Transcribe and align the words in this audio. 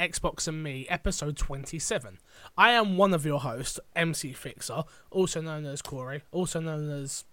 Xbox 0.00 0.48
and 0.48 0.62
Me, 0.62 0.86
episode 0.88 1.36
27. 1.36 2.18
I 2.56 2.70
am 2.70 2.96
one 2.96 3.12
of 3.12 3.26
your 3.26 3.40
hosts, 3.40 3.78
MC 3.94 4.32
Fixer, 4.32 4.84
also 5.10 5.42
known 5.42 5.66
as 5.66 5.82
Corey, 5.82 6.22
also 6.32 6.58
known 6.58 6.90
as, 6.90 7.24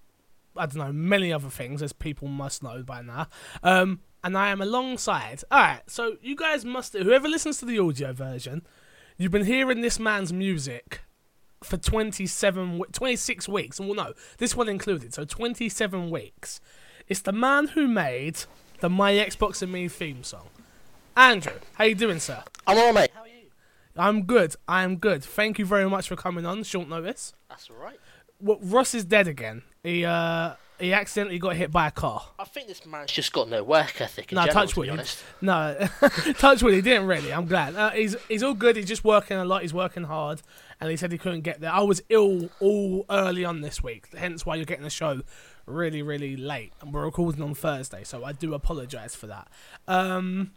I 0.56 0.66
don't 0.66 0.76
know, 0.76 0.92
many 0.92 1.32
other 1.32 1.50
things, 1.50 1.82
as 1.82 1.94
people 1.94 2.28
must 2.28 2.62
know 2.62 2.84
by 2.84 3.02
now. 3.02 3.28
Um, 3.64 4.02
and 4.22 4.38
I 4.38 4.50
am 4.50 4.62
alongside. 4.62 5.44
Alright, 5.50 5.90
so 5.90 6.18
you 6.22 6.36
guys 6.36 6.66
must, 6.66 6.92
whoever 6.94 7.30
listens 7.30 7.58
to 7.60 7.66
the 7.66 7.80
audio 7.80 8.12
version, 8.12 8.64
you've 9.18 9.32
been 9.32 9.46
hearing 9.46 9.80
this 9.80 9.98
man's 9.98 10.34
music 10.34 11.00
for 11.64 11.78
27, 11.78 12.82
26 12.92 13.48
weeks. 13.48 13.80
Well, 13.80 13.94
no, 13.94 14.14
this 14.40 14.58
one 14.58 14.68
included, 14.68 15.14
so 15.14 15.24
27 15.24 16.12
weeks. 16.12 16.60
It's 17.08 17.22
the 17.22 17.32
man 17.32 17.70
who 17.70 17.88
made 17.88 18.40
the 18.82 18.90
My 18.90 19.14
Xbox 19.14 19.62
and 19.62 19.72
Me 19.72 19.88
theme 19.88 20.24
song. 20.24 20.50
Andrew, 21.18 21.54
how 21.74 21.86
you 21.86 21.96
doing, 21.96 22.20
sir? 22.20 22.44
I'm 22.68 22.78
alright, 22.78 22.94
mate. 22.94 23.10
How 23.16 23.24
are 23.24 23.28
you? 23.28 23.34
I'm 23.98 24.24
good. 24.26 24.56
I 24.68 24.84
am 24.84 24.98
good. 24.98 25.24
Thank 25.24 25.58
you 25.58 25.66
very 25.66 25.90
much 25.90 26.08
for 26.08 26.16
coming 26.16 26.46
on 26.46 26.62
short 26.64 26.88
notice. 26.88 27.34
That's 27.50 27.72
alright. 27.72 28.00
Well, 28.40 28.60
Ross 28.62 28.94
is 28.94 29.04
dead 29.04 29.28
again. 29.28 29.64
He 29.84 30.06
uh 30.06 30.54
he 30.80 30.94
accidentally 30.94 31.40
got 31.40 31.56
hit 31.56 31.72
by 31.72 31.88
a 31.88 31.92
car. 31.92 32.22
I 32.38 32.44
think 32.44 32.68
this 32.68 32.86
man's 32.86 33.12
just 33.12 33.34
got 33.34 33.50
no 33.50 33.64
work 33.64 34.00
ethic 34.00 34.32
in 34.32 34.36
No, 34.36 34.42
general, 34.46 34.54
touch 34.54 34.74
to 34.76 34.80
wood. 34.80 34.84
be 34.84 34.88
he- 34.90 34.94
honest. 34.94 35.24
No, 35.42 35.88
touch 36.38 36.62
wood. 36.62 36.76
He 36.76 36.82
didn't 36.82 37.08
really. 37.08 37.34
I'm 37.34 37.48
glad. 37.48 37.76
Uh, 37.76 37.90
he's 37.90 38.16
he's 38.30 38.44
all 38.44 38.54
good. 38.54 38.76
He's 38.76 38.86
just 38.86 39.04
working 39.04 39.38
a 39.38 39.46
lot. 39.46 39.64
He's 39.64 39.74
working 39.74 40.04
hard, 40.04 40.44
and 40.80 40.92
he 40.92 40.98
said 40.98 41.12
he 41.12 41.18
couldn't 41.18 41.42
get 41.42 41.62
there. 41.62 41.72
I 41.74 41.80
was 41.82 42.04
ill 42.10 42.50
all 42.60 43.08
early 43.10 43.44
on 43.44 43.62
this 43.62 43.82
week, 43.82 44.06
hence 44.16 44.46
why 44.46 44.56
you're 44.56 44.66
getting 44.66 44.84
the 44.84 44.92
show 44.92 45.22
really 45.66 46.04
really 46.04 46.38
late. 46.38 46.74
And 46.80 46.94
we're 46.94 47.06
recording 47.06 47.42
on 47.42 47.56
Thursday, 47.56 48.04
so 48.04 48.24
I 48.24 48.34
do 48.34 48.54
apologise 48.54 49.16
for 49.16 49.26
that. 49.26 49.48
Um, 49.88 50.52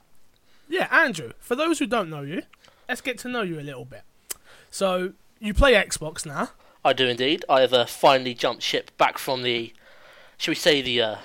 yeah, 0.71 0.89
Andrew. 0.91 1.33
For 1.39 1.55
those 1.55 1.79
who 1.79 1.87
don't 1.87 2.09
know 2.09 2.23
you, 2.23 2.43
let's 2.89 3.01
get 3.01 3.19
to 3.19 3.29
know 3.29 3.43
you 3.43 3.59
a 3.59 3.63
little 3.63 3.85
bit. 3.85 4.03
So 4.71 5.13
you 5.39 5.53
play 5.53 5.75
Xbox 5.75 6.25
now. 6.25 6.51
I 6.85 6.93
do 6.95 7.07
indeed. 7.07 7.45
I 7.49 7.61
have 7.61 7.75
uh, 7.75 7.85
finally 7.85 8.33
jumped 8.33 8.63
ship 8.63 8.97
back 8.97 9.19
from 9.19 9.43
the, 9.43 9.75
shall 10.39 10.53
we 10.53 10.57
say, 10.57 10.81
the 10.81 11.03
uh, 11.03 11.17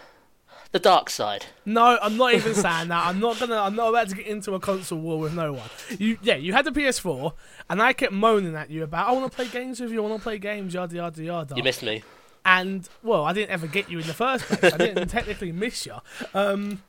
the 0.72 0.80
dark 0.80 1.10
side. 1.10 1.46
No, 1.64 1.98
I'm 2.02 2.18
not 2.18 2.34
even 2.34 2.54
saying 2.66 2.90
that. 2.90 3.06
I'm 3.08 3.20
not 3.22 3.40
gonna. 3.40 3.56
I'm 3.56 3.76
not 3.76 3.90
about 3.90 4.10
to 4.10 4.16
get 4.16 4.28
into 4.28 4.54
a 4.56 4.60
console 4.60 5.00
war 5.00 5.20
with 5.20 5.34
no 5.34 5.54
one. 5.54 5.70
You, 5.98 6.18
yeah, 6.22 6.36
you 6.36 6.52
had 6.52 6.66
the 6.66 6.72
PS4, 6.72 7.32
and 7.70 7.82
I 7.82 7.94
kept 7.94 8.12
moaning 8.12 8.56
at 8.56 8.70
you 8.70 8.84
about 8.84 9.08
I 9.08 9.14
want 9.14 9.32
to 9.32 9.36
play 9.36 9.48
games 9.48 9.80
with 9.80 9.92
you. 9.92 10.04
I 10.04 10.10
want 10.10 10.20
to 10.20 10.24
play 10.24 10.38
games, 10.40 10.74
yada 10.74 10.94
yada 10.94 11.24
yada. 11.24 11.56
You 11.56 11.64
missed 11.64 11.84
me. 11.84 12.04
and 12.44 12.90
well, 13.02 13.24
I 13.24 13.32
didn't 13.32 13.52
ever 13.52 13.68
get 13.68 13.90
you 13.90 14.00
in 14.00 14.08
the 14.08 14.14
first 14.14 14.44
place. 14.46 14.74
I 14.74 14.78
didn't 14.78 15.08
technically 15.20 15.54
miss 15.54 15.86
you. 15.86 15.96
Um, 16.34 16.84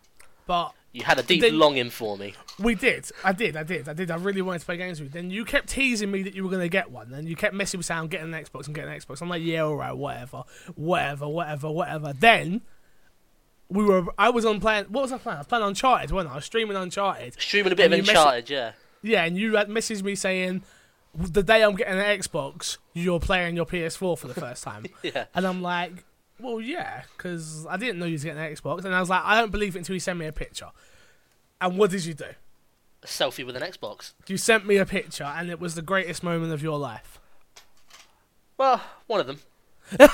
but 0.47 0.73
You 0.97 1.05
had 1.05 1.19
a 1.19 1.22
deep 1.22 1.42
Then- 1.42 1.58
longing 1.58 1.91
for 1.91 2.16
me. 2.16 2.33
we 2.58 2.75
did. 2.75 3.11
I 3.22 3.33
did. 3.33 3.55
I 3.55 3.62
did. 3.64 3.86
I 3.89 3.92
did. 3.92 4.11
I 4.11 4.16
really 4.16 4.41
wanted 4.41 4.61
to 4.61 4.64
play 4.64 4.78
games 4.78 4.98
with 4.98 5.14
you. 5.14 5.20
Then 5.20 5.30
you 5.30 5.44
kept 5.44 5.69
teasing 5.69 6.10
me 6.10 6.22
that 6.22 6.34
you 6.34 6.43
were 6.43 6.48
going 6.48 6.62
to 6.62 6.71
get 6.71 6.91
one. 6.91 7.12
And 7.12 7.28
you 7.28 7.37
kept 7.37 7.54
messing 7.54 7.76
with 7.78 7.84
saying, 7.87 8.09
getting 8.09 8.32
an 8.32 8.44
Xbox 8.44 8.66
and 8.66 8.75
getting 8.75 8.91
an 8.93 8.98
Xbox. 8.98 9.21
I'm 9.21 9.28
like, 9.28 9.43
yeah, 9.43 9.60
all 9.60 9.76
right, 9.76 9.93
whatever. 9.93 10.44
Whatever, 10.75 11.28
whatever, 11.28 11.71
whatever. 11.71 12.12
Then 12.15 12.62
we 13.69 13.84
were, 13.84 14.04
I 14.16 14.31
was 14.31 14.47
on 14.47 14.59
playing, 14.59 14.87
what 14.87 15.03
was 15.03 15.12
I 15.12 15.19
playing? 15.19 15.37
I 15.37 15.41
was 15.41 15.47
playing 15.48 15.65
Uncharted, 15.65 16.10
wasn't 16.12 16.31
I? 16.31 16.32
I 16.32 16.37
was 16.37 16.44
streaming 16.47 16.76
Uncharted. 16.78 17.38
Streaming 17.41 17.72
a 17.72 17.76
bit 17.76 17.92
of 17.92 17.98
Uncharted, 17.98 18.48
yeah. 18.48 18.72
Yeah, 19.03 19.25
and 19.25 19.37
you 19.37 19.56
had 19.56 19.69
messaged 19.69 20.03
me 20.03 20.15
saying, 20.15 20.62
the 21.15 21.42
day 21.42 21.62
I'm 21.62 21.76
getting 21.76 21.98
an 21.98 22.19
Xbox, 22.19 22.78
you're 22.94 23.21
playing 23.21 23.54
your 23.56 23.66
PS4 23.66 24.16
for 24.19 24.28
the 24.28 24.34
first 24.34 24.62
time. 24.65 24.87
Yeah. 25.03 25.26
And 25.34 25.47
I'm 25.47 25.60
like, 25.60 26.06
well, 26.41 26.60
yeah, 26.60 27.02
because 27.16 27.66
I 27.66 27.76
didn't 27.76 27.98
know 27.98 28.06
you 28.06 28.12
was 28.12 28.24
getting 28.24 28.41
an 28.42 28.52
Xbox. 28.54 28.84
And 28.84 28.94
I 28.94 29.00
was 29.00 29.10
like, 29.10 29.22
I 29.24 29.38
don't 29.41 29.50
believe 29.52 29.74
it 29.76 29.80
until 29.80 29.94
you 29.94 30.00
send 30.00 30.19
me 30.19 30.26
a 30.26 30.32
picture. 30.32 30.69
And 31.60 31.78
what 31.78 31.91
did 31.91 32.04
you 32.04 32.14
do? 32.14 32.26
A 33.02 33.06
selfie 33.06 33.44
with 33.47 33.56
an 33.56 33.62
Xbox. 33.62 34.12
You 34.26 34.36
sent 34.36 34.66
me 34.66 34.76
a 34.76 34.86
picture, 34.86 35.24
and 35.24 35.50
it 35.50 35.60
was 35.60 35.74
the 35.74 35.82
greatest 35.82 36.22
moment 36.22 36.52
of 36.52 36.62
your 36.62 36.78
life. 36.78 37.19
Well, 38.58 38.82
one 39.06 39.20
of 39.20 39.26
them. 39.26 39.38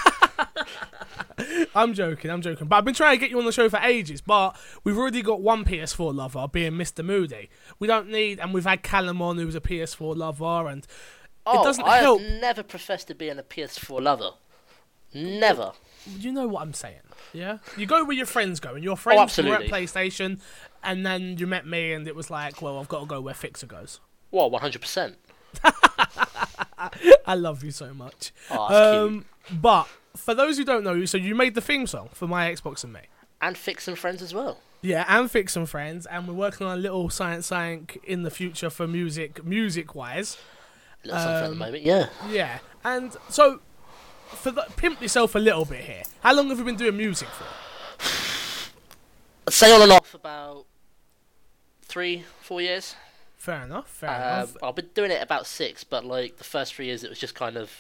I'm 1.75 1.95
joking, 1.95 2.31
I'm 2.31 2.43
joking. 2.43 2.67
But 2.67 2.77
I've 2.77 2.85
been 2.85 2.95
trying 2.95 3.17
to 3.17 3.21
get 3.21 3.31
you 3.31 3.39
on 3.39 3.45
the 3.47 3.53
show 3.53 3.69
for 3.69 3.79
ages, 3.79 4.21
but 4.21 4.57
we've 4.85 4.97
already 4.99 5.23
got 5.23 5.41
one 5.41 5.65
PS4 5.65 6.15
lover, 6.15 6.47
being 6.49 6.73
Mr. 6.73 7.05
Moody. 7.05 7.49
We 7.79 7.87
don't 7.87 8.09
need, 8.11 8.39
and 8.39 8.53
we've 8.53 8.65
had 8.65 8.83
Callum 8.83 9.23
on, 9.23 9.39
who's 9.39 9.55
a 9.55 9.61
PS4 9.61 10.17
lover, 10.17 10.69
and 10.69 10.87
Oh, 11.45 11.65
doesn't 11.65 11.85
I 11.85 11.99
help. 11.99 12.21
have 12.21 12.41
never 12.41 12.63
professed 12.63 13.09
to 13.09 13.15
being 13.15 13.39
a 13.39 13.43
PS4 13.43 14.01
lover. 14.01 14.31
Never. 15.15 15.73
You 16.19 16.33
know 16.33 16.47
what 16.47 16.63
I'm 16.63 16.73
saying, 16.75 17.01
yeah? 17.33 17.59
You 17.77 17.87
go 17.87 18.05
where 18.05 18.17
your 18.17 18.27
friends 18.27 18.61
go, 18.61 18.75
and 18.75 18.85
your 18.85 18.97
friends 18.97 19.37
were 19.39 19.55
at. 19.55 19.63
PlayStation, 19.63 20.41
and 20.83 21.05
then 21.07 21.39
you 21.39 21.47
met 21.47 21.67
me, 21.67 21.93
and 21.93 22.07
it 22.09 22.15
was 22.17 22.31
like, 22.31 22.61
well, 22.63 22.79
I've 22.79 22.89
got 22.89 23.01
to 23.01 23.07
go 23.07 23.21
where 23.21 23.35
Fixer 23.35 23.67
goes. 23.67 24.01
Well, 24.31 24.51
100%. 24.51 25.15
I 27.27 27.35
love 27.35 27.63
you 27.63 27.71
so 27.71 27.93
much. 27.95 28.33
Oh. 28.51 29.05
Um, 29.07 29.25
but 29.51 29.87
for 30.17 30.35
those 30.35 30.59
who 30.59 30.65
don't 30.65 30.85
know 30.85 30.95
you, 30.95 31.07
so 31.07 31.19
you 31.19 31.35
made 31.35 31.55
the 31.55 31.61
theme 31.61 31.87
song 31.87 32.09
for 32.13 32.27
my 32.27 32.51
Xbox 32.53 32.85
and 32.85 32.93
me. 32.93 33.01
And 33.41 33.57
Fix 33.57 33.89
and 33.89 33.99
Friends 33.99 34.23
as 34.23 34.33
well. 34.35 34.59
Yeah, 34.81 35.05
and 35.09 35.31
Fix 35.31 35.55
and 35.57 35.69
Friends, 35.69 36.07
and 36.07 36.27
we're 36.27 36.35
working 36.35 36.67
on 36.67 36.77
a 36.79 36.81
little 36.81 37.09
science 37.11 37.47
science 37.47 37.93
in 38.05 38.23
the 38.23 38.31
future 38.31 38.69
for 38.71 38.89
music, 38.89 39.45
music 39.45 39.95
wise. 39.95 40.37
Little 41.05 41.21
something 41.21 41.37
at 41.37 41.47
the 41.47 41.53
Um, 41.53 41.59
moment, 41.59 41.83
yeah. 41.85 42.09
Yeah, 42.31 42.59
and 42.85 43.17
so 43.29 43.61
for 44.35 44.51
the, 44.51 44.67
pimp 44.77 45.01
yourself 45.03 45.35
a 45.35 45.39
little 45.39 45.65
bit 45.65 45.85
here. 45.85 46.03
How 46.21 46.35
long 46.35 46.49
have 46.49 46.59
you 46.59 46.65
been 46.65 46.77
doing 46.77 46.97
music 46.97 47.29
for? 47.29 47.45
I'd 49.47 49.53
say 49.53 49.73
on 49.75 49.83
and 49.83 49.93
off 49.93 50.15
about 50.15 50.67
three, 51.83 52.25
four 52.41 52.61
years. 52.61 52.95
Fair 53.39 53.63
enough. 53.65 53.89
Fair 53.89 54.11
Um, 54.11 54.17
enough. 54.21 54.57
I've 54.63 54.77
been 54.77 54.91
doing 54.95 55.11
it 55.11 55.21
about 55.23 55.47
six, 55.47 55.83
but 55.85 56.05
like 56.05 56.37
the 56.39 56.45
first 56.45 56.75
three 56.75 56.87
years, 56.87 57.03
it 57.03 57.11
was 57.11 57.19
just 57.19 57.35
kind 57.35 57.57
of 57.57 57.71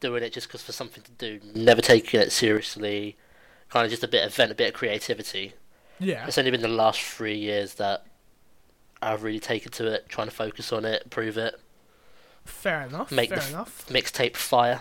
doing 0.00 0.22
it 0.22 0.32
just 0.32 0.48
because 0.48 0.62
for 0.62 0.72
something 0.72 1.02
to 1.04 1.10
do, 1.12 1.40
never 1.54 1.80
taking 1.80 2.20
it 2.20 2.32
seriously, 2.32 3.16
kind 3.68 3.84
of 3.84 3.90
just 3.90 4.02
a 4.04 4.08
bit 4.08 4.24
of 4.26 4.34
vent, 4.34 4.50
a 4.50 4.54
bit 4.54 4.68
of 4.68 4.74
creativity. 4.74 5.54
Yeah. 6.00 6.26
It's 6.26 6.38
only 6.38 6.50
been 6.50 6.60
the 6.60 6.68
last 6.68 7.00
three 7.00 7.36
years 7.38 7.74
that 7.74 8.04
I've 9.00 9.22
really 9.22 9.40
taken 9.40 9.70
to 9.72 9.86
it, 9.92 10.08
trying 10.08 10.28
to 10.28 10.34
focus 10.34 10.72
on 10.72 10.84
it, 10.84 11.02
improve 11.04 11.36
it, 11.38 11.58
Fair 12.44 12.82
enough. 12.82 13.12
make 13.12 13.30
fair 13.30 13.38
the 13.40 13.48
enough. 13.48 13.86
mixtape 13.88 14.36
fire. 14.36 14.80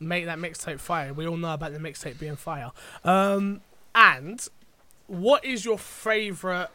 Make 0.00 0.26
that 0.26 0.38
mixtape 0.38 0.78
fire. 0.80 1.12
We 1.12 1.26
all 1.26 1.36
know 1.36 1.54
about 1.54 1.72
the 1.72 1.78
mixtape 1.78 2.18
being 2.18 2.36
fire. 2.36 2.70
Um, 3.04 3.62
and 3.94 4.46
what 5.08 5.44
is 5.44 5.64
your 5.64 5.78
favorite 5.78 6.68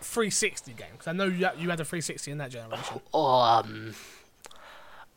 360 0.00 0.72
game? 0.72 0.86
Because 0.92 1.06
I 1.08 1.12
know 1.12 1.24
you 1.24 1.44
had, 1.44 1.58
you 1.58 1.68
had 1.70 1.80
a 1.80 1.84
360 1.84 2.30
in 2.30 2.38
that 2.38 2.50
generation. 2.50 3.00
Oh, 3.12 3.40
um, 3.40 3.94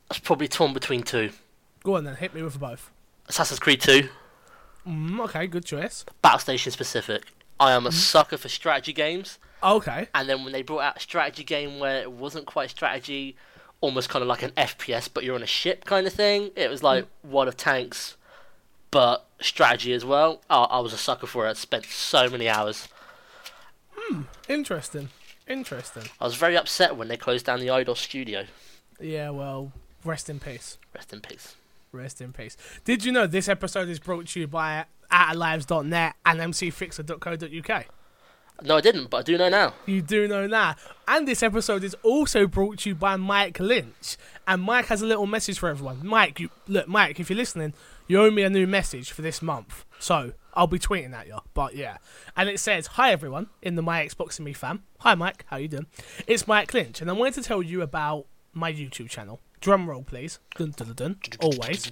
it's 0.09 0.19
probably 0.19 0.47
torn 0.47 0.74
between 0.74 1.03
two: 1.03 1.31
Go 1.84 1.96
on 1.96 2.03
then, 2.03 2.16
hit 2.18 2.34
me 2.34 2.44
with 2.44 2.59
both. 2.59 2.91
Assassin's 3.29 3.59
Creed 3.59 3.80
Two, 3.81 4.09
Mm, 4.85 5.22
okay, 5.22 5.47
good 5.47 5.63
choice. 5.63 6.03
Battlestations 6.24 6.75
Pacific. 6.78 7.24
I 7.59 7.71
am 7.71 7.86
a 7.86 7.89
Mm-hmm. 7.89 7.95
sucker 7.98 8.38
for 8.38 8.50
strategy 8.50 8.92
games. 8.92 9.39
Okay. 9.63 10.09
And 10.13 10.27
then 10.27 10.44
when 10.44 10.51
they 10.51 10.62
brought 10.62 10.81
out 10.81 10.98
a 10.98 11.00
strategy 11.00 11.45
game 11.45 11.80
where 11.80 12.01
it 12.01 12.12
wasn't 12.12 12.45
quite 12.45 12.69
strategy, 12.69 13.38
almost 13.83 14.07
kind 14.07 14.24
of 14.24 14.30
like 14.30 14.41
an 14.44 14.51
FPS, 14.51 15.09
but 15.13 15.25
you're 15.25 15.35
on 15.35 15.44
a 15.44 15.45
ship 15.45 15.83
kind 15.83 16.07
of 16.07 16.13
thing, 16.13 16.51
it 16.56 16.69
was 16.69 16.81
like 16.81 17.06
World 17.21 17.50
of 17.50 17.57
Tanks, 17.57 18.15
but 18.91 19.25
strategy 19.41 19.91
as 19.91 20.06
well. 20.06 20.41
Oh, 20.50 20.63
I 20.63 20.80
was 20.80 20.94
a 20.94 20.97
sucker 20.97 21.27
for 21.27 21.50
it. 21.50 21.57
Spent 21.57 21.85
so 21.85 22.30
many 22.30 22.47
hours. 22.47 22.88
Hmm. 23.94 24.21
Interesting. 24.47 25.09
Interesting. 25.50 26.03
I 26.21 26.24
was 26.24 26.35
very 26.35 26.56
upset 26.56 26.95
when 26.95 27.09
they 27.09 27.18
closed 27.18 27.45
down 27.45 27.59
the 27.59 27.68
Eidos 27.68 27.97
studio. 27.97 28.45
Yeah, 29.01 29.31
well, 29.31 29.74
rest 30.06 30.30
in 30.30 30.39
peace. 30.39 30.77
Rest 30.95 31.12
in 31.12 31.19
peace. 31.19 31.56
Rest 31.91 32.21
in 32.21 32.31
peace. 32.31 32.56
Did 32.85 33.03
you 33.03 33.12
know 33.12 33.27
this 33.27 33.50
episode 33.50 33.89
is 33.89 34.00
brought 34.00 34.27
to 34.27 34.39
you 34.39 34.47
by 34.47 34.85
outerlives.net 35.12 36.15
and 36.25 36.39
mcfixer.co.uk? 36.39 37.85
No, 38.62 38.78
I 38.78 38.82
didn't, 38.82 39.10
but 39.10 39.18
I 39.18 39.22
do 39.24 39.38
know 39.38 39.50
now. 39.50 39.74
You 39.86 40.02
do 40.02 40.28
know 40.28 40.48
now. 40.48 40.76
And 41.08 41.28
this 41.28 41.44
episode 41.44 41.84
is 41.84 41.96
also 42.04 42.48
brought 42.48 42.80
to 42.80 42.90
you 42.90 42.96
by 42.96 43.18
Mike 43.18 43.60
Lynch. 43.60 44.16
And 44.48 44.62
Mike 44.62 44.86
has 44.86 45.02
a 45.02 45.06
little 45.06 45.26
message 45.26 45.60
for 45.60 45.70
everyone. 45.70 46.06
Mike, 46.06 46.40
you 46.40 46.50
look, 46.68 46.88
Mike, 46.88 47.20
if 47.20 47.30
you're 47.30 47.38
listening, 47.38 47.74
you 48.08 48.22
owe 48.22 48.32
me 48.32 48.44
a 48.44 48.50
new 48.50 48.68
message 48.68 49.12
for 49.12 49.22
this 49.22 49.42
month. 49.42 49.86
So 50.00 50.34
I'll 50.54 50.68
be 50.68 50.80
tweeting 50.80 51.14
at 51.14 51.28
you. 51.28 51.40
But 51.54 51.76
yeah. 51.76 51.98
And 52.38 52.48
it 52.48 52.60
says, 52.60 52.88
Hi 52.88 53.12
everyone 53.12 53.48
in 53.62 53.76
the 53.76 53.82
My 53.82 54.06
Xbox 54.06 54.38
and 54.38 54.46
Me 54.46 54.54
fam. 54.54 54.84
Hi 55.00 55.16
Mike, 55.16 55.46
how 55.48 55.58
you 55.58 55.68
doing? 55.68 55.88
It's 56.28 56.48
Mike 56.48 56.74
Lynch, 56.74 57.02
and 57.02 57.10
I 57.10 57.14
wanted 57.14 57.34
to 57.36 57.42
tell 57.42 57.62
you 57.62 57.82
about 57.82 58.28
my 58.54 58.72
YouTube 58.72 59.10
channel. 59.10 59.42
Drum 59.60 59.90
roll, 59.90 60.04
please. 60.04 60.40
Dun 60.56 60.72
dun 60.72 60.94
dun 60.94 60.96
dun. 60.96 61.18
Always. 61.42 61.92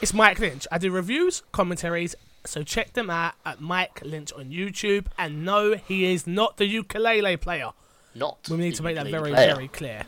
It's 0.00 0.12
Mike 0.12 0.38
Lynch. 0.38 0.66
I 0.70 0.78
do 0.78 0.90
reviews, 0.90 1.42
commentaries, 1.52 2.14
so 2.48 2.62
check 2.62 2.92
them 2.92 3.10
out 3.10 3.34
at 3.44 3.60
Mike 3.60 4.00
Lynch 4.02 4.32
on 4.32 4.50
YouTube. 4.50 5.06
And 5.18 5.44
no, 5.44 5.74
he 5.74 6.12
is 6.12 6.26
not 6.26 6.56
the 6.56 6.66
ukulele 6.66 7.36
player. 7.36 7.70
Not. 8.14 8.48
We 8.48 8.56
need 8.56 8.74
to 8.76 8.82
make 8.82 8.96
that 8.96 9.08
very, 9.08 9.32
player. 9.32 9.54
very 9.54 9.68
clear. 9.68 10.02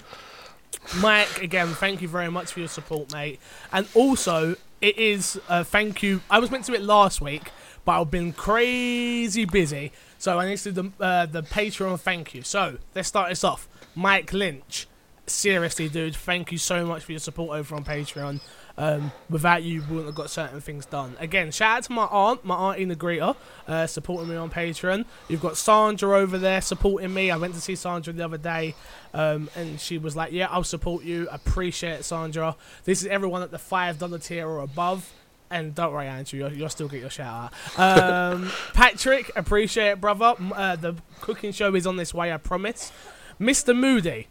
Mike, 1.01 1.43
again, 1.43 1.69
thank 1.69 2.01
you 2.01 2.09
very 2.09 2.31
much 2.31 2.53
for 2.53 2.61
your 2.61 2.69
support, 2.69 3.13
mate. 3.13 3.39
And 3.73 3.87
also, 3.95 4.57
it 4.81 4.99
is 4.99 5.39
uh, 5.49 5.65
thank 5.65 6.03
you. 6.03 6.23
I 6.31 6.39
was 6.39 6.51
meant 6.51 6.65
to 6.65 6.73
do 6.73 6.77
it 6.77 6.83
last 6.83 7.21
week, 7.21 7.51
but 7.85 8.01
I've 8.01 8.11
been 8.11 8.33
crazy 8.33 9.45
busy, 9.45 9.93
so 10.19 10.39
I 10.39 10.49
need 10.49 10.59
to 10.59 10.73
do 10.73 10.93
the 10.99 11.05
uh, 11.05 11.27
the 11.27 11.43
Patreon 11.43 12.01
thank 12.01 12.35
you. 12.35 12.43
So 12.43 12.79
let's 12.95 13.09
start 13.09 13.29
this 13.29 13.45
off. 13.45 13.69
Mike 13.95 14.33
Lynch, 14.33 14.87
seriously, 15.27 15.89
dude, 15.89 16.17
thank 16.17 16.53
you 16.53 16.59
so 16.59 16.87
much 16.87 17.03
for 17.03 17.13
your 17.13 17.19
support 17.19 17.59
over 17.59 17.75
on 17.75 17.85
Patreon. 17.85 18.41
Um, 18.79 19.11
without 19.29 19.65
you, 19.65 19.83
we 19.83 19.97
wouldn't 19.97 20.07
have 20.07 20.15
got 20.15 20.31
certain 20.31 20.61
things 20.61 20.87
done. 20.87 21.17
Again, 21.19 21.51
shout 21.51 21.79
out 21.79 21.83
to 21.85 21.93
my 21.93 22.05
aunt, 22.05 22.45
my 22.45 22.55
auntie 22.55 22.87
Negrita, 22.87 23.35
uh, 23.67 23.87
supporting 23.89 24.29
me 24.29 24.37
on 24.37 24.51
Patreon. 24.51 25.05
You've 25.27 25.41
got 25.43 25.57
Sandra 25.57 26.17
over 26.17 26.39
there 26.39 26.61
supporting 26.61 27.13
me. 27.13 27.33
I 27.33 27.37
went 27.39 27.55
to 27.55 27.61
see 27.61 27.75
Sandra 27.75 28.13
the 28.13 28.25
other 28.25 28.39
day, 28.39 28.77
um, 29.13 29.51
and 29.57 29.81
she 29.81 29.99
was 29.99 30.15
like, 30.15 30.31
"Yeah, 30.31 30.47
I'll 30.49 30.63
support 30.63 31.03
you. 31.03 31.27
Appreciate 31.33 31.95
it, 31.95 32.05
Sandra." 32.05 32.55
This 32.85 33.03
is 33.03 33.09
everyone 33.09 33.43
at 33.43 33.51
the 33.51 33.59
five 33.59 33.99
dollar 33.99 34.19
tier 34.19 34.49
or 34.49 34.61
above. 34.61 35.13
And 35.51 35.75
don't 35.75 35.93
worry, 35.95 36.07
Andrew, 36.07 36.41
you'll, 36.41 36.53
you'll 36.53 36.69
still 36.69 36.89
get 36.89 37.01
your 37.01 37.11
shout 37.11 37.53
out. 37.79 38.35
Um, 38.35 38.53
Patrick, 38.75 39.33
appreciate 39.35 39.93
it, 39.93 40.01
brother. 40.01 40.35
Uh, 40.55 40.77
the 40.77 40.95
cooking 41.21 41.53
show 41.53 41.75
is 41.75 41.87
on 41.87 41.97
this 41.97 42.13
way, 42.13 42.33
I 42.33 42.37
promise. 42.37 42.93
Mr. 43.41 43.75
Moody, 43.75 44.27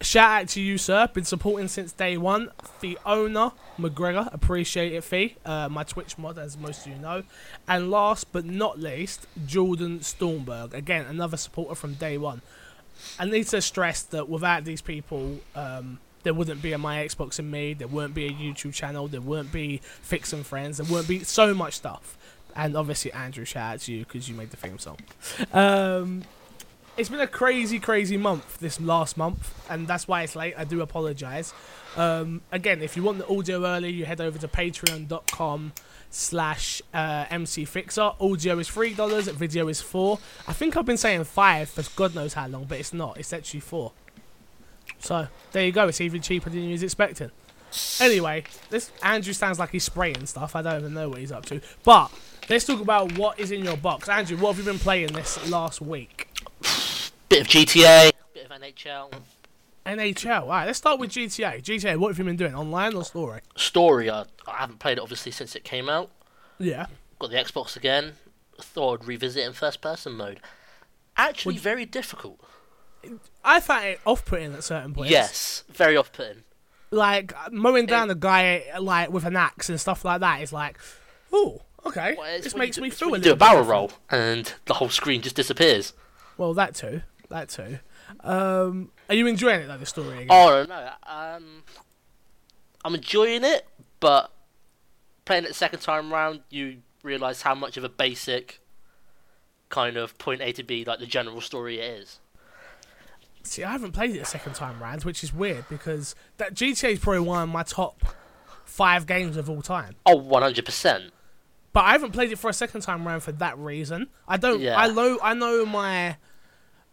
shout 0.00 0.42
out 0.42 0.48
to 0.50 0.60
you, 0.60 0.78
sir. 0.78 1.08
Been 1.12 1.24
supporting 1.24 1.68
since 1.68 1.92
day 1.92 2.16
one. 2.16 2.50
Fiona 2.78 3.52
McGregor, 3.78 4.32
appreciate 4.32 4.92
it, 4.92 5.04
Fee. 5.04 5.36
Uh, 5.44 5.68
my 5.68 5.84
Twitch 5.84 6.18
mod, 6.18 6.38
as 6.38 6.56
most 6.56 6.86
of 6.86 6.92
you 6.92 6.98
know. 6.98 7.22
And 7.66 7.90
last 7.90 8.32
but 8.32 8.44
not 8.44 8.78
least, 8.78 9.26
Jordan 9.46 10.00
Stormberg. 10.00 10.74
Again, 10.74 11.06
another 11.06 11.36
supporter 11.36 11.74
from 11.74 11.94
day 11.94 12.18
one. 12.18 12.42
I 13.18 13.24
need 13.24 13.46
to 13.48 13.62
stress 13.62 14.02
that 14.04 14.28
without 14.28 14.64
these 14.64 14.82
people, 14.82 15.38
um, 15.54 16.00
there 16.24 16.34
wouldn't 16.34 16.62
be 16.62 16.72
a 16.72 16.78
My 16.78 17.04
Xbox 17.04 17.38
and 17.38 17.50
Me, 17.50 17.74
there 17.74 17.88
wouldn't 17.88 18.14
be 18.14 18.26
a 18.26 18.32
YouTube 18.32 18.74
channel, 18.74 19.06
there 19.08 19.20
wouldn't 19.20 19.52
be 19.52 19.80
Fix 20.02 20.32
and 20.32 20.44
Friends, 20.44 20.78
there 20.78 20.86
wouldn't 20.86 21.08
be 21.08 21.20
so 21.24 21.54
much 21.54 21.74
stuff. 21.74 22.16
And 22.56 22.76
obviously, 22.76 23.12
Andrew, 23.12 23.44
shout 23.44 23.74
out 23.74 23.80
to 23.80 23.92
you 23.92 24.04
because 24.04 24.28
you 24.28 24.34
made 24.34 24.50
the 24.50 24.56
theme 24.56 24.78
song. 24.78 24.98
Um, 25.52 26.24
it's 26.98 27.08
been 27.08 27.20
a 27.20 27.28
crazy, 27.28 27.78
crazy 27.78 28.16
month 28.16 28.58
this 28.58 28.80
last 28.80 29.16
month, 29.16 29.54
and 29.70 29.86
that's 29.86 30.08
why 30.08 30.22
it's 30.22 30.34
late. 30.34 30.54
I 30.58 30.64
do 30.64 30.80
apologise. 30.80 31.54
Um, 31.96 32.42
again, 32.50 32.82
if 32.82 32.96
you 32.96 33.04
want 33.04 33.18
the 33.18 33.28
audio 33.28 33.64
early, 33.64 33.90
you 33.90 34.04
head 34.04 34.20
over 34.20 34.36
to 34.36 34.48
patreon.com 34.48 35.72
slash 36.10 36.82
uh, 36.92 37.24
mcfixer. 37.26 38.20
Audio 38.20 38.58
is 38.58 38.68
$3, 38.68 39.30
video 39.32 39.68
is 39.68 39.80
4 39.80 40.18
I 40.48 40.52
think 40.52 40.76
I've 40.76 40.84
been 40.84 40.96
saying 40.96 41.22
5 41.22 41.68
for 41.68 41.84
God 41.94 42.16
knows 42.16 42.34
how 42.34 42.48
long, 42.48 42.64
but 42.64 42.80
it's 42.80 42.92
not. 42.92 43.16
It's 43.16 43.32
actually 43.32 43.60
4 43.60 43.92
So, 44.98 45.28
there 45.52 45.64
you 45.64 45.72
go. 45.72 45.86
It's 45.86 46.00
even 46.00 46.20
cheaper 46.20 46.50
than 46.50 46.64
you 46.64 46.72
was 46.72 46.82
expecting. 46.82 47.30
Anyway, 48.00 48.42
this 48.70 48.90
Andrew 49.04 49.32
sounds 49.32 49.60
like 49.60 49.70
he's 49.70 49.84
spraying 49.84 50.26
stuff. 50.26 50.56
I 50.56 50.62
don't 50.62 50.80
even 50.80 50.94
know 50.94 51.10
what 51.10 51.18
he's 51.18 51.30
up 51.30 51.46
to. 51.46 51.60
But 51.84 52.10
let's 52.50 52.64
talk 52.64 52.80
about 52.80 53.16
what 53.16 53.38
is 53.38 53.52
in 53.52 53.62
your 53.62 53.76
box. 53.76 54.08
Andrew, 54.08 54.36
what 54.38 54.56
have 54.56 54.58
you 54.58 54.72
been 54.72 54.80
playing 54.80 55.12
this 55.12 55.48
last 55.48 55.80
week? 55.80 56.28
Bit 57.28 57.42
of 57.42 57.48
GTA, 57.48 58.12
bit 58.32 58.46
of 58.50 58.50
NHL. 58.60 59.12
NHL. 59.84 60.40
All 60.42 60.48
right, 60.48 60.66
let's 60.66 60.78
start 60.78 60.98
with 60.98 61.10
GTA. 61.10 61.62
GTA, 61.62 61.96
what 61.98 62.08
have 62.08 62.18
you 62.18 62.24
been 62.24 62.36
doing? 62.36 62.54
Online 62.54 62.94
or 62.94 63.04
story? 63.04 63.40
Story, 63.56 64.08
I, 64.10 64.22
I 64.46 64.56
haven't 64.58 64.78
played 64.78 64.98
it 64.98 65.02
obviously 65.02 65.32
since 65.32 65.54
it 65.54 65.64
came 65.64 65.88
out. 65.88 66.10
Yeah. 66.58 66.86
Got 67.18 67.30
the 67.30 67.36
Xbox 67.36 67.76
again. 67.76 68.12
Thought 68.60 69.02
I'd 69.02 69.08
revisit 69.08 69.44
in 69.46 69.52
first 69.52 69.80
person 69.80 70.14
mode. 70.14 70.40
Actually, 71.16 71.54
Would- 71.54 71.62
very 71.62 71.84
difficult. 71.84 72.40
I 73.44 73.60
found 73.60 73.84
it 73.86 74.00
off 74.04 74.24
putting 74.24 74.54
at 74.54 74.64
certain 74.64 74.92
points. 74.92 75.10
Yes, 75.10 75.64
very 75.70 75.96
off 75.96 76.12
putting. 76.12 76.42
Like 76.90 77.32
mowing 77.52 77.86
down 77.86 78.10
a 78.10 78.14
guy 78.14 78.64
like 78.80 79.10
with 79.10 79.24
an 79.24 79.36
axe 79.36 79.68
and 79.68 79.78
stuff 79.80 80.04
like 80.04 80.20
that 80.20 80.42
is 80.42 80.52
like, 80.52 80.78
oh, 81.32 81.60
okay. 81.86 82.14
Well, 82.18 82.26
it's 82.34 82.44
this 82.44 82.54
when 82.54 82.62
you 82.62 82.66
makes 82.66 82.76
do- 82.76 82.82
me 82.82 82.88
it's 82.88 82.98
feel 82.98 83.08
a 83.08 83.10
you 83.10 83.12
little 83.18 83.30
do 83.30 83.32
a 83.34 83.36
barrel 83.36 83.62
bit 83.62 83.70
roll 83.70 83.92
and 84.10 84.52
the 84.64 84.74
whole 84.74 84.88
screen 84.88 85.20
just 85.20 85.36
disappears. 85.36 85.92
Well, 86.36 86.54
that 86.54 86.74
too. 86.74 87.02
That 87.28 87.48
too. 87.50 87.78
Um, 88.20 88.90
are 89.08 89.14
you 89.14 89.26
enjoying 89.26 89.60
it 89.60 89.66
though, 89.66 89.76
the 89.76 89.86
story 89.86 90.22
again? 90.22 90.28
Oh 90.30 90.64
no, 90.68 90.90
um, 91.06 91.62
I'm 92.84 92.94
enjoying 92.94 93.44
it, 93.44 93.66
but 94.00 94.32
playing 95.24 95.44
it 95.44 95.48
the 95.48 95.54
second 95.54 95.80
time 95.80 96.12
round, 96.12 96.40
you 96.48 96.78
realise 97.02 97.42
how 97.42 97.54
much 97.54 97.76
of 97.76 97.84
a 97.84 97.88
basic 97.88 98.60
kind 99.68 99.96
of 99.96 100.16
point 100.18 100.40
A 100.40 100.52
to 100.52 100.62
B, 100.62 100.84
like 100.84 101.00
the 101.00 101.06
general 101.06 101.40
story 101.40 101.78
it 101.80 102.00
is. 102.00 102.20
See, 103.42 103.62
I 103.62 103.72
haven't 103.72 103.92
played 103.92 104.14
it 104.14 104.18
a 104.18 104.24
second 104.24 104.54
time 104.54 104.82
round, 104.82 105.04
which 105.04 105.22
is 105.22 105.32
weird 105.32 105.68
because 105.68 106.14
that 106.38 106.54
GTA 106.54 106.92
is 106.92 106.98
probably 106.98 107.20
one 107.20 107.42
of 107.44 107.48
my 107.48 107.62
top 107.62 108.02
five 108.64 109.06
games 109.06 109.36
of 109.36 109.48
all 109.48 109.62
time. 109.62 109.94
Oh, 110.06 110.16
100 110.16 110.64
percent. 110.64 111.12
But 111.72 111.84
I 111.84 111.92
haven't 111.92 112.12
played 112.12 112.32
it 112.32 112.38
for 112.38 112.48
a 112.48 112.54
second 112.54 112.80
time 112.80 113.06
round 113.06 113.22
for 113.22 113.32
that 113.32 113.58
reason. 113.58 114.08
I 114.26 114.36
don't. 114.36 114.60
Yeah. 114.60 114.78
I 114.78 114.88
know. 114.88 115.18
I 115.22 115.34
know 115.34 115.64
my 115.64 116.16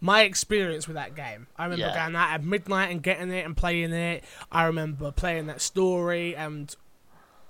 my 0.02 0.22
experience 0.24 0.88
with 0.88 0.96
that 0.96 1.16
game. 1.16 1.48
I 1.58 1.64
remember 1.66 1.88
Yeah. 1.88 1.96
going 2.06 2.16
out 2.16 2.32
at 2.32 2.44
midnight 2.44 2.92
and 2.92 3.02
getting 3.02 3.32
it 3.32 3.46
and 3.46 3.56
playing 3.56 3.92
it. 3.94 4.24
I 4.52 4.64
remember 4.66 5.12
playing 5.12 5.48
that 5.48 5.62
story 5.62 6.36
and 6.36 6.74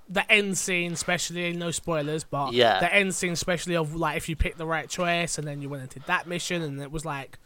the 0.08 0.30
end 0.30 0.56
scene, 0.56 0.92
especially. 0.92 1.52
No 1.52 1.70
spoilers, 1.72 2.22
but 2.24 2.52
Yeah. 2.52 2.78
the 2.80 2.92
end 2.94 3.14
scene, 3.14 3.32
especially 3.32 3.76
of 3.76 3.94
like 3.94 4.16
if 4.16 4.28
you 4.28 4.36
picked 4.36 4.58
the 4.58 4.66
right 4.66 4.88
choice 4.88 5.36
and 5.38 5.46
then 5.46 5.60
you 5.60 5.68
went 5.68 5.82
and 5.82 5.90
did 5.90 6.04
that 6.06 6.26
mission, 6.26 6.62
and 6.62 6.80
it 6.80 6.90
was 6.90 7.04
like. 7.04 7.38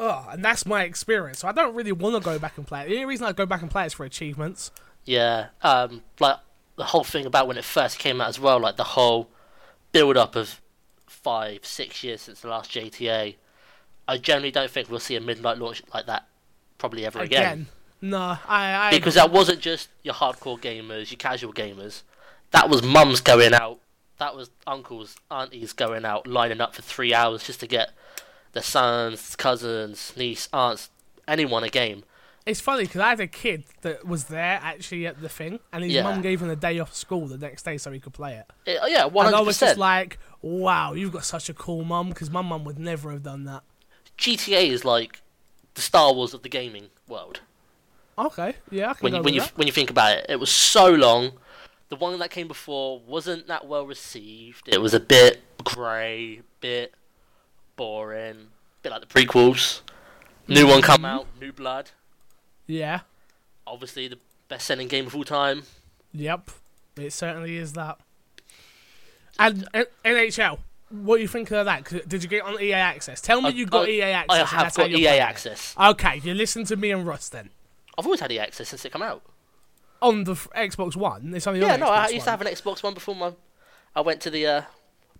Oh, 0.00 0.28
and 0.30 0.44
that's 0.44 0.64
my 0.64 0.84
experience. 0.84 1.40
So 1.40 1.48
I 1.48 1.52
don't 1.52 1.74
really 1.74 1.90
want 1.90 2.14
to 2.14 2.20
go 2.20 2.38
back 2.38 2.56
and 2.56 2.64
play 2.64 2.82
it. 2.82 2.88
The 2.88 2.94
only 2.94 3.06
reason 3.06 3.26
I 3.26 3.32
go 3.32 3.44
back 3.46 3.62
and 3.62 3.68
play 3.70 3.82
it 3.82 3.86
is 3.86 3.94
for 3.94 4.04
achievements. 4.06 4.70
Yeah, 5.04 5.46
um, 5.62 6.04
like 6.20 6.36
the 6.76 6.84
whole 6.84 7.02
thing 7.02 7.26
about 7.26 7.48
when 7.48 7.56
it 7.58 7.64
first 7.64 7.98
came 7.98 8.20
out 8.20 8.28
as 8.28 8.38
well, 8.38 8.60
like 8.60 8.76
the 8.76 8.84
whole 8.84 9.28
build 9.90 10.16
up 10.16 10.36
of 10.36 10.60
five, 11.08 11.66
six 11.66 12.04
years 12.04 12.22
since 12.22 12.42
the 12.42 12.48
last 12.48 12.70
GTA. 12.70 13.34
I 14.08 14.16
generally 14.16 14.50
don't 14.50 14.70
think 14.70 14.90
we'll 14.90 15.00
see 15.00 15.16
a 15.16 15.20
midnight 15.20 15.58
launch 15.58 15.82
like 15.92 16.06
that 16.06 16.26
probably 16.78 17.04
ever 17.04 17.20
again. 17.20 17.42
Again, 17.42 17.66
no, 18.00 18.38
I, 18.48 18.88
I 18.88 18.90
Because 18.90 19.14
that 19.14 19.30
wasn't 19.30 19.60
just 19.60 19.90
your 20.02 20.14
hardcore 20.14 20.58
gamers, 20.58 21.10
your 21.10 21.18
casual 21.18 21.52
gamers. 21.52 22.02
That 22.52 22.70
was 22.70 22.82
mums 22.82 23.20
going 23.20 23.52
out. 23.52 23.80
That 24.16 24.34
was 24.34 24.50
uncles, 24.66 25.16
aunties 25.30 25.72
going 25.74 26.04
out, 26.04 26.26
lining 26.26 26.60
up 26.60 26.74
for 26.74 26.82
three 26.82 27.12
hours 27.12 27.44
just 27.44 27.60
to 27.60 27.66
get 27.66 27.90
their 28.52 28.62
sons, 28.62 29.36
cousins, 29.36 30.14
niece, 30.16 30.48
aunts, 30.52 30.90
anyone 31.28 31.62
a 31.62 31.68
game. 31.68 32.02
It's 32.46 32.60
funny 32.60 32.84
because 32.84 33.02
I 33.02 33.10
had 33.10 33.20
a 33.20 33.26
kid 33.26 33.64
that 33.82 34.06
was 34.06 34.24
there 34.24 34.58
actually 34.62 35.06
at 35.06 35.20
the 35.20 35.28
thing, 35.28 35.60
and 35.70 35.84
his 35.84 35.92
Yeah. 35.92 36.04
mum 36.04 36.22
gave 36.22 36.40
him 36.40 36.48
a 36.48 36.56
day 36.56 36.78
off 36.78 36.94
school 36.94 37.26
the 37.26 37.36
next 37.36 37.64
day 37.64 37.76
so 37.76 37.92
he 37.92 38.00
could 38.00 38.14
play 38.14 38.36
it. 38.36 38.46
Eh, 38.66 38.78
yeah, 38.88 39.04
one 39.04 39.26
And 39.26 39.36
I 39.36 39.40
was 39.40 39.60
just 39.60 39.76
like, 39.76 40.18
"Wow, 40.40 40.94
you've 40.94 41.12
got 41.12 41.26
such 41.26 41.50
a 41.50 41.54
cool 41.54 41.84
mum," 41.84 42.08
because 42.08 42.30
my 42.30 42.40
mum 42.40 42.64
would 42.64 42.78
never 42.78 43.12
have 43.12 43.22
done 43.22 43.44
that. 43.44 43.64
GTA 44.16 44.68
is 44.68 44.84
like 44.84 45.20
the 45.74 45.80
Star 45.80 46.12
Wars 46.12 46.34
of 46.34 46.42
the 46.42 46.48
gaming 46.48 46.88
world. 47.06 47.40
Okay, 48.18 48.54
yeah, 48.70 48.90
I 48.90 48.94
can 48.94 49.04
when 49.04 49.14
you, 49.14 49.22
when 49.22 49.34
you 49.34 49.40
that. 49.40 49.56
when 49.56 49.66
you 49.66 49.72
think 49.72 49.90
about 49.90 50.18
it, 50.18 50.26
it 50.28 50.40
was 50.40 50.50
so 50.50 50.90
long. 50.90 51.32
The 51.88 51.96
one 51.96 52.18
that 52.18 52.30
came 52.30 52.48
before 52.48 53.00
wasn't 53.00 53.46
that 53.46 53.66
well 53.66 53.86
received. 53.86 54.68
It 54.68 54.80
was 54.80 54.92
a 54.92 55.00
bit 55.00 55.40
grey, 55.64 56.42
bit 56.60 56.94
boring, 57.76 58.48
bit 58.82 58.92
like 58.92 59.00
the 59.00 59.06
prequels. 59.06 59.82
New 60.48 60.66
one 60.66 60.80
mm-hmm. 60.80 60.86
come 60.86 61.04
out, 61.04 61.26
New 61.40 61.52
Blood. 61.52 61.90
Yeah, 62.66 63.00
Obviously 63.66 64.08
the 64.08 64.18
best-selling 64.48 64.88
game 64.88 65.06
of 65.06 65.14
all 65.14 65.24
time. 65.24 65.62
yep, 66.12 66.50
it 66.96 67.12
certainly 67.12 67.56
is 67.56 67.74
that. 67.74 67.98
And 69.38 69.68
NHL, 70.04 70.58
what 70.90 71.16
do 71.16 71.22
you 71.22 71.28
think 71.28 71.50
of 71.50 71.66
that? 71.66 71.84
Did 72.08 72.22
you 72.22 72.28
get 72.28 72.42
on 72.44 72.60
EA 72.60 72.72
Access? 72.74 73.20
Tell 73.20 73.40
me 73.42 73.48
I- 73.48 73.52
you 73.52 73.66
got 73.66 73.86
I- 73.86 73.90
EA 73.90 74.02
Access. 74.02 74.38
I 74.52 74.56
have 74.64 74.74
got 74.74 74.90
EA 74.90 75.06
it. 75.06 75.20
access. 75.20 75.74
Okay, 75.78 76.20
you 76.24 76.34
listen 76.34 76.64
to 76.64 76.76
me 76.76 76.90
and 76.90 77.06
Russ 77.06 77.28
then. 77.28 77.50
I've 77.96 78.06
always 78.06 78.20
had 78.20 78.30
EA 78.32 78.38
access 78.40 78.68
since 78.68 78.84
it 78.84 78.92
came 78.92 79.02
out. 79.02 79.22
On 80.00 80.22
the 80.24 80.32
f- 80.32 80.48
Xbox 80.56 80.94
One, 80.94 81.34
it's 81.34 81.46
only 81.46 81.60
Yeah, 81.60 81.74
on 81.74 81.80
no, 81.80 81.86
Xbox 81.86 81.90
I 81.90 82.02
used 82.08 82.12
One. 82.18 82.24
to 82.24 82.30
have 82.30 82.40
an 82.42 82.46
Xbox 82.46 82.82
One 82.82 82.94
before 82.94 83.16
my. 83.16 83.32
I 83.96 84.00
went 84.00 84.20
to 84.22 84.30
the. 84.30 84.46
Uh, 84.46 84.62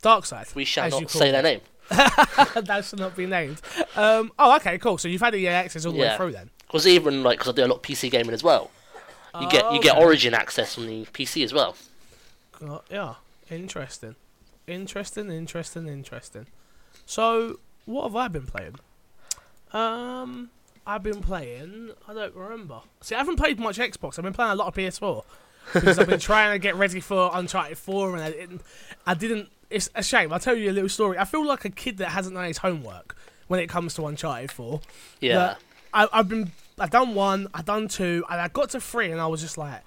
Dark 0.00 0.24
Side. 0.26 0.46
we 0.54 0.64
shall 0.64 0.88
not 0.88 1.10
say 1.10 1.30
it. 1.30 1.32
their 1.32 1.42
name. 1.42 1.60
that 1.88 2.84
should 2.88 3.00
not 3.00 3.16
be 3.16 3.26
named. 3.26 3.60
Um, 3.96 4.30
oh, 4.38 4.54
okay, 4.56 4.78
cool. 4.78 4.96
So 4.98 5.08
you've 5.08 5.20
had 5.20 5.34
EA 5.34 5.48
access 5.48 5.84
all 5.84 5.92
the 5.92 5.98
way 5.98 6.14
through 6.16 6.32
then. 6.32 6.50
Because 6.68 6.86
even 6.86 7.24
like, 7.24 7.38
because 7.40 7.52
I 7.52 7.56
do 7.56 7.64
a 7.64 7.66
lot 7.66 7.76
of 7.76 7.82
PC 7.82 8.08
gaming 8.10 8.32
as 8.34 8.44
well. 8.44 8.70
You 9.40 9.48
get 9.50 9.72
you 9.72 9.80
get 9.82 9.96
Oh, 9.96 10.02
Origin 10.02 10.34
access 10.34 10.78
on 10.78 10.86
the 10.86 11.04
PC 11.06 11.42
as 11.44 11.52
well. 11.52 11.76
Uh, 12.64 12.78
yeah, 12.90 13.14
interesting, 13.50 14.14
interesting, 14.68 15.30
interesting, 15.30 15.88
interesting. 15.88 16.46
So, 17.06 17.58
what 17.84 18.04
have 18.04 18.16
I 18.16 18.28
been 18.28 18.46
playing? 18.46 18.76
Um, 19.72 20.50
I've 20.86 21.02
been 21.02 21.20
playing. 21.20 21.90
I 22.06 22.14
don't 22.14 22.34
remember. 22.34 22.80
See, 23.00 23.14
I 23.14 23.18
haven't 23.18 23.36
played 23.36 23.58
much 23.58 23.78
Xbox. 23.78 24.18
I've 24.18 24.24
been 24.24 24.32
playing 24.32 24.52
a 24.52 24.54
lot 24.54 24.68
of 24.68 24.74
PS4 24.74 25.24
because 25.74 25.98
I've 25.98 26.08
been 26.08 26.20
trying 26.20 26.52
to 26.52 26.58
get 26.58 26.76
ready 26.76 27.00
for 27.00 27.30
Uncharted 27.34 27.78
4, 27.78 28.14
and 28.14 28.24
I 28.24 28.30
didn't. 28.30 28.62
I 29.06 29.14
didn't. 29.14 29.50
It's 29.70 29.90
a 29.94 30.02
shame. 30.02 30.32
I'll 30.32 30.40
tell 30.40 30.56
you 30.56 30.70
a 30.70 30.72
little 30.72 30.88
story. 30.88 31.18
I 31.18 31.24
feel 31.24 31.46
like 31.46 31.64
a 31.64 31.70
kid 31.70 31.98
that 31.98 32.08
hasn't 32.08 32.34
done 32.34 32.44
his 32.44 32.58
homework 32.58 33.16
when 33.48 33.60
it 33.60 33.68
comes 33.68 33.94
to 33.94 34.06
Uncharted 34.06 34.50
4. 34.50 34.80
Yeah. 35.20 35.56
I, 35.92 36.08
I've 36.12 36.28
been. 36.28 36.52
I've 36.78 36.90
done 36.90 37.14
one. 37.14 37.48
I've 37.52 37.64
done 37.64 37.88
two, 37.88 38.24
and 38.30 38.40
I 38.40 38.48
got 38.48 38.70
to 38.70 38.80
three, 38.80 39.10
and 39.10 39.20
I 39.20 39.26
was 39.26 39.40
just 39.40 39.58
like. 39.58 39.82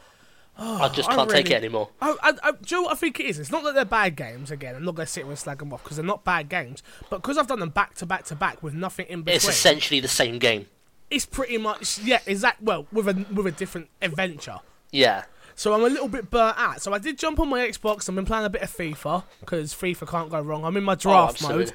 I 0.61 0.89
just 0.89 1.09
can't 1.09 1.29
take 1.29 1.45
really- 1.45 1.55
it 1.55 1.57
anymore. 1.57 1.89
I, 2.01 2.15
I, 2.21 2.33
I, 2.43 2.51
do 2.51 2.57
you 2.67 2.77
know 2.77 2.81
what 2.83 2.93
I 2.93 2.95
think 2.95 3.19
it 3.19 3.25
is? 3.25 3.39
It's 3.39 3.51
not 3.51 3.63
that 3.63 3.73
they're 3.75 3.83
bad 3.85 4.15
games. 4.15 4.51
Again, 4.51 4.75
I'm 4.75 4.83
not 4.85 4.95
going 4.95 5.05
to 5.05 5.11
sit 5.11 5.25
and 5.25 5.37
slag 5.37 5.59
them 5.59 5.73
off 5.73 5.83
because 5.83 5.97
they're 5.97 6.05
not 6.05 6.23
bad 6.23 6.49
games. 6.49 6.83
But 7.09 7.21
because 7.21 7.37
I've 7.37 7.47
done 7.47 7.59
them 7.59 7.69
back 7.69 7.95
to 7.95 8.05
back 8.05 8.25
to 8.25 8.35
back 8.35 8.61
with 8.61 8.73
nothing 8.73 9.07
in 9.09 9.21
between, 9.23 9.35
It's 9.37 9.47
essentially 9.47 9.99
the 9.99 10.07
same 10.07 10.37
game. 10.39 10.67
it's 11.09 11.25
pretty 11.25 11.57
much 11.57 11.99
yeah, 11.99 12.19
exact. 12.25 12.61
Well, 12.61 12.85
with 12.91 13.07
a 13.07 13.25
with 13.33 13.47
a 13.47 13.51
different 13.51 13.89
adventure. 14.01 14.59
Yeah. 14.91 15.23
So 15.55 15.73
I'm 15.73 15.81
a 15.81 15.87
little 15.89 16.07
bit 16.07 16.29
burnt 16.31 16.57
out. 16.57 16.81
So 16.81 16.93
I 16.93 16.97
did 16.97 17.17
jump 17.17 17.39
on 17.39 17.49
my 17.49 17.59
Xbox. 17.67 18.07
I've 18.09 18.15
been 18.15 18.25
playing 18.25 18.45
a 18.45 18.49
bit 18.49 18.61
of 18.61 18.69
FIFA 18.71 19.23
because 19.41 19.73
FIFA 19.73 20.07
can't 20.09 20.29
go 20.29 20.39
wrong. 20.41 20.63
I'm 20.63 20.77
in 20.77 20.83
my 20.83 20.93
Oh, 20.93 20.95
draft 20.95 21.41
mode. 21.43 21.73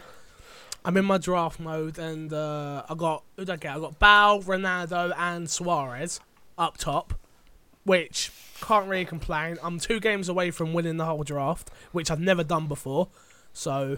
I'm 0.85 0.97
in 0.97 1.05
my 1.05 1.19
draft 1.19 1.59
mode, 1.59 1.99
and 1.99 2.33
uh, 2.33 2.85
I 2.89 2.95
got 2.95 3.25
who 3.37 3.45
did 3.45 3.53
I 3.53 3.57
get? 3.57 3.77
I 3.77 3.81
got 3.81 3.99
Bale, 3.99 4.43
Ronaldo, 4.43 5.13
and 5.19 5.51
Suarez 5.51 6.21
up 6.57 6.79
top, 6.79 7.15
which 7.87 8.31
can't 8.61 8.89
really 8.89 9.05
complain. 9.07 9.57
I'm 9.63 9.79
two 9.79 10.01
games 10.01 10.29
away 10.29 10.51
from 10.51 10.75
winning 10.75 10.99
the 10.99 11.05
whole 11.07 11.23
draft, 11.23 11.71
which 11.93 12.11
I've 12.11 12.21
never 12.21 12.45
done 12.45 12.67
before. 12.67 13.09
So 13.53 13.97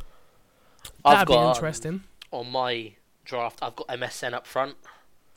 I've 1.05 1.15
that'd 1.15 1.29
be 1.29 1.35
got 1.35 1.45
um, 1.45 1.55
interesting. 1.55 2.03
on 2.31 2.51
my 2.53 2.93
draft. 3.25 3.59
I've 3.63 3.75
got 3.75 3.89
MSN 3.89 4.35
up 4.35 4.47
front, 4.47 4.77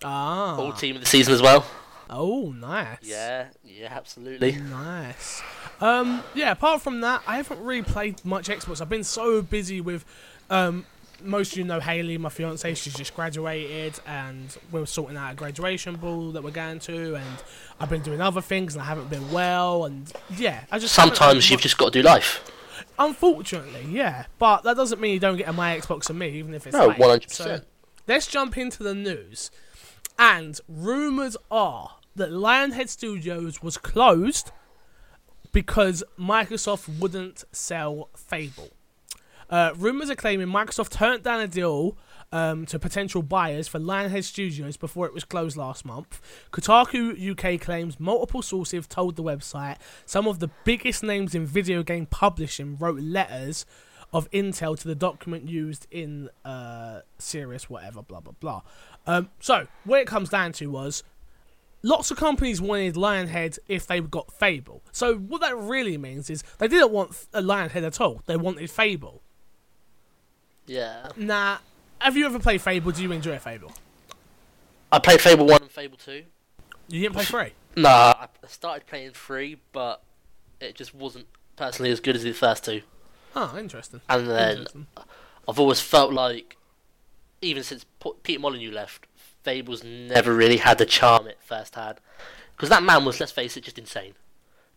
Ah, 0.04 0.58
all 0.58 0.74
team 0.74 0.96
of 0.96 1.02
the 1.02 1.08
season 1.08 1.34
as 1.34 1.42
well. 1.42 1.66
oh, 2.10 2.52
nice. 2.52 2.98
Yeah, 3.04 3.48
yeah, 3.64 3.88
absolutely. 3.92 4.54
Nice. 4.54 5.42
Um, 5.80 6.24
yeah, 6.36 6.52
apart 6.52 6.82
from 6.82 7.02
that, 7.02 7.22
I 7.26 7.38
haven't 7.38 7.62
really 7.64 7.84
played 7.84 8.24
much 8.26 8.48
Xbox. 8.50 8.82
I've 8.82 8.90
been 8.90 9.04
so 9.04 9.42
busy 9.42 9.80
with, 9.82 10.04
um, 10.50 10.86
most 11.24 11.54
of 11.54 11.58
you 11.58 11.64
know 11.64 11.80
Haley, 11.80 12.18
my 12.18 12.30
fiance, 12.30 12.74
she's 12.76 12.94
just 12.94 13.16
graduated 13.16 14.00
and 14.06 14.56
we're 14.72 14.86
sorting 14.86 15.18
out 15.18 15.32
a 15.34 15.36
graduation 15.36 15.96
ball 15.96 16.32
that 16.32 16.44
we're 16.44 16.52
going 16.52 16.80
to 16.80 17.16
and 17.16 17.44
I've 17.80 17.90
been 17.90 18.02
doing 18.02 18.22
other 18.22 18.42
things 18.42 18.76
and 18.76 18.82
I 18.82 18.86
haven't 18.86 19.10
been 19.10 19.32
well 19.32 19.86
and 19.86 20.12
yeah, 20.38 20.64
I 20.72 20.80
just 20.80 20.94
Sometimes 20.94 21.50
you've 21.50 21.58
much- 21.60 21.64
just 21.64 21.78
got 21.78 21.94
to 21.94 22.02
do 22.02 22.04
life. 22.04 22.44
Unfortunately, 23.00 23.86
yeah. 23.90 24.26
But 24.40 24.64
that 24.64 24.76
doesn't 24.78 25.00
mean 25.02 25.14
you 25.14 25.20
don't 25.20 25.38
get 25.38 25.48
a 25.48 25.54
my 25.54 25.78
Xbox 25.78 26.10
and 26.10 26.20
me, 26.20 26.30
even 26.32 26.54
if 26.54 26.68
it's 26.68 26.76
No, 26.76 26.88
late. 26.88 26.98
100%. 26.98 27.32
So 27.32 27.62
let's 28.08 28.28
jump 28.28 28.58
into 28.58 28.84
the 28.84 28.94
news. 28.94 29.50
And 30.20 30.60
rumours 30.68 31.36
are 31.50 31.96
that 32.16 32.30
Lionhead 32.32 32.90
Studios 32.90 33.64
was 33.64 33.78
closed 33.78 34.52
because 35.52 36.04
Microsoft 36.20 37.00
wouldn't 37.00 37.44
sell 37.52 38.10
Fable. 38.16 38.70
Uh, 39.52 39.74
rumours 39.76 40.10
are 40.10 40.16
claiming 40.16 40.48
Microsoft 40.48 40.92
turned 40.92 41.24
down 41.24 41.42
a 41.42 41.48
deal 41.48 41.98
um, 42.32 42.66
to 42.66 42.80
potential 42.80 43.22
buyers 43.22 43.68
for 43.68 43.80
Lionhead 43.80 44.24
Studios 44.24 44.78
before 44.78 45.06
it 45.06 45.14
was 45.14 45.26
closed 45.26 45.58
last 45.58 45.84
month. 45.84 46.22
Kotaku 46.52 47.32
UK 47.32 47.60
claims 47.60 48.00
multiple 48.00 48.42
sources 48.42 48.88
told 48.88 49.18
the 49.18 49.24
website 49.24 49.76
some 50.06 50.26
of 50.26 50.40
the 50.40 50.50
biggest 50.64 51.04
names 51.04 51.36
in 51.36 51.46
video 51.46 51.84
game 51.84 52.06
publishing 52.06 52.78
wrote 52.78 53.02
letters 53.02 53.66
of 54.14 54.30
intel 54.32 54.78
to 54.80 54.88
the 54.88 54.96
document 54.96 55.48
used 55.50 55.86
in 55.92 56.30
uh, 56.46 57.02
Sirius, 57.18 57.70
whatever, 57.70 58.02
blah 58.02 58.22
blah 58.22 58.34
blah. 58.40 58.62
Um, 59.06 59.30
so 59.40 59.68
what 59.84 60.00
it 60.00 60.08
comes 60.08 60.30
down 60.30 60.54
to 60.54 60.68
was 60.68 61.04
lots 61.84 62.12
of 62.12 62.18
companies 62.18 62.62
wanted 62.62 62.96
Lionhead 62.96 63.60
if 63.68 63.86
they 63.88 64.00
got 64.00 64.32
Fable. 64.32 64.82
So 64.92 65.16
what 65.18 65.42
that 65.42 65.58
really 65.58 65.98
means 65.98 66.30
is 66.30 66.44
they 66.58 66.68
didn't 66.68 66.92
want 66.92 67.28
a 67.34 67.42
Lionhead 67.42 67.84
at 67.84 68.00
all. 68.00 68.22
They 68.26 68.38
wanted 68.38 68.70
Fable. 68.70 69.22
Yeah. 70.72 71.10
Now, 71.18 71.60
have 72.00 72.16
you 72.16 72.26
ever 72.26 72.40
played 72.40 72.62
Fable? 72.62 72.94
Do 72.94 73.04
you 73.04 73.12
enjoy 73.12 73.38
Fable? 73.40 73.74
I 74.90 75.00
played 75.00 75.20
Fable 75.20 75.46
1 75.46 75.64
and 75.64 75.70
Fable 75.70 75.98
2. 75.98 76.24
You 76.88 77.02
didn't 77.02 77.14
play 77.14 77.26
three. 77.26 77.54
Nah, 77.76 78.14
I 78.18 78.28
started 78.48 78.88
playing 78.88 79.12
3, 79.12 79.58
but 79.74 80.02
it 80.62 80.76
just 80.76 80.96
wasn't 80.96 81.28
personally 81.58 81.92
as 81.92 82.00
good 82.00 82.16
as 82.16 82.24
the 82.24 82.32
first 82.32 82.64
two. 82.64 82.84
Oh, 83.36 83.58
interesting. 83.58 84.00
And 84.08 84.30
then 84.30 84.52
Interesting. 84.60 84.88
I've 85.48 85.60
always 85.60 85.82
felt 85.82 86.14
like, 86.14 86.56
even 87.42 87.64
since 87.64 87.86
P- 88.02 88.14
Peter 88.24 88.40
Molyneux 88.40 88.72
left, 88.72 89.08
Fable's 89.44 89.84
never 89.84 90.34
really 90.34 90.58
had 90.58 90.78
the 90.78 90.86
charm 90.86 91.28
it 91.28 91.40
first 91.42 91.76
had. 91.76 92.00
Because 92.56 92.70
that 92.70 92.84
man 92.84 93.04
was, 93.04 93.20
let's 93.20 93.32
face 93.34 93.58
it, 93.58 93.66
just 93.66 93.78
insane. 93.78 94.14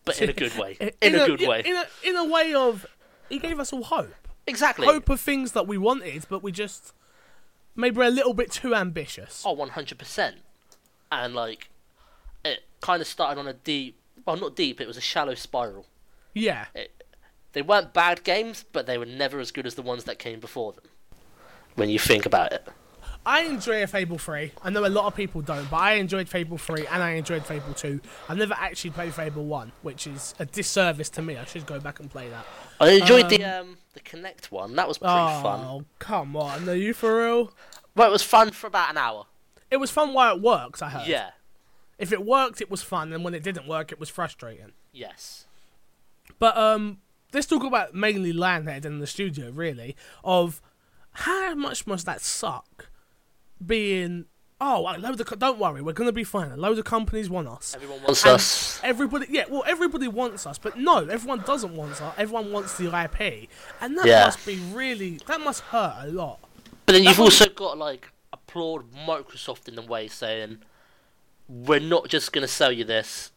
But 0.04 0.20
in 0.20 0.28
a 0.28 0.32
good 0.32 0.56
way. 0.58 0.76
In, 1.00 1.14
a, 1.14 1.26
good 1.26 1.40
in, 1.40 1.48
way. 1.48 1.62
In 1.64 1.76
a, 1.76 1.84
in 2.02 2.16
a 2.16 2.24
way 2.24 2.52
of, 2.52 2.84
he 3.28 3.38
gave 3.38 3.60
us 3.60 3.72
all 3.72 3.84
hope. 3.84 4.14
Exactly. 4.46 4.86
Hope 4.86 5.08
of 5.08 5.20
things 5.20 5.52
that 5.52 5.66
we 5.66 5.78
wanted, 5.78 6.26
but 6.28 6.42
we 6.42 6.52
just 6.52 6.92
maybe 7.76 7.96
we're 7.96 8.04
a 8.04 8.10
little 8.10 8.34
bit 8.34 8.50
too 8.50 8.74
ambitious. 8.74 9.42
Oh, 9.44 9.56
100%. 9.56 10.34
And, 11.12 11.34
like, 11.34 11.70
it 12.44 12.64
kind 12.80 13.00
of 13.00 13.06
started 13.06 13.38
on 13.38 13.46
a 13.46 13.52
deep, 13.52 13.98
well, 14.26 14.36
not 14.36 14.56
deep, 14.56 14.80
it 14.80 14.86
was 14.86 14.96
a 14.96 15.02
shallow 15.02 15.34
spiral. 15.34 15.86
Yeah. 16.32 16.66
They 17.52 17.62
weren't 17.62 17.92
bad 17.92 18.24
games, 18.24 18.64
but 18.72 18.86
they 18.86 18.98
were 18.98 19.06
never 19.06 19.38
as 19.38 19.50
good 19.50 19.66
as 19.66 19.74
the 19.74 19.82
ones 19.82 20.04
that 20.04 20.18
came 20.18 20.40
before 20.40 20.72
them. 20.72 20.84
When 21.76 21.88
you 21.88 21.98
think 21.98 22.26
about 22.26 22.52
it. 22.52 22.66
I 23.26 23.42
enjoy 23.42 23.86
Fable 23.86 24.18
3. 24.18 24.52
I 24.62 24.70
know 24.70 24.84
a 24.84 24.88
lot 24.88 25.06
of 25.06 25.14
people 25.14 25.40
don't, 25.40 25.68
but 25.70 25.78
I 25.78 25.94
enjoyed 25.94 26.28
Fable 26.28 26.58
3 26.58 26.86
and 26.88 27.02
I 27.02 27.12
enjoyed 27.12 27.46
Fable 27.46 27.72
2. 27.72 28.00
I've 28.28 28.36
never 28.36 28.54
actually 28.54 28.90
played 28.90 29.14
Fable 29.14 29.46
1, 29.46 29.72
which 29.82 30.06
is 30.06 30.34
a 30.38 30.44
disservice 30.44 31.08
to 31.10 31.22
me. 31.22 31.38
I 31.38 31.44
should 31.46 31.64
go 31.64 31.80
back 31.80 32.00
and 32.00 32.10
play 32.10 32.28
that. 32.28 32.44
I 32.80 32.90
enjoyed 32.90 33.30
the 33.30 33.42
um 33.44 33.78
the 33.94 34.00
Kinect 34.00 34.46
one. 34.46 34.76
That 34.76 34.86
was 34.86 34.98
pretty 34.98 35.14
oh, 35.14 35.42
fun. 35.42 35.86
come 35.98 36.36
on. 36.36 36.68
Are 36.68 36.74
you 36.74 36.92
for 36.92 37.24
real? 37.24 37.52
Well, 37.96 38.08
it 38.08 38.12
was 38.12 38.22
fun 38.22 38.50
for 38.50 38.66
about 38.66 38.90
an 38.90 38.98
hour. 38.98 39.26
It 39.70 39.78
was 39.78 39.90
fun 39.90 40.12
while 40.12 40.36
it 40.36 40.42
works, 40.42 40.82
I 40.82 40.90
heard. 40.90 41.08
Yeah. 41.08 41.30
If 41.98 42.12
it 42.12 42.24
worked, 42.24 42.60
it 42.60 42.70
was 42.70 42.82
fun, 42.82 43.12
and 43.12 43.24
when 43.24 43.34
it 43.34 43.42
didn't 43.42 43.68
work, 43.68 43.92
it 43.92 44.00
was 44.00 44.08
frustrating. 44.08 44.72
Yes. 44.92 45.46
But 46.38 46.56
um, 46.56 46.98
let's 47.32 47.46
talk 47.46 47.62
about 47.62 47.94
mainly 47.94 48.32
Lionhead 48.32 48.84
and 48.84 49.00
the 49.00 49.06
studio, 49.06 49.50
really, 49.50 49.96
of 50.22 50.60
how 51.12 51.54
much 51.54 51.86
must 51.86 52.06
that 52.06 52.20
suck 52.20 52.88
being. 53.64 54.26
Oh, 54.66 54.80
a 54.88 54.96
load 54.96 55.20
of 55.20 55.26
co- 55.26 55.36
don't 55.36 55.58
worry, 55.58 55.82
we're 55.82 55.92
gonna 55.92 56.10
be 56.10 56.24
fine. 56.24 56.50
A 56.50 56.56
load 56.56 56.78
of 56.78 56.86
companies 56.86 57.28
want 57.28 57.48
us. 57.48 57.74
Everyone 57.74 58.02
wants 58.02 58.24
And 58.24 58.34
us. 58.36 58.80
Everybody, 58.82 59.26
yeah, 59.28 59.44
well, 59.50 59.62
everybody 59.66 60.08
wants 60.08 60.46
us, 60.46 60.56
but 60.56 60.78
no, 60.78 61.04
everyone 61.06 61.40
doesn't 61.40 61.76
want 61.76 61.92
us. 62.00 62.14
Everyone 62.16 62.50
wants 62.50 62.78
the 62.78 62.86
IP, 62.86 63.50
and 63.82 63.98
that 63.98 64.06
Yeah. 64.06 64.24
must 64.24 64.46
be 64.46 64.56
really, 64.72 65.20
that 65.26 65.42
must 65.42 65.60
hurt 65.64 65.96
a 66.00 66.06
lot. 66.06 66.38
But 66.86 66.94
then 66.94 67.04
you've 67.04 67.16
that 67.16 67.22
also 67.22 67.46
got 67.50 67.76
like 67.76 68.08
applaud 68.32 68.90
Microsoft 68.92 69.68
in 69.68 69.78
a 69.78 69.82
way, 69.82 70.08
saying 70.08 70.60
we're 71.46 71.78
not 71.78 72.08
just 72.08 72.32
going 72.32 72.40
to 72.40 72.48
sell 72.48 72.72
you 72.72 72.84
this, 72.84 73.32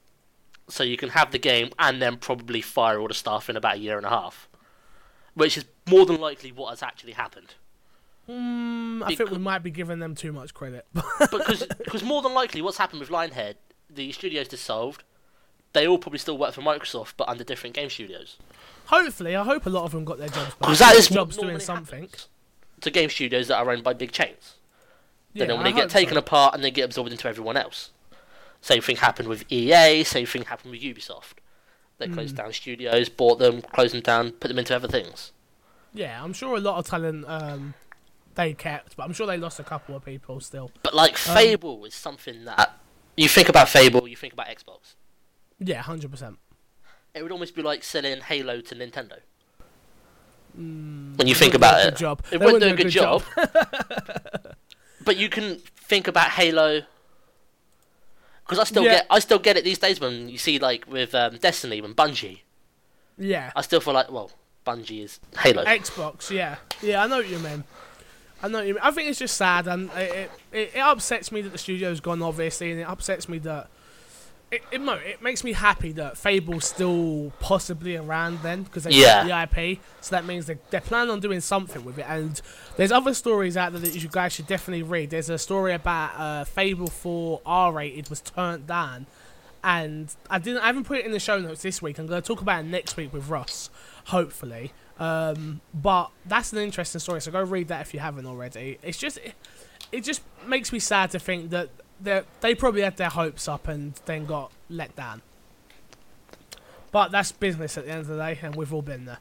so 0.70 0.82
you 0.86 0.96
can 0.96 1.10
have 1.10 1.32
the 1.32 1.40
game 1.40 1.72
and 1.78 2.02
then 2.02 2.16
probably 2.16 2.62
fire 2.62 3.02
all 3.02 3.10
the 3.10 3.14
staff 3.14 3.50
in 3.50 3.58
about 3.58 3.76
a 3.76 3.80
year 3.80 3.98
and 3.98 4.06
a 4.06 4.10
half, 4.10 4.48
which 5.34 5.58
is 5.58 5.66
more 5.90 6.06
than 6.06 6.22
likely 6.22 6.54
what 6.54 6.70
has 6.70 6.82
actually 6.82 7.12
happened. 7.14 7.56
Mm, 8.30 9.04
I 9.04 9.16
think 9.16 9.32
we 9.32 9.38
might 9.38 9.64
be 9.64 9.72
giving 9.72 10.00
them 10.00 10.16
too 10.16 10.32
much 10.34 10.54
credit. 10.54 10.86
because 11.32 11.66
because 11.84 12.04
more 12.04 12.22
than 12.22 12.34
likely 12.34 12.62
what's 12.62 12.78
happened 12.78 13.00
with 13.00 13.10
Lionhead, 13.10 13.56
the 13.90 14.12
studio's 14.12 14.48
dissolved. 14.48 15.04
They 15.74 15.88
all 15.88 15.98
probably 15.98 16.20
still 16.20 16.38
work 16.38 16.54
for 16.54 16.62
Microsoft, 16.62 17.14
but 17.18 17.30
under 17.30 17.44
different 17.44 17.76
game 17.76 17.90
studios. 17.90 18.38
Hopefully, 18.88 19.36
I 19.36 19.44
hope 19.44 19.66
a 19.66 19.70
lot 19.70 19.84
of 19.84 19.92
them 19.92 20.06
got 20.06 20.18
their 20.18 20.30
jobs 20.30 20.54
back. 20.56 20.60
'Cause 20.62 20.80
that 20.80 20.96
is 20.96 21.08
jobs 21.10 21.38
doing 21.38 21.60
something. 21.60 22.10
To 22.82 22.90
game 22.92 23.10
studios 23.10 23.48
that 23.48 23.58
are 23.58 23.70
owned 23.72 23.84
by 23.84 23.94
big 23.94 24.12
chains. 24.12 24.56
Yeah, 25.34 25.46
Then 25.46 25.58
when 25.58 25.66
they 25.66 25.74
get 25.74 25.90
taken 25.90 26.14
so. 26.14 26.20
apart 26.20 26.56
and 26.56 26.64
they 26.64 26.72
get 26.72 26.86
absorbed 26.86 27.12
into 27.12 27.28
everyone 27.28 27.58
else. 27.58 27.92
Same 28.62 28.82
thing 28.82 28.96
happened 28.98 29.28
with 29.30 29.46
EA. 29.52 30.04
Same 30.04 30.26
thing 30.26 30.44
happened 30.46 30.72
with 30.72 30.82
Ubisoft. 30.82 31.36
They 32.00 32.08
closed 32.08 32.32
Hmm. 32.32 32.44
down 32.44 32.54
studios, 32.54 33.10
bought 33.10 33.40
them, 33.40 33.62
closed 33.62 33.94
them 33.94 34.02
down, 34.02 34.32
put 34.32 34.48
them 34.50 34.60
into 34.60 34.76
other 34.76 34.88
things. 34.88 35.32
Yeah, 35.94 36.24
I'm 36.24 36.34
sure 36.34 36.56
a 36.58 36.60
lot 36.60 36.78
of 36.78 36.86
talent 36.88 37.26
um, 37.28 37.74
they 38.38 38.54
kept, 38.54 38.96
but 38.96 39.04
I'm 39.04 39.12
sure 39.14 39.28
they 39.28 39.38
lost 39.38 39.60
a 39.60 39.64
couple 39.64 39.96
of 39.96 40.06
people 40.06 40.40
still. 40.40 40.72
But 40.84 40.94
like 40.94 41.14
Um, 41.28 41.36
Fable 41.36 41.84
is 41.86 41.94
something 41.94 42.46
that 42.46 42.80
you 43.18 43.28
think 43.28 43.50
about 43.50 43.68
Fable, 43.68 44.08
you 44.08 44.16
think 44.16 44.32
about 44.34 44.48
Xbox. 44.48 44.96
Yeah, 45.60 45.82
hundred 45.82 46.12
percent. 46.12 46.38
It 47.14 47.24
would 47.24 47.32
almost 47.32 47.56
be 47.56 47.62
like 47.64 47.84
selling 47.84 48.22
Halo 48.22 48.62
to 48.62 48.76
Nintendo. 48.76 49.18
Mm, 50.58 51.18
When 51.18 51.28
you 51.28 51.36
think 51.36 51.54
about 51.56 51.86
it, 51.86 51.96
job. 51.98 52.24
it 52.32 52.40
wouldn't 52.40 52.62
do 52.62 52.70
a 52.70 52.76
good 52.76 52.90
job. 52.90 53.24
but 55.04 55.18
you 55.18 55.30
can 55.30 55.58
think 55.76 56.08
about 56.08 56.30
Halo. 56.32 56.82
Because 58.46 58.60
I 58.60 58.64
still 58.64 58.84
Yeah. 58.84 58.92
get, 58.92 59.08
I 59.10 59.20
still 59.20 59.40
get 59.40 59.58
it 59.58 59.64
these 59.64 59.78
days 59.80 60.00
when 60.00 60.30
you 60.30 60.38
see 60.38 60.58
like 60.60 60.88
with 60.88 61.14
um, 61.14 61.38
Destiny, 61.38 61.82
when 61.82 61.94
Bungie, 61.94 62.42
Yeah, 63.18 63.52
I 63.56 63.62
still 63.62 63.82
feel 63.82 63.94
like, 63.94 64.10
well, 64.12 64.32
Bungie 64.66 65.04
is 65.04 65.20
Halo. 65.40 65.66
Xbox. 65.66 66.30
Yeah, 66.30 66.56
yeah, 66.82 67.04
I 67.04 67.08
know 67.08 67.18
what 67.18 67.28
you 67.28 67.40
mean. 67.40 67.64
I 68.44 68.48
know 68.50 68.60
what 68.60 68.68
you 68.68 68.74
mean. 68.76 68.84
I 68.84 68.92
think 68.92 69.10
it's 69.10 69.20
just 69.20 69.36
sad, 69.38 69.68
and 69.68 69.90
it, 69.96 70.32
it, 70.52 70.72
it 70.76 70.80
upsets 70.80 71.32
me 71.32 71.42
that 71.42 71.50
the 71.52 71.58
studio's 71.58 72.00
gone, 72.00 72.22
obviously, 72.22 72.72
and 72.72 72.80
it 72.80 72.88
upsets 72.88 73.28
me 73.28 73.40
that 73.40 73.70
it 74.52 74.62
it, 74.72 74.80
it 74.82 75.22
makes 75.22 75.44
me 75.44 75.54
happy 75.54 75.92
that 75.94 76.18
Fable's 76.18 76.66
still 76.66 77.34
possibly 77.40 77.96
around 77.98 78.40
then 78.44 78.64
because 78.64 78.84
they 78.86 78.92
Yeah. 78.92 79.28
got 79.28 79.50
the 79.52 79.62
IP. 79.74 79.80
So 80.02 80.12
that 80.16 80.26
means 80.26 80.46
they 80.46 80.58
they're 80.70 80.82
planning 80.82 81.12
on 81.12 81.20
doing 81.20 81.42
something 81.42 81.84
with 81.84 81.98
it. 81.98 82.06
And 82.08 82.40
there's 82.78 82.92
other 82.92 83.14
stories 83.14 83.58
out 83.58 83.72
there 83.74 83.82
that 83.82 83.96
you 83.96 84.08
guys 84.08 84.34
should 84.34 84.48
definitely 84.48 84.84
read. 84.84 85.10
There's 85.10 85.30
a 85.30 85.38
story 85.38 85.74
about 85.74 86.12
uh, 86.18 86.44
Fable 86.46 86.88
4 86.88 87.42
R-rated 87.46 88.10
was 88.10 88.22
turned 88.22 88.68
down, 88.68 89.06
and 89.64 90.16
I 90.30 90.38
didn't. 90.40 90.62
I 90.62 90.68
haven't 90.68 90.86
put 90.86 91.00
it 91.00 91.06
in 91.06 91.12
the 91.12 91.20
show 91.20 91.40
notes 91.40 91.62
this 91.64 91.82
week. 91.82 91.98
I'm 91.98 92.08
going 92.08 92.22
to 92.22 92.26
talk 92.28 92.42
about 92.42 92.64
it 92.64 92.68
next 92.68 92.96
week 92.98 93.12
with 93.12 93.28
Russ, 93.30 93.70
hopefully. 94.06 94.72
Um, 95.00 95.62
but 95.74 96.10
that's 96.26 96.52
an 96.54 96.60
interesting 96.60 97.00
story. 97.00 97.22
So 97.22 97.32
go 97.32 97.44
read 97.44 97.68
that 97.68 97.82
if 97.82 97.94
you 97.94 98.00
haven't 98.00 98.26
already. 98.26 98.80
It's 98.82 98.98
just. 98.98 99.18
It, 99.18 99.34
it 99.92 100.04
just 100.04 100.22
makes 100.46 100.74
me 100.74 100.80
sad 100.80 101.12
to 101.12 101.20
think 101.20 101.50
that 101.52 101.70
they 102.02 102.22
they 102.42 102.56
probably 102.56 102.82
had 102.82 102.98
their 102.98 103.10
hopes 103.10 103.48
up 103.48 103.68
and 103.68 103.94
then 104.06 104.26
got 104.26 104.52
let 104.70 104.96
down. 104.96 105.22
But 106.92 107.12
that's 107.12 107.32
business 107.32 107.78
at 107.78 107.86
the 107.86 107.92
end 107.92 108.02
of 108.02 108.08
the 108.08 108.18
day, 108.18 108.40
and 108.42 108.56
we've 108.56 108.74
all 108.74 108.82
been 108.82 109.06
there. 109.06 109.20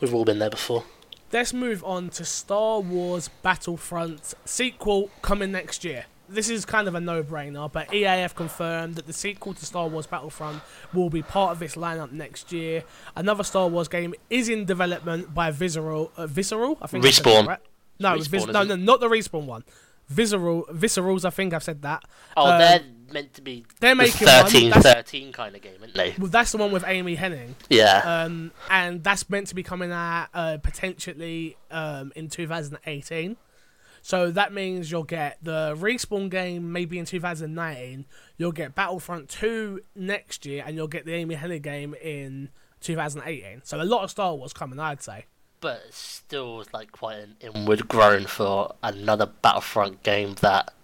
We've 0.00 0.14
all 0.14 0.24
been 0.24 0.38
there 0.38 0.50
before. 0.50 0.84
Let's 1.32 1.52
move 1.52 1.82
on 1.84 2.10
to 2.10 2.24
Star 2.24 2.80
Wars 2.80 3.28
Battlefront 3.42 4.34
sequel 4.44 5.10
coming 5.20 5.50
next 5.50 5.84
year. 5.84 6.06
This 6.34 6.50
is 6.50 6.64
kind 6.64 6.88
of 6.88 6.94
a 6.94 7.00
no-brainer, 7.00 7.70
but 7.72 7.92
EA 7.94 8.02
have 8.22 8.34
confirmed 8.34 8.96
that 8.96 9.06
the 9.06 9.12
sequel 9.12 9.54
to 9.54 9.64
Star 9.64 9.86
Wars 9.88 10.06
Battlefront 10.06 10.62
will 10.92 11.10
be 11.10 11.22
part 11.22 11.52
of 11.52 11.62
its 11.62 11.76
lineup 11.76 12.12
next 12.12 12.52
year. 12.52 12.84
Another 13.16 13.44
Star 13.44 13.68
Wars 13.68 13.88
game 13.88 14.14
is 14.30 14.48
in 14.48 14.64
development 14.64 15.32
by 15.34 15.50
Visceral. 15.50 16.10
Uh, 16.16 16.26
Visceral, 16.26 16.76
I 16.82 16.86
think. 16.88 17.04
I 17.04 17.10
said 17.10 17.24
that 17.24 17.30
Respawn. 17.30 17.46
right. 17.46 17.58
No, 18.00 18.16
Respawn, 18.16 18.28
Vis- 18.28 18.46
no, 18.46 18.62
isn't 18.62 18.68
no, 18.84 18.92
not 18.92 19.00
the 19.00 19.08
respawn 19.08 19.46
one. 19.46 19.64
Visceral, 20.08 20.66
Viscerals. 20.70 21.24
I 21.24 21.30
think 21.30 21.54
I've 21.54 21.62
said 21.62 21.80
that. 21.82 22.04
Oh, 22.36 22.50
Um, 22.50 22.58
they're 22.58 22.82
meant 23.12 23.32
to 23.34 23.40
be 23.42 23.64
they're 23.80 23.94
making 23.94 24.26
one. 24.26 24.42
13 24.44 24.70
That's- 24.70 24.94
13 24.94 25.32
kind 25.32 25.54
of 25.56 25.62
game, 25.62 25.76
aren't 25.80 25.94
they? 25.94 26.14
Well, 26.18 26.26
that's 26.28 26.52
the 26.52 26.58
one 26.58 26.72
with 26.72 26.84
Amy 26.86 27.16
Hennig. 27.16 27.54
Yeah. 27.70 28.02
um, 28.24 28.50
and 28.68 29.02
that's 29.02 29.30
meant 29.30 29.46
to 29.46 29.54
be 29.54 29.62
coming 29.62 29.92
out 29.92 30.28
uh, 30.34 30.58
potentially 30.62 31.56
um, 31.70 32.12
in 32.16 32.28
2018. 32.28 33.36
So 34.06 34.30
that 34.32 34.52
means 34.52 34.90
you'll 34.90 35.02
get 35.02 35.38
the 35.42 35.74
respawn 35.78 36.28
game 36.28 36.70
maybe 36.72 36.98
in 36.98 37.06
2019. 37.06 38.04
You'll 38.36 38.52
get 38.52 38.74
Battlefront 38.74 39.30
2 39.30 39.80
next 39.96 40.44
year, 40.44 40.62
and 40.66 40.76
you'll 40.76 40.88
get 40.88 41.06
the 41.06 41.14
Amy 41.14 41.36
Hennig 41.36 41.62
game 41.62 41.94
in 41.94 42.50
2018. 42.82 43.62
So 43.64 43.80
a 43.80 43.82
lot 43.82 44.04
of 44.04 44.10
Star 44.10 44.34
Wars 44.34 44.52
coming, 44.52 44.78
I'd 44.78 45.02
say. 45.02 45.24
but 45.62 45.80
still 45.90 46.62
like 46.74 46.92
quite 46.92 47.16
an 47.16 47.36
inward 47.40 47.88
groan 47.88 48.26
for 48.26 48.74
another 48.82 49.24
Battlefront 49.24 50.02
game 50.02 50.34
that 50.42 50.74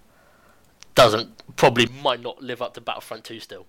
doesn't 0.94 1.56
probably 1.56 1.86
might 2.02 2.20
not 2.22 2.42
live 2.42 2.62
up 2.62 2.72
to 2.72 2.80
Battlefront 2.80 3.24
2 3.24 3.40
still. 3.40 3.66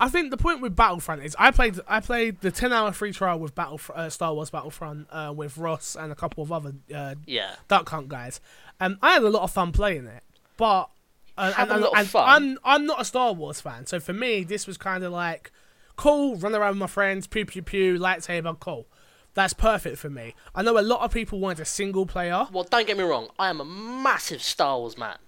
I 0.00 0.08
think 0.08 0.30
the 0.30 0.36
point 0.36 0.60
with 0.60 0.76
Battlefront 0.76 1.24
is 1.24 1.34
I 1.38 1.50
played 1.50 1.78
I 1.88 2.00
played 2.00 2.40
the 2.40 2.50
10 2.50 2.72
hour 2.72 2.92
free 2.92 3.12
trial 3.12 3.38
with 3.38 3.54
Battle 3.54 3.80
uh, 3.94 4.08
Star 4.08 4.32
Wars 4.32 4.50
Battlefront 4.50 5.08
uh, 5.10 5.32
with 5.34 5.58
Ross 5.58 5.96
and 5.96 6.12
a 6.12 6.14
couple 6.14 6.42
of 6.42 6.52
other 6.52 6.72
uh, 6.94 7.16
Yeah. 7.26 7.56
Duck 7.66 7.88
Hunt 7.88 8.08
guys. 8.08 8.40
Um, 8.80 8.98
I 9.02 9.14
had 9.14 9.24
a 9.24 9.28
lot 9.30 9.42
of 9.42 9.50
fun 9.50 9.72
playing 9.72 10.06
it, 10.06 10.22
but 10.56 10.88
uh, 11.36 11.52
and, 11.58 11.70
a 11.70 11.74
and, 11.74 11.84
and 11.96 12.08
fun? 12.08 12.24
I'm 12.28 12.58
I'm 12.64 12.86
not 12.86 13.00
a 13.00 13.04
Star 13.04 13.32
Wars 13.32 13.60
fan, 13.60 13.86
so 13.86 13.98
for 13.98 14.12
me 14.12 14.44
this 14.44 14.66
was 14.68 14.76
kind 14.76 15.02
of 15.02 15.12
like 15.12 15.50
cool, 15.96 16.36
run 16.36 16.54
around 16.54 16.70
with 16.70 16.78
my 16.78 16.86
friends, 16.86 17.26
pew 17.26 17.44
pew 17.44 17.62
pew, 17.62 17.98
lightsaber, 17.98 18.58
cool. 18.60 18.86
That's 19.34 19.52
perfect 19.52 19.98
for 19.98 20.10
me. 20.10 20.34
I 20.54 20.62
know 20.62 20.78
a 20.78 20.80
lot 20.80 21.00
of 21.02 21.12
people 21.12 21.38
want 21.38 21.58
a 21.60 21.64
single 21.64 22.06
player. 22.06 22.46
Well, 22.52 22.64
don't 22.64 22.86
get 22.86 22.96
me 22.96 23.04
wrong, 23.04 23.28
I 23.38 23.50
am 23.50 23.60
a 23.60 23.64
massive 23.64 24.42
Star 24.42 24.78
Wars 24.78 24.96
man. 24.96 25.18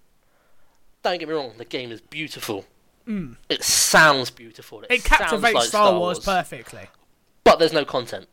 Don't 1.02 1.18
get 1.18 1.28
me 1.28 1.35
wrong, 1.35 1.54
the 1.59 1.64
game 1.64 1.90
is 1.90 2.00
beautiful. 2.00 2.66
It 3.49 3.62
sounds 3.64 4.31
beautiful. 4.31 4.83
It, 4.83 4.90
Mm. 4.90 4.94
It 4.94 5.05
captivates 5.05 5.55
like 5.55 5.68
Star, 5.68 5.99
Wars, 5.99 6.18
perfectly. 6.20 6.88
but 7.44 7.59
there's 7.59 7.73
no 7.73 7.85
content. 7.85 8.27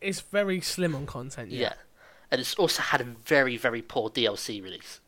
It's 0.00 0.20
very 0.20 0.60
slim 0.60 0.94
on 0.94 1.06
content. 1.06 1.50
Yeah. 1.50 1.60
Yeah. 1.60 1.72
And 2.30 2.40
it's 2.40 2.54
also 2.54 2.82
had 2.82 3.00
a 3.00 3.04
very, 3.04 3.56
very 3.56 3.82
poor 3.82 4.08
DLC 4.10 4.62
release. 4.62 5.00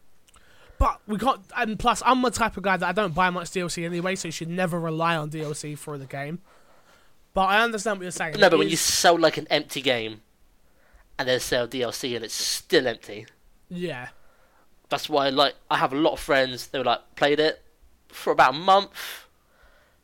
But 0.79 1.01
we 1.07 1.17
got, 1.17 1.41
and 1.57 1.79
plus, 1.79 2.03
I'm 2.05 2.21
the 2.23 2.31
type 2.31 2.57
of 2.57 2.63
guy 2.63 2.77
that 2.77 2.87
I 2.87 2.93
don't 2.93 3.15
buy 3.15 3.31
much 3.31 3.51
DLC 3.51 3.85
anyway, 3.85 4.15
so 4.17 4.29
you 4.29 4.33
should 4.33 4.49
never 4.51 4.79
rely 4.79 5.17
on 5.17 5.31
DLC 5.31 5.77
for 5.79 5.97
the 5.99 6.05
game. 6.07 6.41
But 7.33 7.47
I 7.47 7.63
understand 7.63 7.99
what 7.99 8.03
you're 8.03 8.11
saying. 8.11 8.35
No, 8.39 8.47
It 8.47 8.51
but 8.51 8.59
when 8.59 8.69
you 8.69 8.77
sell 8.77 9.19
like 9.19 9.37
an 9.39 9.47
empty 9.51 9.81
game 9.81 10.21
and 11.19 11.29
then 11.29 11.41
sell 11.41 11.67
DLC 11.67 12.15
and 12.15 12.25
it's 12.25 12.35
still 12.35 12.87
empty, 12.87 13.27
yeah, 13.69 14.09
that's 14.91 15.09
why 15.09 15.31
like 15.31 15.55
I 15.71 15.79
have 15.79 15.93
a 15.93 15.97
lot 15.97 16.13
of 16.13 16.21
friends. 16.21 16.67
They 16.69 16.79
were 16.79 16.85
like 16.85 17.01
played 17.17 17.41
it 17.41 17.63
for 18.15 18.33
about 18.33 18.55
a 18.55 18.59
month, 18.59 19.27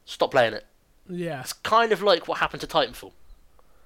stop 0.05 0.31
playing 0.33 0.55
it. 0.55 0.67
yeah, 1.09 1.41
It's 1.41 1.53
kind 1.53 1.93
of 1.93 2.03
like 2.03 2.29
what 2.29 2.39
happened 2.39 2.61
to 2.63 2.67
Titanfall. 2.67 3.13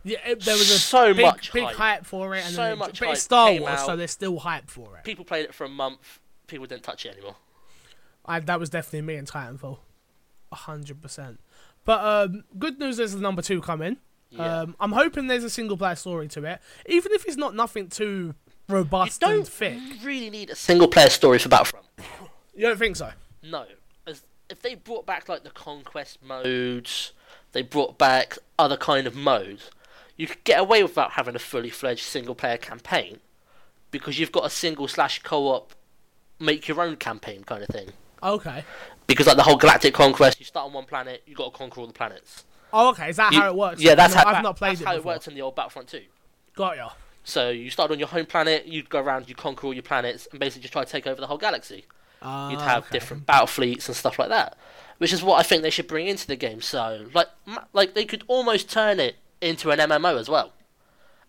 yeah. 0.03 0.19
It, 0.27 0.41
there 0.43 0.55
was 0.55 0.71
a 0.71 0.79
So 0.79 1.15
big, 1.15 1.25
much 1.27 1.53
big 1.53 1.65
hype. 1.65 1.77
hype. 1.77 2.07
for 2.07 2.35
it, 2.35 2.45
and 2.45 2.55
So 2.55 2.63
then 2.63 2.73
it- 2.73 2.77
much 2.79 3.01
but 3.01 3.11
it's 3.11 3.23
Star 3.23 3.49
came 3.49 3.63
Wars, 3.63 3.81
so 3.81 3.91
out. 3.93 3.97
there's 3.97 4.11
still 4.11 4.39
hype 4.39 4.69
for 4.71 4.97
it. 4.97 5.05
People 5.05 5.25
played 5.25 5.45
it 5.45 5.55
for 5.55 5.65
a 5.65 5.69
month. 5.69 6.21
People 6.47 6.67
didn't 6.67 6.83
touch 6.83 7.07
it 7.07 7.11
anymore. 7.15 7.37
I, 8.27 8.41
that 8.41 8.59
was 8.59 8.71
definitely 8.71 9.03
me 9.03 9.17
in 9.17 9.27
Titanfall, 9.27 9.79
hundred 10.53 11.03
percent. 11.03 11.41
But 11.85 12.01
um, 12.05 12.45
good 12.59 12.79
news 12.79 12.99
is 12.99 13.15
the 13.15 13.21
number 13.21 13.43
two 13.43 13.61
coming. 13.61 13.99
Yeah. 14.31 14.61
Um, 14.61 14.77
I'm 14.81 14.93
hoping 14.93 15.27
there's 15.27 15.45
a 15.45 15.51
single 15.51 15.77
player 15.77 15.95
story 15.95 16.29
to 16.29 16.43
it, 16.45 16.61
even 16.87 17.13
if 17.13 17.27
it's 17.27 17.37
not 17.37 17.55
nothing 17.55 17.89
too 17.89 18.35
robust 18.69 19.23
and 19.23 19.33
don't 19.35 19.47
thick. 19.49 19.79
really 20.03 20.31
need 20.31 20.49
a 20.51 20.57
single 20.57 20.89
player 20.89 21.11
story 21.11 21.39
for 21.39 21.49
Battlefront. 21.51 21.85
You 22.55 22.63
don't 22.63 22.79
think 22.79 22.97
so? 22.97 23.11
No. 23.43 23.67
If 24.51 24.61
they 24.63 24.75
brought 24.75 25.07
back 25.07 25.29
like 25.29 25.43
the 25.45 25.51
conquest 25.51 26.23
modes, 26.23 27.13
they 27.53 27.63
brought 27.63 27.99
back 27.99 28.39
other 28.59 28.77
kind 28.77 29.07
of 29.07 29.15
modes, 29.15 29.71
you 30.17 30.27
could 30.27 30.45
get 30.45 30.61
away 30.61 30.83
without 30.83 31.13
having 31.13 31.35
a 31.35 31.39
fully 31.39 31.71
fledged 31.71 32.03
single 32.05 32.35
player 32.35 32.57
campaign 32.59 33.19
because 33.91 34.19
you've 34.19 34.33
got 34.33 34.45
a 34.45 34.51
single 34.51 34.87
slash 34.89 35.23
co 35.23 35.49
op 35.49 35.73
make 36.39 36.69
your 36.69 36.81
own 36.81 36.97
campaign 36.97 37.43
kind 37.45 37.63
of 37.63 37.69
thing. 37.69 37.91
Okay. 38.23 38.65
Because 39.07 39.27
like 39.27 39.37
the 39.37 39.43
whole 39.43 39.57
galactic 39.57 39.95
conquest, 39.95 40.39
you 40.39 40.47
start 40.47 40.67
on 40.67 40.73
one 40.73 40.85
planet, 40.85 41.23
you 41.27 41.35
got 41.35 41.53
to 41.53 41.59
conquer 41.59 41.81
all 41.81 41.87
the 41.87 41.93
planets. 41.93 42.45
Oh, 42.73 42.91
okay. 42.91 43.11
Is 43.11 43.17
that 43.17 43.33
You- 43.33 43.41
how 43.41 43.49
it 43.49 43.55
works? 43.55 43.81
Yeah, 43.81 43.95
that's 43.95 44.15
not, 44.15 44.25
how 44.27 44.35
I've 44.35 44.43
not 44.43 44.57
played 44.57 44.73
that's 44.73 44.81
it 44.83 44.87
how 44.87 44.97
before. 44.97 45.13
it 45.13 45.15
works 45.15 45.29
in 45.29 45.35
the 45.35 45.43
old 45.43 45.55
Battlefront 45.55 45.89
2. 45.89 46.03
Got 46.57 46.77
ya. 46.77 46.91
So 47.23 47.51
you 47.51 47.71
start 47.71 47.91
on 47.91 47.99
your 47.99 48.09
home 48.09 48.27
planet, 48.27 48.67
you'd 48.67 48.91
go 48.91 49.01
around, 49.01 49.29
you 49.29 49.35
conquer 49.35 49.67
all 49.67 49.75
your 49.75 49.83
planets, 49.83 50.27
and 50.31 50.41
basically 50.41 50.63
just 50.63 50.73
try 50.73 50.85
to 50.85 50.91
take 50.91 51.07
over 51.07 51.21
the 51.21 51.27
whole 51.27 51.39
galaxy. 51.39 51.87
Ah, 52.25 52.51
You'd 52.51 52.61
have 52.61 52.85
okay. 52.87 52.93
different 52.93 53.27
battle 53.27 53.47
fleets 53.47 53.87
and 53.89 53.97
stuff 53.97 54.19
like 54.19 54.31
that, 54.31 54.57
which 54.99 55.13
is 55.13 55.23
what 55.23 55.39
I 55.39 55.43
think 55.43 55.63
they 55.63 55.71
should 55.71 55.87
bring 55.87 56.07
into 56.09 56.27
the 56.27 56.37
game. 56.37 56.61
So, 56.61 57.07
like, 57.15 57.29
like 57.73 57.95
they 57.95 58.05
could 58.05 58.25
almost 58.27 58.71
turn 58.71 58.99
it 58.99 59.17
into 59.41 59.71
an 59.71 59.79
MMO 59.79 60.19
as 60.19 60.29
well, 60.29 60.53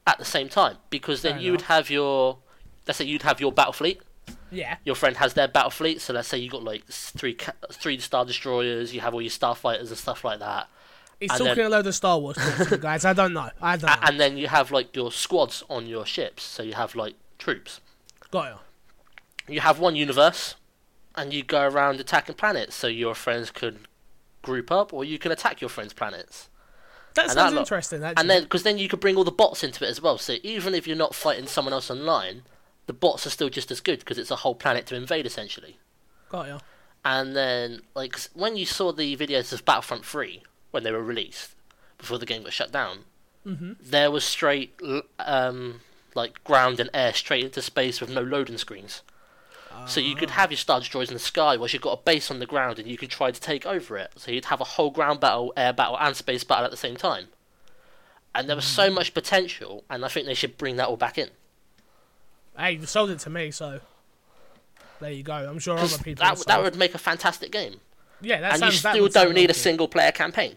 at 0.08 0.18
the 0.18 0.26
same 0.26 0.48
time, 0.50 0.78
because 0.90 1.22
then 1.22 1.34
Fair 1.34 1.42
you 1.42 1.52
would 1.52 1.64
have 1.64 1.90
your, 1.90 2.38
let's 2.88 2.98
say 2.98 3.06
you'd 3.06 3.24
have 3.24 3.42
your 3.42 3.52
battle 3.52 3.74
fleet. 3.74 4.02
Yeah. 4.52 4.78
Your 4.86 4.96
friend 4.96 5.18
has 5.18 5.34
their 5.34 5.48
battle 5.50 5.70
fleet, 5.72 6.00
so 6.02 6.14
let's 6.14 6.28
say 6.30 6.38
you 6.38 6.50
got 6.50 6.64
like 6.64 6.86
three 6.88 7.38
three 7.72 8.00
star 8.00 8.24
destroyers, 8.26 8.94
you 8.94 9.02
have 9.02 9.14
all 9.14 9.22
your 9.22 9.30
starfighters 9.32 9.90
and 9.90 9.98
stuff 9.98 10.24
like 10.24 10.40
that, 10.40 10.68
He's 11.20 11.30
And 11.32 11.40
talking 11.40 11.56
then- 11.56 11.66
a 11.68 11.70
load 11.70 11.88
of 11.88 11.96
Star 11.96 12.20
Wars 12.20 12.38
talk 12.38 12.80
guys. 12.82 13.06
I 13.06 13.14
don't 13.14 13.34
know. 13.34 13.50
I 13.62 13.78
don't 13.78 13.90
know. 13.90 13.96
And 14.02 14.20
then 14.20 14.38
you 14.38 14.48
have 14.48 14.72
like 14.72 14.96
your 14.96 15.12
squads 15.12 15.64
on 15.70 15.88
your 15.88 16.06
ships, 16.06 16.44
so 16.44 16.62
you 16.64 16.74
have 16.74 16.94
like 16.96 17.16
troops. 17.40 17.80
Got 18.32 18.46
ya. 18.50 18.58
you 19.48 19.60
have 19.62 19.80
one 19.80 19.96
universe 19.96 20.56
and 21.18 21.34
you 21.34 21.44
go 21.44 21.68
around 21.68 22.00
attacking 22.00 22.36
planets 22.36 22.76
so 22.76 22.88
your 22.88 23.16
friends 23.16 23.52
could 23.52 23.80
group 24.42 24.72
up 24.72 24.94
or 24.94 25.04
you 25.04 25.18
can 25.18 25.32
attack 25.32 25.62
your 25.62 25.70
friends' 25.70 25.94
planets. 25.94 26.50
That 27.16 27.26
And 27.26 27.34
sounds 27.34 27.54
that 27.54 27.60
interesting. 27.60 28.04
Actually. 28.04 28.22
And 28.22 28.30
then, 28.30 28.44
because 28.44 28.64
then 28.64 28.78
you 28.78 28.88
could 28.90 29.00
bring 29.00 29.16
all 29.16 29.24
the 29.24 29.32
bots 29.32 29.64
into 29.64 29.86
it 29.86 29.90
as 29.90 30.02
well. 30.02 30.18
So 30.18 30.36
even 30.44 30.74
if 30.76 30.86
you're 30.86 30.98
not 30.98 31.16
fighting 31.16 31.48
someone 31.48 31.74
else 31.74 31.90
online, 31.90 32.44
the 32.88 32.94
bots 32.94 33.26
are 33.26 33.30
still 33.32 33.50
just 33.50 33.72
as 33.72 33.80
good 33.80 34.00
because 34.00 34.18
it's 34.18 34.32
a 34.32 34.36
whole 34.38 34.56
planet 34.56 34.86
to 34.88 34.96
invade 34.96 35.26
essentially. 35.26 35.80
Got 36.30 36.48
ya. 36.48 36.60
And 37.04 37.36
then, 37.36 37.82
like, 37.96 38.20
when 38.34 38.58
you 38.58 38.66
saw 38.66 38.92
the 38.92 39.16
videos 39.16 39.54
of 39.54 39.64
Battlefront 39.64 40.06
3 40.06 40.44
when 40.72 40.84
they 40.84 40.92
were 40.92 41.04
released, 41.04 41.56
before 41.98 42.18
the 42.18 42.26
game 42.26 42.44
got 42.44 42.54
shut 42.54 42.72
down, 42.72 43.00
Mm-hmm. 43.46 43.74
there 43.80 44.10
was 44.10 44.26
straight, 44.26 44.74
um, 45.20 45.82
like, 46.16 46.44
ground 46.44 46.80
and 46.80 46.90
air 46.96 47.14
straight 47.14 47.44
into 47.46 47.62
space 47.62 48.02
with 48.02 48.10
no 48.10 48.22
loading 48.24 48.58
screens. 48.58 49.04
So 49.88 50.00
you 50.00 50.16
could 50.16 50.32
have 50.32 50.52
your 50.52 50.58
Star 50.58 50.80
Destroyers 50.80 51.10
in 51.10 51.14
the 51.14 51.20
sky 51.20 51.58
whilst 51.58 51.74
you've 51.74 51.82
got 51.84 52.00
a 52.00 52.02
base 52.02 52.32
on 52.32 52.40
the 52.40 52.46
ground 52.46 52.80
and 52.80 52.88
you 52.88 52.98
can 52.98 53.08
try 53.08 53.30
to 53.32 53.40
take 53.40 53.66
over 53.66 53.98
it. 53.98 54.14
So 54.18 54.32
you'd 54.32 54.46
have 54.46 54.60
a 54.62 54.64
whole 54.66 54.90
ground 54.90 55.20
battle, 55.20 55.54
air 55.56 55.74
battle, 55.74 55.98
and 56.00 56.16
space 56.16 56.44
battle 56.44 56.66
at 56.66 56.72
the 56.72 56.78
same 56.78 56.96
time. 56.96 57.28
And 58.34 58.50
there 58.50 58.56
was 58.56 58.66
so 58.66 58.90
much 58.90 59.14
potential, 59.14 59.84
and 59.90 60.04
I 60.04 60.08
think 60.10 60.26
they 60.26 60.34
should 60.34 60.58
bring 60.58 60.76
that 60.78 60.88
all 60.88 60.98
back 60.98 61.18
in. 61.18 61.30
Hey, 62.58 62.74
you 62.74 62.86
sold 62.86 63.10
it 63.12 63.20
to 63.20 63.30
me, 63.30 63.52
so 63.52 63.80
there 65.00 65.12
you 65.12 65.24
go. 65.24 65.34
I'm 65.34 65.60
sure 65.60 65.78
other 65.78 65.98
people. 66.00 66.26
that, 66.26 66.44
that 66.48 66.62
would 66.62 66.76
make 66.76 66.96
a 66.96 66.98
fantastic 66.98 67.52
game. 67.52 67.80
Yeah, 68.22 68.42
that 68.42 68.54
and 68.54 68.60
sounds. 68.60 68.74
you 68.74 68.80
still 68.80 69.08
don't 69.08 69.34
need 69.36 69.50
a 69.50 69.54
single 69.54 69.88
player 69.88 70.12
campaign. 70.12 70.56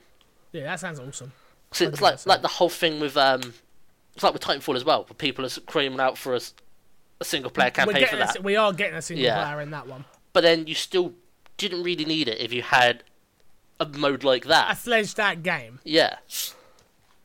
Yeah, 0.53 0.65
that 0.65 0.81
sounds 0.81 0.99
awesome. 1.01 1.33
So 1.73 1.87
it's 1.87 2.01
like 2.01 2.15
100%. 2.15 2.27
like 2.27 2.43
the 2.43 2.49
whole 2.49 2.69
thing 2.71 2.99
with 2.99 3.17
um, 3.17 3.55
it's 4.15 4.23
like 4.23 4.33
with 4.33 4.43
Titanfall 4.43 4.75
as 4.75 4.85
well, 4.85 5.05
where 5.05 5.15
people 5.15 5.45
are 5.45 5.49
screaming 5.51 6.01
out 6.01 6.17
for 6.17 6.33
a, 6.33 6.37
s- 6.37 6.55
a 7.21 7.25
single 7.25 7.51
player 7.51 7.71
campaign 7.71 7.95
for 7.95 8.01
getting 8.01 8.21
a, 8.23 8.27
that. 8.27 8.45
we 8.45 8.57
are 8.57 8.73
getting 8.73 8.97
a 8.97 9.03
single 9.03 9.25
Yeah. 9.25 9.43
player 9.45 9.61
in 9.61 9.71
that 9.71 9.87
one. 9.87 10.05
But 10.33 10.43
then 10.43 10.67
you 10.67 10.75
still 10.75 11.15
didn't 11.57 11.83
really 11.83 12.05
need 12.05 12.29
it 12.29 12.41
if 12.41 12.53
you 12.53 12.63
had 12.63 13.03
a 13.81 13.87
mode 13.87 14.23
like 14.25 14.45
that. 14.45 14.67
A 14.67 14.69
that. 14.69 14.79
fledged 14.79 15.19
out 15.19 15.43
game. 15.43 15.81
Yeah, 15.85 16.17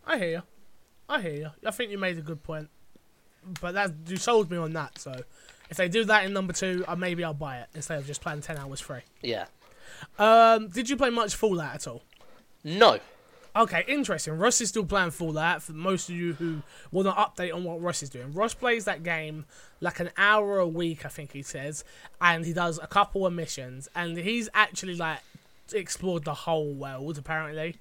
I 0.06 0.18
hear 0.18 0.30
you. 0.30 0.42
I 1.10 1.22
hear 1.22 1.34
you. 1.34 1.50
I 1.66 1.72
think 1.72 1.92
you 1.92 1.98
made 1.98 2.18
a 2.18 2.22
good 2.22 2.44
point. 2.44 2.70
But 3.62 3.74
that 3.74 3.92
you 4.08 4.18
sold 4.18 4.50
me 4.50 4.58
on 4.58 4.72
that. 4.74 4.98
So 5.00 5.14
if 5.70 5.78
they 5.78 5.90
do 5.90 6.04
that 6.06 6.26
in 6.26 6.34
number 6.34 6.54
two, 6.54 6.86
uh, 6.88 6.96
maybe 6.96 7.24
I'll 7.24 7.34
buy 7.34 7.58
it 7.58 7.68
instead 7.76 8.00
of 8.00 8.08
just 8.08 8.22
playing 8.22 8.42
ten 8.42 8.58
hours 8.58 8.80
free. 8.80 9.02
yeah. 9.22 9.46
Um, 10.20 10.68
did 10.70 10.90
you 10.90 10.98
play 10.98 11.10
much 11.12 11.36
Fallout 11.36 11.76
at 11.76 11.88
all? 11.88 12.04
No, 12.64 13.00
Okay, 13.56 13.84
interesting. 13.88 14.34
Russ 14.38 14.62
is 14.62 14.70
still 14.70 14.86
playing 14.86 15.12
Fallout. 15.12 15.62
For 15.62 15.74
most 15.74 16.10
of 16.10 16.16
you 16.16 16.34
who 16.34 16.64
want 16.92 17.08
an 17.08 17.14
update 17.14 17.54
on 17.54 17.64
what 17.64 17.82
Russ 17.82 18.02
is 18.02 18.10
doing, 18.10 18.34
Russ 18.34 18.54
plays 18.54 18.86
that 18.86 19.04
game 19.04 19.46
like 19.80 20.00
an 20.00 20.10
hour 20.18 20.58
a 20.58 20.68
week, 20.68 21.06
I 21.06 21.10
think 21.10 21.34
he 21.34 21.44
says, 21.44 21.84
and 22.20 22.46
he 22.46 22.54
does 22.54 22.80
a 22.82 22.88
couple 22.88 23.26
of 23.28 23.34
missions, 23.34 23.88
and 23.96 24.18
he's 24.18 24.50
actually 24.54 24.96
like 24.96 25.20
explored 25.74 26.24
the 26.26 26.34
whole 26.34 26.74
world 26.74 27.18
apparently, 27.18 27.76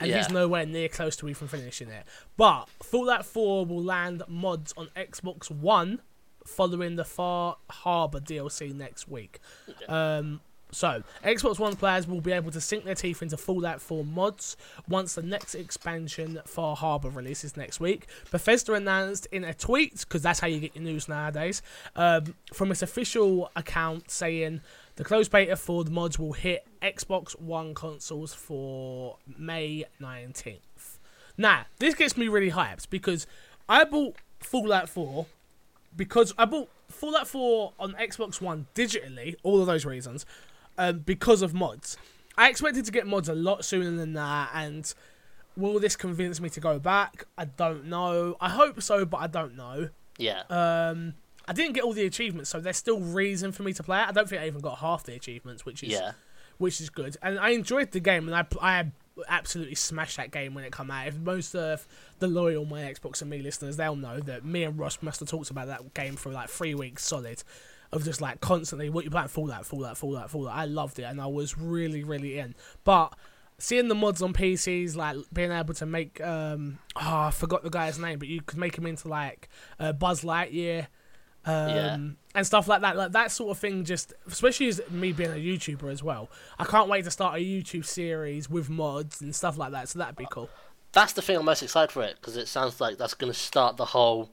and 0.00 0.10
he's 0.18 0.30
nowhere 0.30 0.64
near 0.64 0.88
close 0.88 1.14
to 1.16 1.28
even 1.28 1.46
finishing 1.48 1.88
it. 1.88 2.04
But 2.36 2.64
Fallout 2.82 3.26
4 3.26 3.66
will 3.66 3.82
land 3.82 4.22
mods 4.28 4.72
on 4.76 4.88
Xbox 4.96 5.50
One 5.50 6.00
following 6.46 6.96
the 6.96 7.04
Far 7.04 7.56
Harbor 7.68 8.20
DLC 8.20 8.74
next 8.74 9.08
week. 9.08 9.40
Um, 9.88 10.40
so, 10.70 11.02
Xbox 11.24 11.58
One 11.58 11.76
players 11.76 12.06
will 12.06 12.20
be 12.20 12.32
able 12.32 12.50
to 12.50 12.60
sink 12.60 12.84
their 12.84 12.94
teeth 12.94 13.22
into 13.22 13.36
Fallout 13.36 13.80
4 13.80 14.04
mods 14.04 14.56
once 14.86 15.14
the 15.14 15.22
next 15.22 15.54
expansion, 15.54 16.40
Far 16.44 16.76
Harbor, 16.76 17.08
releases 17.08 17.56
next 17.56 17.80
week. 17.80 18.06
Bethesda 18.30 18.74
announced 18.74 19.26
in 19.32 19.44
a 19.44 19.54
tweet, 19.54 20.00
because 20.00 20.22
that's 20.22 20.40
how 20.40 20.46
you 20.46 20.60
get 20.60 20.76
your 20.76 20.84
news 20.84 21.08
nowadays, 21.08 21.62
um, 21.96 22.34
from 22.52 22.70
its 22.70 22.82
official 22.82 23.50
account 23.56 24.10
saying 24.10 24.60
the 24.96 25.04
closed 25.04 25.30
beta 25.30 25.56
for 25.56 25.84
the 25.84 25.90
mods 25.90 26.18
will 26.18 26.34
hit 26.34 26.66
Xbox 26.82 27.38
One 27.40 27.72
consoles 27.72 28.34
for 28.34 29.16
May 29.38 29.84
19th. 30.00 30.98
Now, 31.38 31.64
this 31.78 31.94
gets 31.94 32.16
me 32.16 32.28
really 32.28 32.50
hyped 32.50 32.90
because 32.90 33.26
I 33.68 33.84
bought 33.84 34.16
Fallout 34.40 34.88
4 34.88 35.26
because 35.96 36.34
I 36.36 36.44
bought 36.44 36.68
Fallout 36.88 37.28
4 37.28 37.72
on 37.78 37.92
Xbox 37.94 38.40
One 38.40 38.66
digitally, 38.74 39.36
all 39.42 39.60
of 39.60 39.66
those 39.66 39.84
reasons, 39.84 40.26
um, 40.78 41.00
because 41.00 41.42
of 41.42 41.52
mods. 41.52 41.96
I 42.36 42.48
expected 42.48 42.84
to 42.84 42.92
get 42.92 43.06
mods 43.06 43.28
a 43.28 43.34
lot 43.34 43.64
sooner 43.64 43.90
than 43.90 44.12
that, 44.14 44.50
and 44.54 44.92
will 45.56 45.80
this 45.80 45.96
convince 45.96 46.40
me 46.40 46.48
to 46.50 46.60
go 46.60 46.78
back? 46.78 47.24
I 47.36 47.46
don't 47.46 47.86
know. 47.86 48.36
I 48.40 48.48
hope 48.48 48.80
so, 48.80 49.04
but 49.04 49.18
I 49.18 49.26
don't 49.26 49.56
know. 49.56 49.90
Yeah. 50.18 50.42
Um, 50.48 51.14
I 51.46 51.52
didn't 51.52 51.72
get 51.72 51.82
all 51.82 51.92
the 51.92 52.04
achievements, 52.04 52.50
so 52.50 52.60
there's 52.60 52.76
still 52.76 53.00
reason 53.00 53.52
for 53.52 53.62
me 53.64 53.72
to 53.72 53.82
play 53.82 54.00
it. 54.00 54.08
I 54.08 54.12
don't 54.12 54.28
think 54.28 54.40
I 54.40 54.46
even 54.46 54.60
got 54.60 54.78
half 54.78 55.04
the 55.04 55.14
achievements, 55.14 55.64
which 55.64 55.82
is 55.82 55.90
yeah. 55.90 56.12
which 56.58 56.80
is 56.80 56.90
good. 56.90 57.16
And 57.22 57.38
I 57.38 57.50
enjoyed 57.50 57.90
the 57.90 58.00
game, 58.00 58.28
and 58.28 58.36
I 58.36 58.46
I 58.60 58.92
absolutely 59.28 59.74
smashed 59.74 60.16
that 60.18 60.30
game 60.30 60.54
when 60.54 60.64
it 60.64 60.76
came 60.76 60.90
out. 60.90 61.08
If 61.08 61.16
most 61.16 61.54
of 61.54 61.86
the 62.18 62.28
loyal 62.28 62.64
my 62.64 62.82
Xbox 62.82 63.20
and 63.20 63.30
me 63.30 63.40
listeners, 63.40 63.76
they'll 63.76 63.96
know 63.96 64.20
that 64.20 64.44
me 64.44 64.62
and 64.62 64.78
Ross 64.78 64.98
must 65.00 65.20
have 65.20 65.28
talked 65.28 65.50
about 65.50 65.66
that 65.68 65.94
game 65.94 66.16
for 66.16 66.30
like 66.30 66.48
three 66.48 66.74
weeks 66.74 67.04
solid, 67.04 67.42
of 67.92 68.04
just 68.04 68.20
like 68.20 68.40
constantly 68.40 68.90
what 68.90 69.04
you 69.04 69.10
playing 69.10 69.28
Fallout, 69.28 69.60
that 69.60 69.96
Fallout, 69.96 70.30
that 70.30 70.50
I 70.52 70.64
loved 70.66 70.98
it, 70.98 71.04
and 71.04 71.20
I 71.20 71.26
was 71.26 71.56
really 71.58 72.04
really 72.04 72.38
in. 72.38 72.54
But 72.84 73.14
seeing 73.58 73.88
the 73.88 73.94
mods 73.94 74.22
on 74.22 74.32
PCs, 74.32 74.94
like 74.96 75.16
being 75.32 75.50
able 75.52 75.74
to 75.74 75.86
make 75.86 76.20
um 76.20 76.78
oh 76.96 77.16
I 77.16 77.30
forgot 77.30 77.62
the 77.62 77.70
guy's 77.70 77.98
name, 77.98 78.18
but 78.18 78.28
you 78.28 78.40
could 78.42 78.58
make 78.58 78.76
him 78.76 78.86
into 78.86 79.08
like 79.08 79.48
uh, 79.78 79.92
Buzz 79.92 80.22
Lightyear. 80.22 80.86
Um, 81.44 81.68
Yeah. 81.68 81.96
and 82.34 82.46
stuff 82.46 82.68
like 82.68 82.82
that, 82.82 82.94
like 82.96 83.12
that 83.12 83.30
sort 83.32 83.52
of 83.52 83.58
thing. 83.58 83.84
Just 83.84 84.12
especially 84.26 84.68
as 84.68 84.82
me 84.90 85.12
being 85.12 85.30
a 85.30 85.34
YouTuber 85.34 85.90
as 85.90 86.02
well, 86.02 86.28
I 86.58 86.64
can't 86.64 86.88
wait 86.90 87.04
to 87.04 87.10
start 87.10 87.36
a 87.36 87.38
YouTube 87.38 87.86
series 87.86 88.50
with 88.50 88.68
mods 88.68 89.22
and 89.22 89.34
stuff 89.34 89.56
like 89.56 89.70
that. 89.72 89.88
So 89.88 89.98
that'd 89.98 90.16
be 90.16 90.26
cool. 90.30 90.50
That's 90.92 91.12
the 91.14 91.22
thing 91.22 91.36
I'm 91.36 91.44
most 91.44 91.62
excited 91.62 91.90
for 91.92 92.02
it 92.02 92.16
because 92.20 92.36
it 92.36 92.48
sounds 92.48 92.80
like 92.80 92.98
that's 92.98 93.14
going 93.14 93.32
to 93.32 93.38
start 93.38 93.76
the 93.76 93.84
whole 93.86 94.30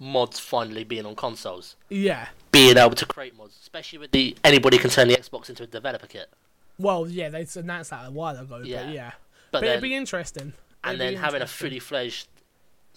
mods 0.00 0.40
finally 0.40 0.82
being 0.82 1.06
on 1.06 1.14
consoles, 1.14 1.76
Yeah. 1.88 2.28
being 2.50 2.76
able 2.78 2.96
to 2.96 3.06
create 3.06 3.36
mods, 3.36 3.56
especially 3.60 3.98
with 4.00 4.10
the 4.10 4.36
anybody 4.42 4.78
can 4.78 4.90
turn 4.90 5.06
the 5.08 5.14
Xbox 5.16 5.48
into 5.48 5.62
a 5.62 5.66
developer 5.66 6.06
kit, 6.08 6.28
Well, 6.78 7.06
yeah, 7.08 7.28
they 7.28 7.46
announced 7.56 7.90
that 7.90 8.08
a 8.08 8.10
while 8.10 8.36
ago, 8.38 8.62
Yeah. 8.64 8.82
but 8.84 8.92
yeah. 8.94 9.12
but, 9.52 9.60
But, 9.60 9.68
it'd 9.68 9.82
be 9.82 9.94
interesting. 9.94 10.54
and 10.82 10.94
It'd 10.94 11.00
then 11.16 11.22
having 11.22 11.42
a 11.42 11.46
fully 11.46 11.78
fledged 11.78 12.26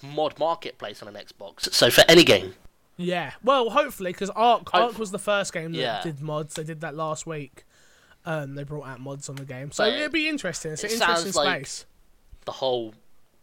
mod 0.01 0.39
marketplace 0.39 1.01
on 1.03 1.13
an 1.13 1.15
Xbox. 1.21 1.71
So 1.73 1.89
for 1.91 2.03
any 2.07 2.23
game, 2.23 2.55
Yeah. 2.95 3.31
Well, 3.43 3.71
hopefully, 3.71 4.11
because 4.13 4.29
Ark, 4.29 4.69
Hope- 4.69 4.81
Ark 4.81 4.99
was 4.99 5.09
the 5.11 5.17
first 5.19 5.51
game 5.51 5.71
that 5.73 5.77
Yeah. 5.79 6.01
did 6.03 6.21
mods. 6.21 6.53
They 6.53 6.63
did 6.63 6.79
that 6.81 6.93
last 6.95 7.25
week. 7.25 7.65
Um, 8.23 8.53
they 8.55 8.63
brought 8.63 8.87
out 8.87 8.99
mods 8.99 9.27
on 9.29 9.35
the 9.35 9.45
game, 9.45 9.71
so 9.71 9.83
But 9.83 9.93
it'd 9.93 10.11
be 10.11 10.29
interesting. 10.29 10.71
It's 10.73 10.83
an 10.83 10.91
it 10.91 10.93
interesting 10.93 11.31
sounds 11.33 11.35
like- 11.35 11.65
space. 11.67 11.85
the 12.45 12.51
whole 12.53 12.93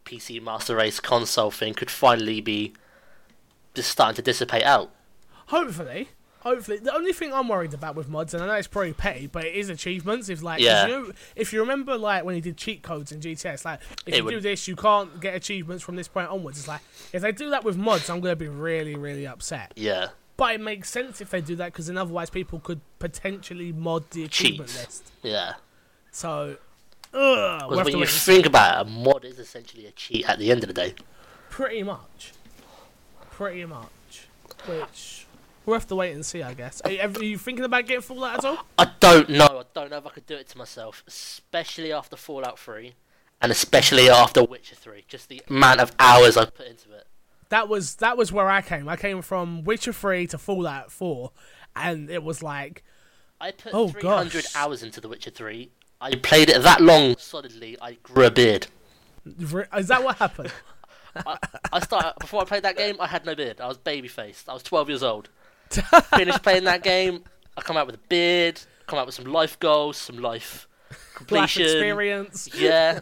PC 0.04 0.38
Master 0.40 0.76
Race 0.76 1.00
console 1.00 1.50
thing 1.50 1.74
could 1.74 1.90
finally 1.90 2.40
be 2.40 2.72
just 3.74 3.90
starting 3.90 4.16
to 4.16 4.22
dissipate 4.22 4.62
out. 4.64 4.90
Hopefully, 5.48 6.08
hopefully. 6.40 6.78
The 6.78 6.94
only 6.94 7.12
thing 7.12 7.32
I'm 7.32 7.48
worried 7.48 7.74
about 7.74 7.94
with 7.96 8.08
mods, 8.08 8.34
and 8.34 8.42
I 8.42 8.46
know 8.46 8.54
it's 8.54 8.68
probably 8.68 8.92
petty, 8.92 9.26
but 9.26 9.44
it 9.44 9.54
is 9.54 9.68
achievements. 9.68 10.28
If 10.28 10.42
like, 10.42 10.60
Yeah. 10.60 10.86
you 10.86 11.14
if 11.36 11.52
you 11.52 11.60
remember, 11.60 11.96
like 11.98 12.24
when 12.24 12.34
he 12.34 12.40
did 12.40 12.56
cheat 12.56 12.82
codes 12.82 13.10
in 13.12 13.20
GTS, 13.20 13.64
like 13.64 13.80
if 14.06 14.14
It 14.14 14.16
you 14.18 14.24
would- 14.24 14.30
do 14.30 14.40
this, 14.40 14.68
you 14.68 14.76
can't 14.76 15.20
get 15.20 15.34
achievements 15.34 15.82
from 15.82 15.96
this 15.96 16.08
point 16.08 16.28
onwards. 16.28 16.58
It's 16.58 16.68
like 16.68 16.80
if 17.12 17.22
they 17.22 17.32
do 17.32 17.50
that 17.50 17.64
with 17.64 17.76
mods, 17.76 18.08
I'm 18.08 18.20
gonna 18.20 18.36
be 18.36 18.48
really, 18.48 18.94
really 18.94 19.26
upset. 19.26 19.72
Yeah, 19.76 20.08
But 20.36 20.54
it 20.54 20.60
makes 20.60 20.88
sense 20.88 21.20
if 21.20 21.30
they 21.30 21.40
do 21.42 21.54
that 21.56 21.66
because 21.72 21.88
then 21.88 21.98
otherwise 21.98 22.30
people 22.30 22.60
could 22.60 22.80
potentially 22.98 23.72
mod 23.72 24.10
the 24.12 24.24
achievement 24.24 24.70
Cheat. 24.70 24.78
list. 24.86 25.12
yeah. 25.22 25.54
So, 26.12 26.56
ugh, 27.12 27.60
Because 27.68 27.76
when 27.84 27.88
you 27.88 27.96
wait 27.98 28.02
and 28.02 28.10
see. 28.10 28.32
think 28.34 28.46
about 28.46 28.86
it, 28.86 28.88
a 28.88 28.90
mod 28.90 29.24
is 29.24 29.38
essentially 29.38 29.86
a 29.86 29.90
cheat 29.90 30.26
at 30.28 30.38
the 30.38 30.50
end 30.50 30.62
of 30.64 30.68
the 30.68 30.74
day. 30.74 30.94
pretty 31.50 31.82
much, 31.82 32.32
pretty 33.40 33.64
much, 33.64 34.28
which 34.66 35.26
we'll 35.64 35.74
have 35.74 35.86
to 35.86 35.94
wait 35.96 36.12
and 36.12 36.24
see. 36.26 36.42
I 36.42 36.52
guess. 36.54 36.80
Are 36.82 36.90
you, 36.90 37.00
are 37.00 37.24
you 37.24 37.38
thinking 37.38 37.64
about 37.64 37.86
getting 37.86 38.02
Fallout 38.02 38.38
at 38.38 38.44
all? 38.44 38.66
I 38.78 38.90
don't 39.00 39.30
know. 39.30 39.46
I 39.60 39.62
don't 39.72 39.90
know 39.90 39.96
if 39.98 40.06
I 40.06 40.10
could 40.10 40.26
do 40.26 40.34
it 40.34 40.48
to 40.48 40.58
myself, 40.58 41.02
especially 41.06 41.92
after 41.92 42.16
Fallout 42.16 42.58
3, 42.58 42.92
and 43.40 43.50
especially 43.50 44.10
after 44.10 44.44
Witcher 44.44 44.74
3. 44.76 45.04
Just 45.08 45.28
the 45.28 45.42
amount 45.48 45.80
of 45.80 45.92
hours 45.98 46.36
I 46.36 46.44
put 46.46 46.66
into 46.66 46.92
it. 46.92 47.06
that 47.48 47.68
was 47.68 47.96
that 47.96 48.16
was 48.18 48.30
where 48.30 48.50
I 48.50 48.60
came. 48.60 48.88
I 48.88 48.96
came 48.96 49.22
from 49.22 49.64
Witcher 49.64 49.92
Three 49.94 50.26
to 50.28 50.38
Fallout 50.38 50.92
Four, 50.92 51.32
and 51.74 52.10
it 52.10 52.22
was 52.22 52.42
like, 52.42 52.84
I 53.40 53.52
put 53.52 53.72
Oh, 53.72 53.88
300 53.88 54.32
gosh. 54.44 54.54
hours 54.56 54.82
into 54.82 55.00
The 55.00 55.08
Witcher 55.08 55.30
3. 55.30 55.70
I 56.02 56.14
played 56.16 56.48
it 56.50 56.62
that 56.62 56.80
long 56.82 57.16
solidly. 57.18 57.76
I 57.80 57.94
grew 58.02 58.24
a 58.26 58.30
beard. 58.30 58.66
is 59.26 59.88
that 59.88 60.04
what 60.04 60.16
happened? 60.16 60.52
I, 61.14 61.38
I 61.72 61.80
started 61.80 62.14
before 62.20 62.42
I 62.42 62.44
played 62.44 62.62
that 62.64 62.76
game. 62.76 62.96
I 63.00 63.06
had 63.06 63.24
no 63.26 63.34
beard. 63.34 63.60
I 63.60 63.66
was 63.68 63.78
baby 63.78 64.08
faced. 64.08 64.48
I 64.48 64.54
was 64.54 64.62
12 64.62 64.88
years 64.88 65.02
old. 65.02 65.28
Finished 65.70 66.42
playing 66.42 66.64
that 66.64 66.82
game. 66.82 67.24
I 67.56 67.62
come 67.62 67.76
out 67.76 67.86
with 67.86 67.96
a 67.96 68.00
beard. 68.08 68.60
Come 68.86 68.98
out 68.98 69.06
with 69.06 69.14
some 69.14 69.26
life 69.26 69.58
goals, 69.60 69.96
some 69.96 70.18
life 70.18 70.66
Life 70.90 71.14
completion. 71.14 71.62
experience. 71.62 72.48
Yeah, 72.54 73.00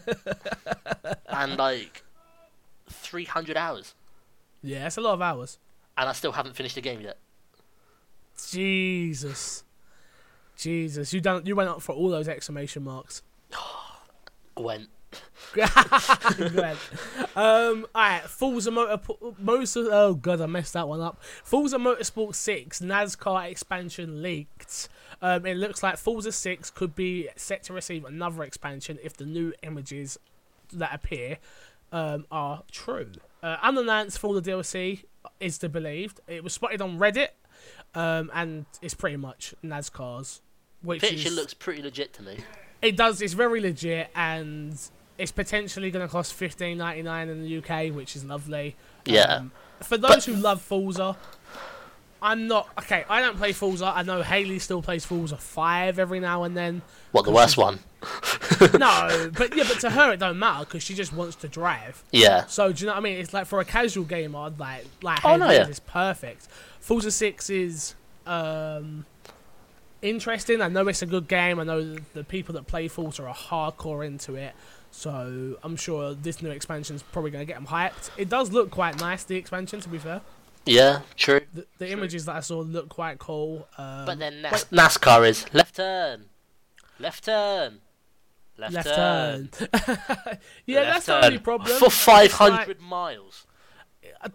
and 1.29 1.57
like 1.57 2.03
300 2.90 3.57
hours, 3.57 3.94
Yeah, 4.62 4.87
it's 4.87 4.99
a 4.99 5.01
lot 5.01 5.14
of 5.14 5.23
hours. 5.23 5.59
and 5.97 6.09
I 6.09 6.12
still 6.12 6.33
haven't 6.33 6.55
finished 6.57 6.75
the 6.75 6.81
game 6.83 7.01
yet. 7.01 7.16
Jesus, 8.51 9.64
Jesus, 10.57 11.12
you 11.14 11.21
done 11.21 11.47
you 11.47 11.57
went 11.57 11.71
up 11.71 11.81
for 11.83 11.92
all 11.94 12.09
those 12.11 12.29
exclamation 12.29 12.85
marks. 12.85 13.23
Gwen. 14.55 14.88
Um, 17.37 17.87
alright, 17.95 18.23
Forza 18.23 18.71
Motor, 18.73 19.01
most 19.39 19.77
of, 19.77 19.87
oh 19.91 20.15
god, 20.15 20.41
I 20.41 20.47
messed 20.47 20.73
that 20.73 20.89
one 20.89 21.01
up. 21.01 21.23
Forza 21.45 21.77
Motorsport 21.77 22.35
6 22.35 22.81
NASCAR 22.81 23.49
expansion 23.49 24.23
leaked. 24.23 24.89
Um, 25.23 25.47
it 25.47 25.57
looks 25.57 25.83
like 25.83 25.99
Forza 25.99 26.33
6 26.33 26.71
could 26.71 26.97
be 26.97 27.29
set 27.37 27.63
to 27.65 27.73
receive 27.73 28.05
another 28.05 28.43
expansion 28.43 28.99
if 29.05 29.17
the 29.17 29.25
new 29.25 29.53
images 29.63 30.19
that 30.73 30.93
appear 30.93 31.39
um, 31.93 32.27
are 32.33 32.65
true. 32.73 33.13
Uh, 33.43 33.57
unannounced 33.63 34.19
for 34.19 34.39
the 34.39 34.51
DLC 34.51 35.05
is 35.39 35.59
to 35.59 35.69
believed. 35.69 36.21
It 36.27 36.43
was 36.43 36.53
spotted 36.53 36.83
on 36.83 36.99
Reddit, 36.99 37.29
um, 37.95 38.31
and 38.35 38.67
it's 38.83 38.95
pretty 38.95 39.17
much 39.17 39.55
NASCAR's. 39.65 40.41
Which 40.83 41.01
Picture 41.01 41.29
is, 41.29 41.37
looks 41.37 41.55
pretty 41.55 41.83
legit 41.83 42.13
to 42.15 42.23
me. 42.23 42.39
it 42.83 42.97
does. 42.97 43.21
It's 43.23 43.33
very 43.33 43.61
legit, 43.61 44.11
and 44.15 44.79
it's 45.19 45.33
potentially 45.33 45.91
going 45.91 46.07
to 46.07 46.11
cost 46.11 46.33
fifteen 46.35 46.79
ninety 46.79 47.03
nine 47.03 47.29
in 47.29 47.43
the 47.43 47.59
UK, 47.59 47.95
which 47.95 48.17
is 48.17 48.25
lovely. 48.25 48.77
Yeah. 49.05 49.37
Um, 49.37 49.53
for 49.83 49.99
those 49.99 50.25
who 50.25 50.35
love 50.35 50.63
Forza, 50.63 51.17
I'm 52.23 52.49
not 52.49 52.69
okay. 52.79 53.05
I 53.09 53.21
don't 53.21 53.37
play 53.37 53.53
Forza. 53.53 53.87
I 53.95 54.03
know 54.03 54.23
Haley 54.23 54.59
still 54.59 54.83
plays 54.83 55.05
Forza 55.05 55.37
Five 55.37 55.99
every 55.99 56.21
now 56.21 56.45
and 56.45 56.57
then. 56.57 56.83
What 57.13 57.25
the 57.25 57.33
worst 57.33 57.57
one? 57.57 57.81
no, 58.61 59.31
but 59.37 59.57
yeah, 59.57 59.65
but 59.67 59.81
to 59.81 59.91
her 59.91 60.13
it 60.13 60.19
don't 60.21 60.39
matter 60.39 60.65
because 60.65 60.83
she 60.85 60.95
just 60.95 61.13
wants 61.13 61.35
to 61.37 61.49
drive. 61.49 62.03
Yeah, 62.13 62.47
So 62.47 62.73
do 62.73 62.81
you 62.83 62.87
know 62.87 62.93
what 62.93 62.99
I 62.99 63.03
mean? 63.03 63.19
It's 63.19 63.35
like 63.35 63.47
for 63.47 63.59
a 63.61 63.65
casual 63.65 64.05
gamer, 64.05 64.53
like 64.57 64.85
like 65.03 65.25
Oh, 65.25 65.37
no, 65.37 65.49
Hades 65.49 65.59
yeah. 65.67 65.69
is 65.69 65.81
perfect. 65.81 66.47
Forza 66.81 67.11
Six 67.11 67.51
is 67.51 67.95
um 68.27 69.05
interesting. 70.03 70.61
I 70.61 70.69
know 70.69 70.87
it's 70.89 71.03
a 71.03 71.07
good 71.07 71.29
game. 71.29 71.59
I 71.59 71.65
know 71.65 71.95
the, 71.95 72.03
the 72.15 72.25
people 72.25 72.55
that 72.55 72.67
play 72.67 72.89
Forza 72.89 73.25
are 73.25 73.35
hardcore 73.35 74.07
into 74.07 74.35
it. 74.37 74.55
So 74.90 75.57
I'm 75.62 75.77
sure 75.77 76.14
this 76.14 76.42
new 76.42 76.51
expansion 76.51 76.96
is 76.96 77.03
probably 77.03 77.31
going 77.31 77.42
to 77.42 77.46
get 77.46 77.57
them 77.57 77.66
hyped. 77.66 78.11
It 78.16 78.29
does 78.29 78.51
look 78.53 78.70
quite 78.70 78.98
nice. 78.98 79.22
The 79.24 79.37
expansion, 79.37 79.81
to 79.81 79.88
be 79.88 79.98
fair, 79.98 80.22
yeah, 80.66 81.01
true. 81.16 81.40
the, 81.55 81.66
the 81.79 81.90
images 81.90 82.24
that 82.24 82.37
I 82.37 82.40
saw 82.40 82.61
look 82.61 82.88
quite 82.88 83.18
cool. 83.18 83.68
Um, 83.79 84.07
But 84.07 84.18
then 84.18 84.42
NAS- 84.42 84.64
NASCAR 84.66 85.29
is 85.29 85.46
left 85.55 85.77
turn, 85.77 86.27
left 86.98 87.24
turn, 87.24 87.81
Left, 88.57 88.74
left 88.74 88.88
turn. 88.88 89.48
turn. 89.53 89.68
yeah, 90.66 90.81
Left 90.81 90.92
that's 90.92 91.07
the 91.07 91.12
turn. 91.12 91.24
only 91.24 91.38
problem. 91.38 91.79
For 91.79 91.87
It's 91.87 91.94
500 92.05 92.81
miles. 92.81 93.46
like- 94.22 94.35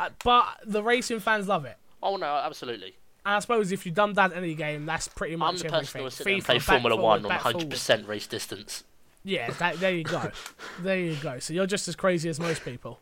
uh, 0.00 0.10
but 0.22 0.46
the 0.66 0.82
racing 0.82 1.18
fans 1.20 1.48
love 1.48 1.64
it. 1.64 1.76
Oh 2.02 2.16
no, 2.16 2.26
absolutely. 2.26 2.94
And 3.24 3.34
I 3.36 3.38
suppose 3.40 3.72
if 3.72 3.84
you've 3.86 3.94
done 3.94 4.12
that 4.14 4.32
in 4.32 4.38
any 4.38 4.54
game, 4.54 4.86
that's 4.86 5.08
pretty 5.08 5.34
much 5.36 5.54
I'm 5.54 5.58
the 5.58 5.66
everything. 5.66 5.80
person 5.80 5.98
who 5.98 6.04
will 6.04 6.10
sit 6.10 6.24
there 6.24 6.34
and 6.34 6.42
FIFA, 6.42 6.46
play 6.46 6.54
back 6.58 6.64
Formula 6.66 6.96
forward, 6.96 7.02
One 7.08 7.18
on 7.24 7.28
back 7.28 7.44
100 7.44 7.52
forward. 7.60 7.70
percent 7.70 8.06
race 8.06 8.26
distance. 8.26 8.84
Yeah, 9.28 9.50
that, 9.58 9.78
there 9.78 9.94
you 9.94 10.04
go. 10.04 10.30
there 10.80 10.98
you 10.98 11.14
go. 11.16 11.38
So 11.38 11.52
you're 11.52 11.66
just 11.66 11.86
as 11.86 11.94
crazy 11.94 12.30
as 12.30 12.40
most 12.40 12.64
people. 12.64 12.98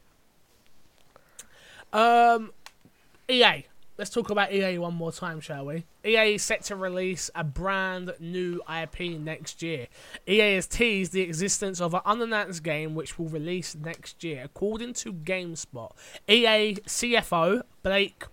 Um, 1.93 2.53
EA. 3.29 3.67
Let's 3.97 4.11
talk 4.11 4.29
about 4.29 4.53
EA 4.53 4.77
one 4.79 4.95
more 4.95 5.13
time, 5.13 5.41
shall 5.41 5.67
we? 5.67 5.85
EA 6.05 6.35
is 6.35 6.43
set 6.43 6.65
to 6.65 6.75
release 6.75 7.31
a 7.37 7.45
brand 7.45 8.13
new 8.19 8.61
IP 8.69 9.19
next 9.21 9.63
year. 9.63 9.87
EA 10.27 10.57
has 10.57 10.67
teased 10.67 11.13
the 11.13 11.23
existence 11.23 11.81
of 11.81 11.95
an 11.95 12.01
unannounced 12.05 12.65
game 12.65 12.97
which 12.97 13.21
will 13.21 13.29
release 13.29 13.77
next 13.77 14.25
year, 14.25 14.43
according 14.45 14.95
to 14.95 15.13
GameSpot. 15.13 15.93
EA 16.29 16.75
CFO 16.87 17.63
Blake 17.85 18.25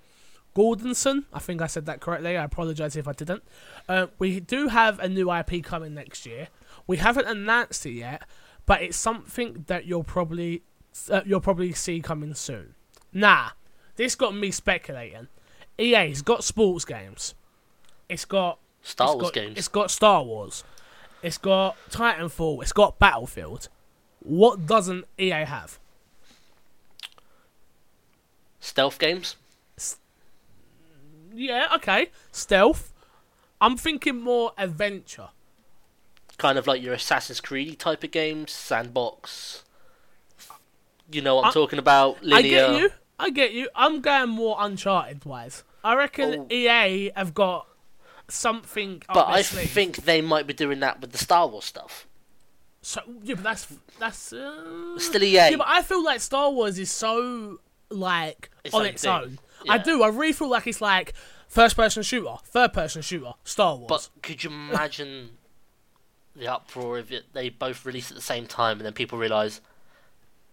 Gordonson, 0.55 1.25
I 1.31 1.39
think 1.39 1.61
I 1.61 1.67
said 1.67 1.85
that 1.85 2.01
correctly. 2.01 2.37
I 2.37 2.43
apologize 2.43 2.95
if 2.95 3.07
I 3.07 3.13
didn't. 3.13 3.43
Uh, 3.87 4.07
we 4.17 4.39
do 4.39 4.67
have 4.67 4.99
a 4.99 5.07
new 5.07 5.31
IP 5.31 5.63
coming 5.63 5.93
next 5.93 6.25
year. 6.25 6.49
We 6.87 6.97
haven't 6.97 7.27
announced 7.27 7.85
it 7.85 7.91
yet, 7.91 8.23
but 8.65 8.81
it's 8.81 8.97
something 8.97 9.65
that 9.67 9.85
you'll 9.85 10.03
probably 10.03 10.63
uh, 11.09 11.21
you'll 11.25 11.41
probably 11.41 11.73
see 11.73 12.01
coming 12.01 12.33
soon. 12.33 12.75
Nah, 13.11 13.49
this 13.95 14.15
got 14.15 14.35
me 14.35 14.51
speculating. 14.51 15.27
EA's 15.79 16.21
got 16.21 16.43
sports 16.43 16.85
games. 16.85 17.35
It's 18.09 18.25
got 18.25 18.59
Star 18.81 19.07
it's 19.07 19.15
Wars 19.15 19.25
got, 19.25 19.33
games. 19.33 19.57
It's 19.57 19.67
got 19.67 19.91
Star 19.91 20.23
Wars. 20.23 20.63
It's 21.21 21.37
got 21.37 21.77
Titanfall. 21.89 22.61
It's 22.61 22.73
got 22.73 22.99
Battlefield. 22.99 23.69
What 24.19 24.65
doesn't 24.65 25.05
EA 25.17 25.45
have? 25.45 25.79
Stealth 28.59 28.99
games. 28.99 29.35
Yeah, 31.33 31.67
okay. 31.75 32.11
Stealth. 32.31 32.93
I'm 33.59 33.77
thinking 33.77 34.21
more 34.21 34.51
adventure. 34.57 35.29
Kind 36.43 36.57
of 36.57 36.67
like 36.67 36.81
your 36.81 36.93
Assassin's 36.93 37.39
Creed 37.39 37.79
type 37.79 38.03
of 38.03 38.11
games. 38.11 38.51
Sandbox. 38.51 39.63
You 41.09 41.21
know 41.21 41.35
what 41.37 41.45
I'm 41.45 41.49
I- 41.51 41.53
talking 41.53 41.79
about. 41.79 42.21
Linear. 42.21 42.37
I 42.37 42.41
get 42.41 42.79
you. 42.81 42.89
I 43.17 43.29
get 43.29 43.53
you. 43.53 43.69
I'm 43.73 44.01
going 44.01 44.27
more 44.29 44.57
Uncharted 44.59 45.23
wise. 45.23 45.63
I 45.85 45.95
reckon 45.95 46.41
Oh. 46.41 46.47
EA 46.53 47.11
have 47.15 47.33
got 47.33 47.65
something. 48.27 49.03
But 49.13 49.27
I 49.29 49.41
sleeve. 49.41 49.69
think 49.69 49.95
they 50.03 50.19
might 50.21 50.45
be 50.45 50.53
doing 50.53 50.81
that 50.81 50.99
with 50.99 51.13
the 51.13 51.17
Star 51.17 51.47
Wars 51.47 51.63
stuff. 51.63 52.07
so. 52.81 53.01
Yeah, 53.23 53.35
but 53.35 53.43
that's 53.45 53.67
that's. 53.97 54.33
Uh, 54.33 54.97
Still 54.99 55.23
EA. 55.23 55.31
Yeah, 55.51 55.55
but 55.55 55.67
I 55.69 55.81
feel 55.81 56.03
like 56.03 56.19
Star 56.19 56.51
Wars 56.51 56.77
is 56.77 56.91
so 56.91 57.59
like 57.89 58.49
Its 58.65 58.75
on 58.75 58.85
its 58.85 59.03
thing. 59.03 59.11
own. 59.11 59.39
I 59.69 59.77
do. 59.77 60.03
I 60.03 60.09
really 60.09 60.33
feel 60.33 60.49
like 60.49 60.67
it's 60.67 60.81
like 60.81 61.13
first 61.47 61.77
person 61.77 62.03
shooter, 62.03 62.35
third 62.43 62.73
person 62.73 63.01
shooter, 63.01 63.31
Star 63.45 63.77
Wars. 63.77 63.87
But 63.87 64.09
could 64.21 64.43
you 64.43 64.49
imagine 64.49 65.37
the 66.35 66.47
uproar 66.47 66.97
if 66.99 67.11
it, 67.11 67.25
they 67.33 67.49
both 67.49 67.85
release 67.85 68.09
at 68.11 68.15
the 68.15 68.21
same 68.23 68.47
time 68.47 68.77
and 68.77 68.85
then 68.85 68.93
people 68.93 69.17
realise 69.17 69.61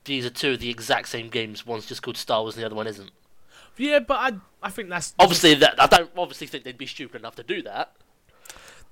these 0.05 0.25
are 0.27 0.31
two 0.31 0.53
of 0.53 0.61
the 0.61 0.71
exact 0.71 1.09
same 1.09 1.29
games. 1.29 1.65
One's 1.67 1.87
just 1.87 2.03
called 2.03 2.17
Star 2.17 2.43
Wars 2.43 2.55
and 2.55 2.63
the 2.63 2.67
other 2.67 2.75
one 2.77 2.87
isn't. 2.87 3.11
yeah, 3.77 3.99
but 4.01 4.15
I 4.15 4.33
I 4.63 4.71
think 4.71 4.89
that's 4.91 5.15
Obviously, 5.19 5.55
that 5.55 5.81
I 5.81 5.87
don't 5.87 6.11
obviously 6.17 6.47
think 6.47 6.65
they'd 6.65 6.77
be 6.77 6.87
stupid 6.87 7.21
enough 7.21 7.37
to 7.37 7.43
do 7.43 7.63
that. 7.63 7.93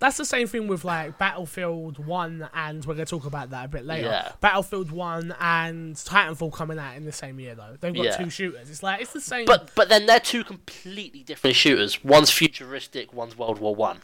That's 0.00 0.16
the 0.16 0.24
same 0.24 0.46
thing 0.46 0.68
with 0.68 0.84
like 0.84 1.18
Battlefield 1.18 2.06
One, 2.06 2.48
and 2.54 2.84
we're 2.84 2.94
gonna 2.94 3.04
talk 3.04 3.26
about 3.26 3.50
that 3.50 3.64
a 3.64 3.68
bit 3.68 3.84
later. 3.84 4.06
Yeah. 4.08 4.32
Battlefield 4.40 4.90
One 4.92 5.34
and 5.40 5.96
Titanfall 5.96 6.52
coming 6.52 6.78
out 6.78 6.96
in 6.96 7.04
the 7.04 7.10
same 7.12 7.40
year 7.40 7.54
though. 7.56 7.76
They've 7.80 7.94
got 7.94 8.04
Yeah. 8.04 8.16
two 8.16 8.30
shooters. 8.30 8.70
It's 8.70 8.82
like 8.82 9.00
it's 9.02 9.12
the 9.12 9.20
same. 9.20 9.44
But 9.44 9.74
but 9.74 9.88
then 9.88 10.06
they're 10.06 10.20
two 10.20 10.44
completely 10.44 11.22
different 11.24 11.56
shooters. 11.56 12.02
One's 12.04 12.30
futuristic, 12.30 13.12
one's 13.12 13.36
World 13.36 13.58
War 13.58 13.74
One. 13.74 13.98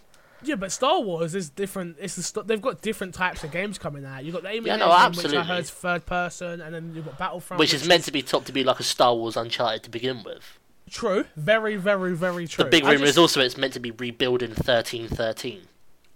Yeah, 0.47 0.55
but 0.57 0.73
Star 0.73 1.01
Wars 1.01 1.35
is 1.35 1.51
different. 1.51 1.97
It's 2.01 2.17
the 2.17 2.23
st- 2.23 2.47
they've 2.47 2.61
got 2.63 2.83
different 2.83 3.15
types 3.15 3.43
of 3.45 3.51
games 3.51 3.79
coming 3.79 4.05
out. 4.05 4.25
You've 4.25 4.35
got 4.35 4.43
the 4.43 4.51
Aiming 4.51 4.67
Yeah, 4.67 4.77
no, 4.77 4.91
Engine, 4.93 5.23
which 5.25 5.35
I 5.35 5.43
heard 5.45 5.67
third 5.67 6.07
person, 6.07 6.61
and 6.61 6.75
then 6.75 6.93
you've 6.95 7.05
got 7.05 7.19
Battlefront, 7.19 7.59
Which 7.59 7.75
is 7.75 7.87
meant 7.87 8.05
to 8.05 8.13
be 8.13 8.23
top 8.23 8.45
to 8.47 8.53
be 8.53 8.65
like 8.65 8.81
a 8.81 8.85
Star 8.85 9.15
Wars 9.15 9.37
Uncharted 9.37 9.83
to 9.85 9.91
begin 9.91 10.23
with. 10.25 10.59
true. 10.91 11.25
Very, 11.37 11.77
very, 11.77 12.15
very 12.15 12.47
true. 12.47 12.65
The 12.65 12.71
big 12.71 12.85
rumor 12.85 12.99
just- 12.99 13.11
is 13.11 13.19
also 13.19 13.41
it's 13.41 13.57
meant 13.57 13.73
to 13.75 13.81
be 13.81 13.91
rebuilding 13.91 14.55
thirteen 14.55 15.09
thirteen. 15.09 15.63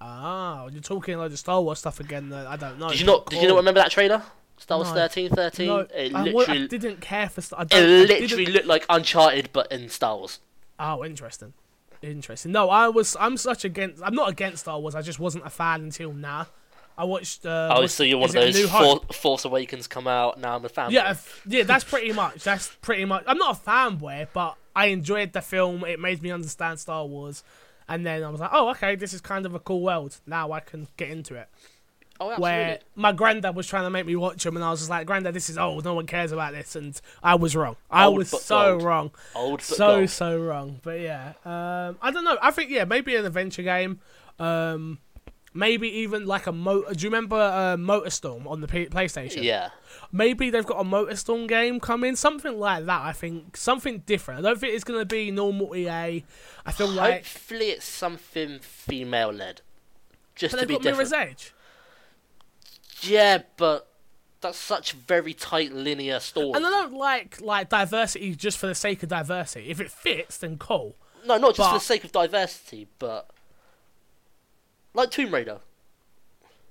Ah, 0.00 0.68
you're 0.68 0.80
talking 0.80 1.18
like 1.18 1.30
the 1.30 1.36
Star 1.36 1.60
Wars 1.60 1.80
stuff 1.80 1.98
again. 2.00 2.32
I 2.32 2.56
don't 2.56 2.78
know. 2.78 2.90
Did 2.90 3.00
you 3.00 3.06
not? 3.06 3.26
Did 3.30 3.42
you 3.42 3.48
not 3.48 3.56
remember 3.56 3.80
that 3.80 3.90
trailer? 3.90 4.22
Star 4.56 4.78
Wars 4.78 4.88
No. 4.90 4.94
thirteen 4.94 5.30
thirteen. 5.30 5.66
No, 5.68 5.78
It 5.94 6.14
I, 6.14 6.30
wa- 6.32 6.44
I 6.48 6.66
didn't 6.66 7.00
care 7.00 7.28
for. 7.28 7.40
Star- 7.40 7.60
I 7.60 7.76
it 7.78 8.08
literally 8.08 8.46
looked 8.46 8.66
like 8.66 8.84
Uncharted, 8.88 9.50
but 9.52 9.70
in 9.72 9.88
Star 9.88 10.16
Wars. 10.16 10.38
Oh, 10.78 11.04
interesting. 11.04 11.52
Interesting. 12.02 12.52
No, 12.52 12.70
I 12.70 12.88
was. 12.88 13.16
I'm 13.18 13.36
such 13.36 13.64
against. 13.64 14.02
I'm 14.04 14.14
not 14.14 14.28
against 14.28 14.62
Star 14.62 14.78
Wars. 14.78 14.94
I 14.94 15.02
just 15.02 15.18
wasn't 15.18 15.44
a 15.46 15.50
fan 15.50 15.82
until 15.82 16.12
now. 16.12 16.46
I 16.96 17.04
watched. 17.04 17.44
Uh, 17.46 17.72
Oh, 17.76 17.86
so 17.86 18.02
you're 18.02 18.18
one 18.18 18.28
of 18.28 18.34
those 18.34 18.68
For- 18.68 19.00
Force 19.12 19.44
Awakens 19.44 19.86
come 19.86 20.06
out. 20.06 20.38
Now 20.40 20.56
I'm 20.56 20.64
a 20.64 20.68
fan. 20.68 20.90
Yeah, 20.90 21.14
yeah. 21.46 21.62
That's 21.64 21.84
pretty 21.84 22.12
much. 22.12 22.44
That's 22.44 22.68
pretty 22.82 23.04
much. 23.04 23.24
I'm 23.26 23.38
not 23.38 23.56
a 23.56 23.60
fanboy, 23.60 24.28
but 24.32 24.56
I 24.74 24.86
enjoyed 24.86 25.32
the 25.32 25.40
film. 25.42 25.84
It 25.84 25.98
made 26.00 26.22
me 26.22 26.30
understand 26.30 26.78
Star 26.80 27.04
Wars, 27.06 27.42
and 27.88 28.04
then 28.06 28.22
I 28.22 28.30
was 28.30 28.40
like, 28.40 28.50
oh, 28.52 28.70
okay, 28.70 28.94
this 28.96 29.12
is 29.12 29.20
kind 29.20 29.44
of 29.46 29.54
a 29.54 29.60
cool 29.60 29.80
world. 29.82 30.16
Now 30.26 30.52
I 30.52 30.60
can 30.60 30.86
get 30.96 31.10
into 31.10 31.34
it. 31.34 31.48
Oh, 32.20 32.30
absolutely. 32.30 32.42
Where 32.42 32.78
my 32.96 33.12
granddad 33.12 33.54
was 33.54 33.66
trying 33.68 33.84
to 33.84 33.90
make 33.90 34.04
me 34.06 34.16
watch 34.16 34.42
them, 34.42 34.56
and 34.56 34.64
I 34.64 34.70
was 34.70 34.80
just 34.80 34.90
like, 34.90 35.06
granddad, 35.06 35.34
this 35.34 35.48
is 35.48 35.56
old. 35.56 35.84
No 35.84 35.94
one 35.94 36.06
cares 36.06 36.32
about 36.32 36.52
this, 36.52 36.74
and 36.74 37.00
I 37.22 37.36
was 37.36 37.54
wrong. 37.54 37.76
I 37.90 38.06
Old 38.06 38.18
was 38.18 38.28
so 38.30 38.72
gold. 38.72 38.82
wrong. 38.82 39.10
Old 39.36 39.62
so 39.62 39.98
gold. 39.98 40.10
so 40.10 40.38
wrong 40.40 40.80
but 40.82 41.00
yeah 41.00 41.32
um 41.44 41.96
i 42.02 42.10
don't 42.10 42.24
know 42.24 42.36
i 42.42 42.50
think 42.50 42.70
yeah 42.70 42.84
maybe 42.84 43.14
an 43.16 43.24
adventure 43.24 43.62
game 43.62 44.00
um 44.38 44.98
maybe 45.54 45.88
even 45.88 46.26
like 46.26 46.46
a 46.46 46.52
motor 46.52 46.92
do 46.94 47.02
you 47.04 47.08
remember 47.10 47.36
uh, 47.36 47.76
motorstorm 47.76 48.46
on 48.46 48.60
the 48.60 48.68
P- 48.68 48.86
playstation 48.86 49.42
Yeah. 49.42 49.70
maybe 50.12 50.50
they've 50.50 50.66
got 50.66 50.80
a 50.80 50.84
motorstorm 50.84 51.48
game 51.48 51.80
coming 51.80 52.16
something 52.16 52.58
like 52.58 52.84
that 52.86 53.00
i 53.02 53.12
think 53.12 53.56
something 53.56 54.02
different 54.06 54.40
i 54.40 54.42
don't 54.42 54.58
think 54.60 54.74
it's 54.74 54.84
going 54.84 55.00
to 55.00 55.06
be 55.06 55.30
normal 55.30 55.74
ea 55.74 56.24
i 56.66 56.72
feel 56.72 56.88
like 56.88 57.24
Hopefully, 57.24 57.70
it's 57.70 57.86
something 57.86 58.58
female 58.60 59.32
led. 59.32 59.62
Just 60.34 60.52
but 60.54 60.60
to 60.60 60.66
they've 60.66 60.68
be 60.68 60.74
got 60.74 60.82
different. 60.82 61.10
mirror's 61.10 61.12
edge 61.30 61.54
Yeah, 63.02 63.42
but 63.56 63.86
that's 64.40 64.58
such 64.58 64.92
a 64.92 64.96
very 64.96 65.34
tight 65.34 65.72
linear 65.72 66.20
story. 66.20 66.52
and 66.54 66.64
i 66.64 66.70
don't 66.70 66.92
like 66.94 67.40
like 67.40 67.68
diversity 67.68 68.34
just 68.36 68.56
for 68.56 68.68
the 68.68 68.74
sake 68.74 69.02
of 69.02 69.08
diversity 69.08 69.68
if 69.68 69.80
it 69.80 69.90
fits 69.90 70.38
then 70.38 70.56
cool 70.58 70.94
No, 71.26 71.38
not 71.38 71.56
just 71.56 71.68
for 71.70 71.74
the 71.78 71.84
sake 71.84 72.04
of 72.04 72.12
diversity, 72.12 72.86
but 73.00 73.28
like 74.94 75.10
Tomb 75.10 75.34
Raider. 75.34 75.58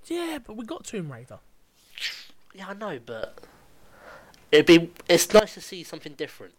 yeah 0.05 0.39
but 0.45 0.55
we 0.55 0.63
got 0.65 0.85
tomb 0.85 1.11
raider 1.11 1.39
Yeah, 2.55 2.69
I 2.69 2.73
know, 2.73 2.99
but 3.05 3.37
it'd 4.51 4.65
be. 4.65 4.91
It's 5.09 5.31
nice 5.33 5.53
to 5.55 5.61
see 5.61 5.83
something 5.83 6.13
different 6.13 6.53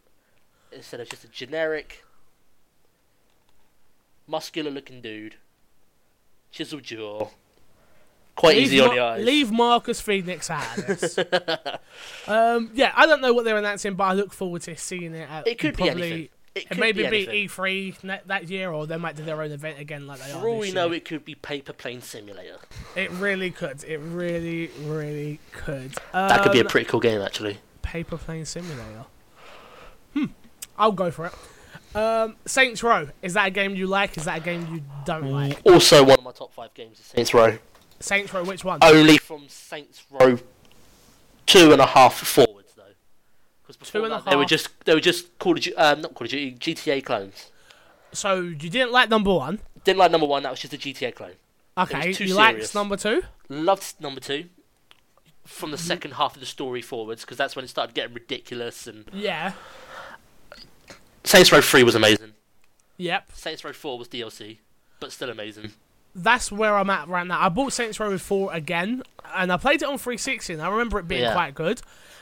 instead 0.71 1.01
of 1.01 1.09
just 1.09 1.25
a 1.25 1.29
generic, 1.29 2.05
muscular-looking 4.27 5.01
dude, 5.01 5.37
chiseled 6.53 6.83
jaw, 6.85 7.29
quite 8.39 8.57
leave, 8.57 8.67
easy 8.67 8.81
on 8.81 8.87
Mar- 8.89 8.95
the 8.97 9.03
eyes. 9.03 9.25
leave 9.25 9.51
Marcus 9.53 10.01
Fenix 10.01 10.49
out 10.51 10.79
of 10.79 10.87
this. 10.87 11.19
um, 12.27 12.71
yeah, 12.75 12.93
I 12.97 13.07
don't 13.07 13.21
know 13.21 13.33
what 13.33 13.45
they're 13.45 13.57
announcing, 13.59 13.95
but 13.95 14.05
I 14.05 14.13
look 14.15 14.33
forward 14.33 14.63
to 14.63 14.77
seeing 14.77 15.15
it. 15.15 15.29
At 15.29 15.47
It 15.47 15.59
could 15.59 15.77
be 15.77 15.89
anything. 15.91 16.19
It 16.23 16.31
It 16.63 16.69
could 16.71 16.79
maybe 16.79 17.03
be 17.09 17.27
be. 17.27 17.49
E3 17.49 18.03
ne- 18.05 18.21
that 18.27 18.49
year, 18.49 18.73
or 18.73 18.87
they 18.87 18.97
might 18.97 19.15
do 19.17 19.23
their 19.25 19.41
own 19.43 19.53
event 19.53 19.79
again, 19.79 20.07
like 20.07 20.21
they 20.21 20.33
are. 20.33 20.41
For 20.41 20.49
all 20.49 20.59
we 20.59 20.73
know, 20.73 20.91
it 20.93 21.05
could 21.05 21.25
be 21.25 21.35
Paper 21.37 21.73
Plane 21.73 22.01
Simulator. 22.03 22.59
it 22.97 23.11
really 23.13 23.51
could. 23.51 23.85
It 23.85 23.99
really, 23.99 24.71
really 24.83 25.39
could. 25.53 25.93
That 26.13 26.43
could 26.43 26.53
be 26.53 26.59
a 26.59 26.63
Um, 26.63 26.69
pretty 26.69 26.87
cool 26.87 27.01
game, 27.01 27.21
actually. 27.21 27.59
paper 27.83 28.17
plane 28.17 28.45
simulator. 28.45 29.05
Hmm, 30.15 30.25
I'll 30.77 30.93
go 30.93 31.11
for 31.11 31.27
it. 31.27 31.33
Um, 31.95 32.37
Saints 32.45 32.83
Row 32.83 33.09
is 33.23 33.33
that 33.35 33.47
a 33.47 33.51
game 33.51 33.75
you 33.75 33.87
like? 33.87 34.17
Is 34.19 34.25
that 34.25 34.39
a 34.39 34.41
game 34.43 34.67
you 34.75 34.83
don't 35.07 35.31
like? 35.31 35.61
Also, 35.65 36.03
one 36.05 36.19
of 36.19 36.25
my 36.25 36.33
top 36.33 36.53
five 36.53 36.75
games 36.75 36.99
is 37.01 37.07
Saints 37.07 37.33
Row. 37.33 37.57
Saints 38.01 38.33
Row, 38.33 38.45
which 38.45 38.65
one? 38.65 38.79
Only 38.83 39.19
from 39.19 39.49
Saints 39.49 40.05
Row 40.11 40.39
two 41.47 41.73
and 41.73 41.81
a 41.81 41.87
half 41.87 42.15
forwards, 42.19 42.73
though. 42.77 42.83
Because 43.63 43.77
before 43.77 44.01
Two 44.01 44.05
and 44.05 44.15
a 44.15 44.19
that, 44.19 44.31
they 44.31 44.37
were 44.37 44.45
just 44.45 44.69
they 44.85 44.95
were 44.95 45.01
just 45.01 45.39
Call 45.39 45.53
of 45.57 45.61
Duty, 45.63 45.77
um, 45.77 46.01
not 46.03 46.15
Call 46.15 46.25
of 46.27 46.31
Duty, 46.31 46.53
GTA 46.75 47.05
clones. 47.05 47.51
So 48.13 48.41
you 48.41 48.55
didn't 48.71 48.93
like 48.93 49.09
number 49.11 49.33
one? 49.35 49.61
Didn't 49.85 49.99
like 49.99 50.11
number 50.11 50.27
one. 50.27 50.43
That 50.43 50.51
was 50.51 50.61
just 50.61 50.73
a 50.75 50.79
GTA 50.79 51.15
clone. 51.15 51.33
Okay, 51.77 52.13
you 52.19 52.35
liked 52.35 52.75
number 52.75 52.97
two? 52.97 53.23
Loved 53.49 53.95
number 54.01 54.21
two. 54.21 54.47
From 55.45 55.71
the 55.71 55.77
Mm-hmm. 55.79 55.87
second 55.87 56.11
half 56.15 56.35
of 56.35 56.41
the 56.41 56.47
story 56.47 56.83
forwards, 56.83 57.23
because 57.23 57.39
that's 57.39 57.57
when 57.57 57.65
it 57.65 57.69
started 57.69 57.95
getting 57.95 58.13
ridiculous. 58.15 58.87
And 58.87 59.05
Yeah. 59.13 59.53
Saints 61.25 61.53
Row 61.53 61.61
three 61.61 61.83
was 61.83 61.95
amazing. 61.95 62.33
Yep. 62.97 63.31
Saints 63.35 63.65
Row 63.65 63.73
four 63.73 63.99
was 63.99 64.09
DLC, 64.09 64.59
but 65.01 65.13
still 65.13 65.31
amazing. 65.31 65.73
That's 66.15 66.51
where 66.51 66.77
I'm 66.77 66.91
at 66.91 67.09
right 67.09 67.27
now. 67.27 67.41
I 67.41 67.49
bought 67.49 67.73
Saints 67.73 67.99
Row 68.01 68.17
4 68.17 68.53
again, 68.53 69.03
and 69.35 69.53
I 69.53 69.57
played 69.57 69.83
it 69.83 69.89
on 69.89 69.99
360, 69.99 70.53
and 70.55 70.63
I 70.63 70.69
remember 70.69 70.99
it 70.99 71.07
being 71.09 71.23
Yeah. 71.23 71.33
quite 71.35 71.55
good. 71.55 71.81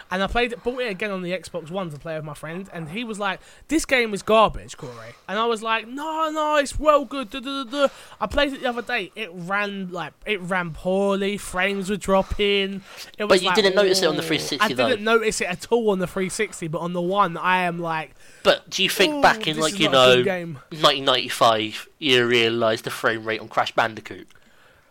And 0.09 0.23
I 0.23 0.29
played 0.29 0.53
it, 0.53 0.63
bought 0.63 0.79
it 0.81 0.89
again 0.89 1.11
on 1.11 1.23
the 1.23 1.33
Xbox 1.33 1.69
One 1.69 1.91
to 1.91 1.99
play 1.99 2.15
with 2.15 2.23
my 2.25 2.35
friend, 2.35 2.71
and 2.73 2.91
he 2.91 3.03
was 3.03 3.19
like, 3.19 3.41
"This 3.67 3.85
game 3.85 4.15
is 4.15 4.23
garbage, 4.23 4.77
Corey." 4.77 5.17
And 5.27 5.37
I 5.37 5.47
was 5.47 5.65
like, 5.65 5.89
"No, 5.89 6.31
no, 6.31 6.55
it's 6.59 6.79
well 6.79 7.05
good." 7.05 7.29
duh, 7.31 7.41
duh, 7.41 7.65
duh, 7.65 7.71
duh." 7.71 7.89
I 8.21 8.27
played 8.29 8.53
it 8.53 8.61
the 8.63 8.69
other 8.69 8.83
day. 8.83 9.11
It 9.17 9.31
ran 9.33 9.91
like 9.91 10.13
it 10.25 10.41
ran 10.43 10.71
poorly. 10.71 11.39
Frames 11.39 11.91
were 11.91 11.97
dropping. 11.97 12.83
It 13.19 13.25
was 13.25 13.43
you 13.43 13.49
like, 13.49 13.57
didn't 13.57 13.75
notice 13.75 14.01
it 14.01 14.07
on 14.07 14.15
the 14.15 14.23
"Oh." 14.23 14.27
360 14.27 14.73
I 14.73 14.77
though. 14.77 14.89
didn't 14.91 15.05
notice 15.05 15.41
it 15.41 15.49
at 15.49 15.67
all 15.73 15.91
on 15.91 15.99
the 15.99 16.07
360, 16.07 16.69
but 16.69 16.79
on 16.79 16.93
the 16.93 17.03
one, 17.03 17.37
I 17.37 17.63
am 17.63 17.81
like, 17.81 18.15
But 18.47 18.71
do 18.71 18.85
you 18.85 18.89
think 18.89 19.15
"Ooh, 19.15 19.21
back 19.21 19.49
in 19.49 19.59
like 19.59 19.81
you 19.81 19.91
not 19.91 20.19
a 20.19 20.23
good 20.23 20.27
know 20.27 20.61
1995, 20.71 21.89
you 21.99 22.25
realised 22.25 22.85
the 22.85 22.91
frame 22.91 23.25
rate 23.25 23.41
on 23.41 23.49
Crash 23.49 23.73
Bandicoot? 23.73 24.29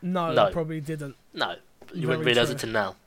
No, 0.02 0.34
No. 0.34 0.48
I 0.48 0.52
probably 0.52 0.82
didn't. 0.82 1.16
No, 1.34 1.56
you 1.94 2.02
Very 2.02 2.06
wouldn't 2.08 2.26
realise 2.26 2.50
it 2.50 2.60
till 2.60 2.72
now. 2.72 2.98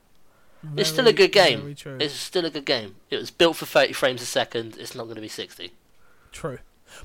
Very, 0.63 0.81
it's 0.81 0.89
still 0.89 1.07
a 1.07 1.13
good 1.13 1.31
game. 1.31 1.75
It's 1.99 2.15
still 2.15 2.45
a 2.45 2.49
good 2.49 2.65
game. 2.65 2.95
It 3.11 3.17
was 3.17 3.29
built 3.29 3.57
for 3.57 3.67
30 3.67 3.93
frames 3.93 4.23
a 4.23 4.25
second. 4.25 4.75
It's 4.79 4.95
not 4.95 5.03
going 5.03 5.17
to 5.17 5.21
be 5.21 5.27
60. 5.27 5.71
True. 6.31 6.57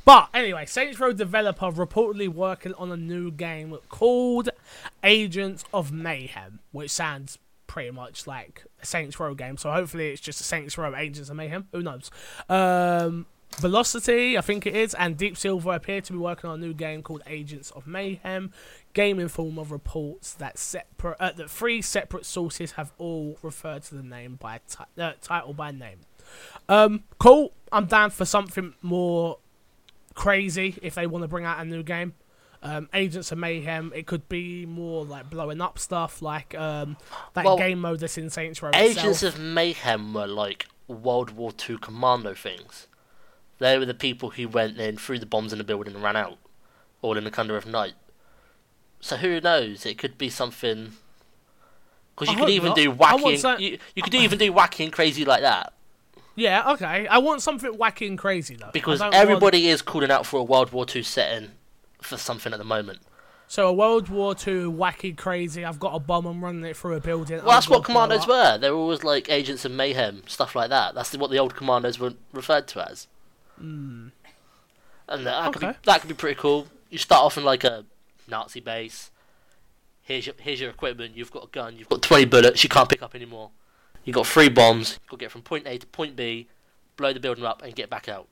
But 0.07 0.31
anyway, 0.33 0.65
Saints 0.65 0.99
Row 0.99 1.13
developer 1.13 1.71
reportedly 1.71 2.29
working 2.29 2.73
on 2.75 2.91
a 2.91 2.97
new 2.97 3.31
game 3.31 3.77
called 3.91 4.49
Agents 5.05 5.67
of 5.75 5.93
Mayhem, 5.93 6.61
which 6.73 6.91
sounds 6.91 7.39
pretty 7.67 7.91
much 7.91 8.27
like 8.27 8.65
a 8.83 8.87
Saints 8.87 9.21
Row 9.21 9.35
game. 9.35 9.59
So 9.59 9.71
hopefully 9.71 10.09
it's 10.09 10.23
just 10.23 10.41
a 10.41 10.45
Saints 10.45 10.79
Row 10.79 10.97
Agents 10.97 11.29
of 11.29 11.37
Mayhem. 11.37 11.69
Who 11.73 11.83
knows? 11.83 12.11
Um, 12.49 13.27
Velocity, 13.57 14.37
I 14.37 14.41
think 14.41 14.67
it 14.67 14.75
is, 14.75 14.95
and 14.95 15.17
Deep 15.17 15.37
Silver 15.37 15.73
appear 15.73 16.01
to 16.01 16.13
be 16.13 16.19
working 16.19 16.51
on 16.51 16.63
a 16.63 16.67
new 16.67 16.75
game 16.75 17.03
called 17.03 17.23
Agents 17.27 17.71
of 17.71 17.87
Mayhem. 17.87 18.53
Game 18.93 19.19
Informer 19.19 19.63
reports 19.65 20.35
that 20.35 20.59
separate 20.59 21.17
uh, 21.21 21.33
that 21.33 21.51
three 21.51 21.81
separate 21.83 22.27
sources 22.27 22.73
have 22.73 22.93
all 22.99 23.39
referred 23.43 23.83
to 23.85 23.95
the 23.95 24.03
name 24.03 24.37
by 24.37 24.61
ti- 24.69 24.85
uh, 25.03 25.13
title 25.21 25.53
by 25.55 25.71
name. 25.71 26.01
Um, 26.69 27.05
cool. 27.19 27.53
I'm 27.73 27.87
down 27.87 28.11
for 28.11 28.25
something 28.25 28.75
more 28.83 29.39
crazy 30.15 30.77
if 30.83 30.95
they 30.95 31.07
want 31.07 31.23
to 31.23 31.29
bring 31.29 31.45
out 31.45 31.59
a 31.61 31.65
new 31.65 31.83
game. 31.83 32.15
Um, 32.63 32.89
Agents 32.95 33.31
of 33.31 33.39
Mayhem. 33.39 33.93
It 33.95 34.07
could 34.07 34.29
be 34.29 34.65
more 34.65 35.05
like 35.05 35.29
blowing 35.29 35.61
up 35.61 35.79
stuff, 35.79 36.23
like 36.23 36.55
um, 36.55 36.97
that 37.35 37.45
Well, 37.45 37.59
game 37.59 37.81
mode 37.81 38.01
that's 38.01 38.17
in 38.17 38.31
Saints 38.31 38.63
Row. 38.63 38.71
Agents 38.75 39.23
itself. 39.23 39.35
of 39.35 39.41
Mayhem 39.41 40.15
were 40.15 40.27
like 40.27 40.67
World 40.89 41.33
War 41.33 41.53
II 41.69 41.79
commando 41.79 42.33
things. 42.35 42.87
They 43.65 43.79
were 43.79 43.87
the 43.87 43.95
people 43.95 44.29
who 44.29 44.47
went 44.47 44.79
in, 44.79 44.99
threw 44.99 45.19
the 45.19 45.25
bombs 45.25 45.51
in 45.51 45.57
the 45.57 45.65
building, 45.65 45.95
and 45.95 46.05
ran 46.05 46.17
out, 46.17 46.37
all 47.01 47.17
in 47.17 47.25
the 47.25 47.31
thunder 47.31 47.57
of 47.57 47.65
night. 47.65 47.95
So 49.01 49.17
who 49.17 49.41
knows? 49.41 49.87
It 49.87 49.97
could 49.97 50.19
be 50.19 50.29
something. 50.29 50.93
Because 52.15 52.35
you 52.35 52.39
could 52.39 52.51
even 52.51 52.69
not. 52.69 52.77
do 52.77 52.93
wacky. 52.93 53.31
And, 53.31 53.39
some- 53.41 53.61
you, 53.61 53.79
you 53.97 54.03
could 54.03 54.15
even 54.15 54.39
do 54.39 54.53
wacky 54.53 54.85
and 54.85 54.93
crazy 54.93 55.25
like 55.25 55.41
that. 55.41 55.73
Yeah, 56.35 56.73
okay. 56.73 57.07
I 57.07 57.17
want 57.17 57.41
something 57.41 57.73
wacky 57.73 58.07
and 58.07 58.19
crazy 58.19 58.55
though. 58.55 58.69
Because 58.71 58.99
don't 58.99 59.07
want- 59.07 59.15
everybody 59.15 59.69
is 59.69 59.81
calling 59.81 60.11
out 60.11 60.27
for 60.27 60.41
a 60.41 60.45
World 60.45 60.73
War 60.73 60.85
II 60.95 61.03
setting 61.03 61.53
for 62.03 62.19
something 62.19 62.53
at 62.53 62.59
the 62.59 62.65
moment. 62.65 62.99
So 63.49 63.67
a 63.69 63.73
World 63.73 64.11
War 64.11 64.33
II 64.33 64.65
wacky 64.65 65.17
crazy. 65.17 65.65
I've 65.65 65.81
got 65.81 65.95
a 65.95 65.99
bomb. 65.99 66.27
I'm 66.27 66.45
running 66.45 66.65
it 66.65 66.77
through 66.77 66.97
a 66.97 67.01
building. 67.01 67.39
Well, 67.39 67.47
that's 67.47 67.71
what 67.71 67.83
commandos 67.83 68.27
were. 68.27 68.59
They 68.59 68.71
were 68.71 68.77
always 68.77 69.03
like 69.05 69.31
agents 69.31 69.65
of 69.65 69.73
mayhem, 69.73 70.23
stuff 70.27 70.55
like 70.55 70.69
that. 70.69 70.95
That's 70.95 71.17
what 71.17 71.31
the 71.31 71.39
old 71.39 71.55
commandos 71.55 71.99
were 71.99 72.13
referred 72.35 72.69
to 72.69 72.91
as. 72.91 73.07
Mm. 73.61 74.11
And 75.09 75.27
uh, 75.27 75.43
that 75.43 75.53
could 75.53 75.61
be. 75.61 75.79
That 75.85 76.01
could 76.01 76.09
be 76.09 76.15
pretty 76.15 76.41
cool. 76.41 76.67
You 76.91 76.99
start 76.99 77.23
off 77.23 77.37
in 77.39 77.45
like 77.45 77.65
a 77.65 77.85
Nazi 78.29 78.61
base. 78.61 79.11
Here's 80.03 80.27
your 80.27 80.35
here's 80.39 80.61
your 80.61 80.71
equipment. 80.71 81.17
You've 81.17 81.31
got 81.33 81.45
a 81.45 81.49
gun. 81.49 81.77
You've 81.77 81.89
got 81.89 82.03
20 82.03 82.25
bullets. 82.27 82.63
You 82.63 82.69
can't 82.69 82.89
pick 82.89 83.03
up 83.03 83.15
anymore. 83.15 83.51
You've 84.05 84.15
got 84.15 84.27
three 84.27 84.49
bombs. 84.49 84.99
You've 85.03 85.11
got 85.11 85.19
to 85.19 85.25
get 85.25 85.31
from 85.31 85.43
point 85.43 85.67
A 85.67 85.79
to 85.79 85.87
point 85.87 86.15
B, 86.15 86.47
blow 86.97 87.13
the 87.13 87.21
building 87.21 87.45
up, 87.45 87.63
and 87.63 87.75
get 87.75 87.89
back 87.89 88.09
out. 88.09 88.29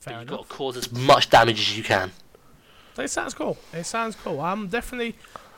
Fair 0.00 0.14
But 0.14 0.20
you've 0.20 0.28
enough. 0.28 0.40
got 0.40 0.48
to 0.48 0.54
cause 0.54 0.76
as 0.76 0.92
much 0.92 1.28
damage 1.30 1.60
as 1.60 1.76
you 1.76 1.84
can. 1.84 2.12
It 2.98 3.08
sounds 3.08 3.34
cool. 3.34 3.58
It 3.72 3.84
sounds 3.84 4.16
cool. 4.16 4.40
I'm 4.40 4.68
definitely, 4.68 5.16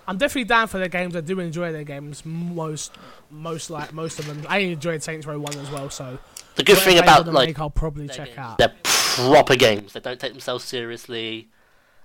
I'm 0.09 0.17
definitely 0.19 0.45
down 0.45 0.67
for 0.69 0.79
their 0.79 0.89
games. 0.89 1.15
I 1.15 1.21
do 1.21 1.39
enjoy 1.39 1.71
their 1.71 1.85
games. 1.85 2.25
Most, 2.25 2.93
most 3.31 3.71
like 3.71 3.93
most 3.93 4.19
of 4.19 4.27
them. 4.27 4.45
I 4.49 4.59
enjoyed 4.59 5.03
Saints 5.03 5.27
Row 5.27 5.39
One 5.39 5.57
as 5.57 5.71
well. 5.71 5.91
So 5.91 6.19
The 6.57 6.65
good 6.65 6.79
thing 6.79 6.99
about 6.99 7.27
wanna 7.27 7.33
like 7.39 7.49
make, 7.51 7.61
I'll 7.61 7.71
probably 7.71 8.09
check 8.09 8.29
games, 8.29 8.39
out. 8.39 8.59
they're 8.59 8.75
proper 8.83 9.57
games. 9.57 9.93
They 9.93 10.01
don't 10.01 10.19
take 10.19 10.33
themselves 10.33 10.65
seriously. 10.65 11.49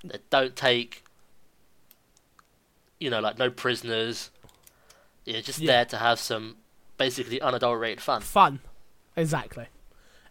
They 0.04 0.20
don't 0.30 0.56
take, 0.56 1.04
you 3.00 3.10
know, 3.10 3.20
like 3.20 3.38
no 3.38 3.50
prisoners. 3.50 4.30
You're 5.26 5.42
just 5.42 5.60
Yeah. 5.60 5.72
there 5.72 5.86
to 5.86 5.98
have 5.98 6.20
some 6.20 6.58
basically 6.98 7.40
unadulterated 7.42 8.02
fun. 8.02 8.22
Fun, 8.22 8.60
exactly, 9.16 9.68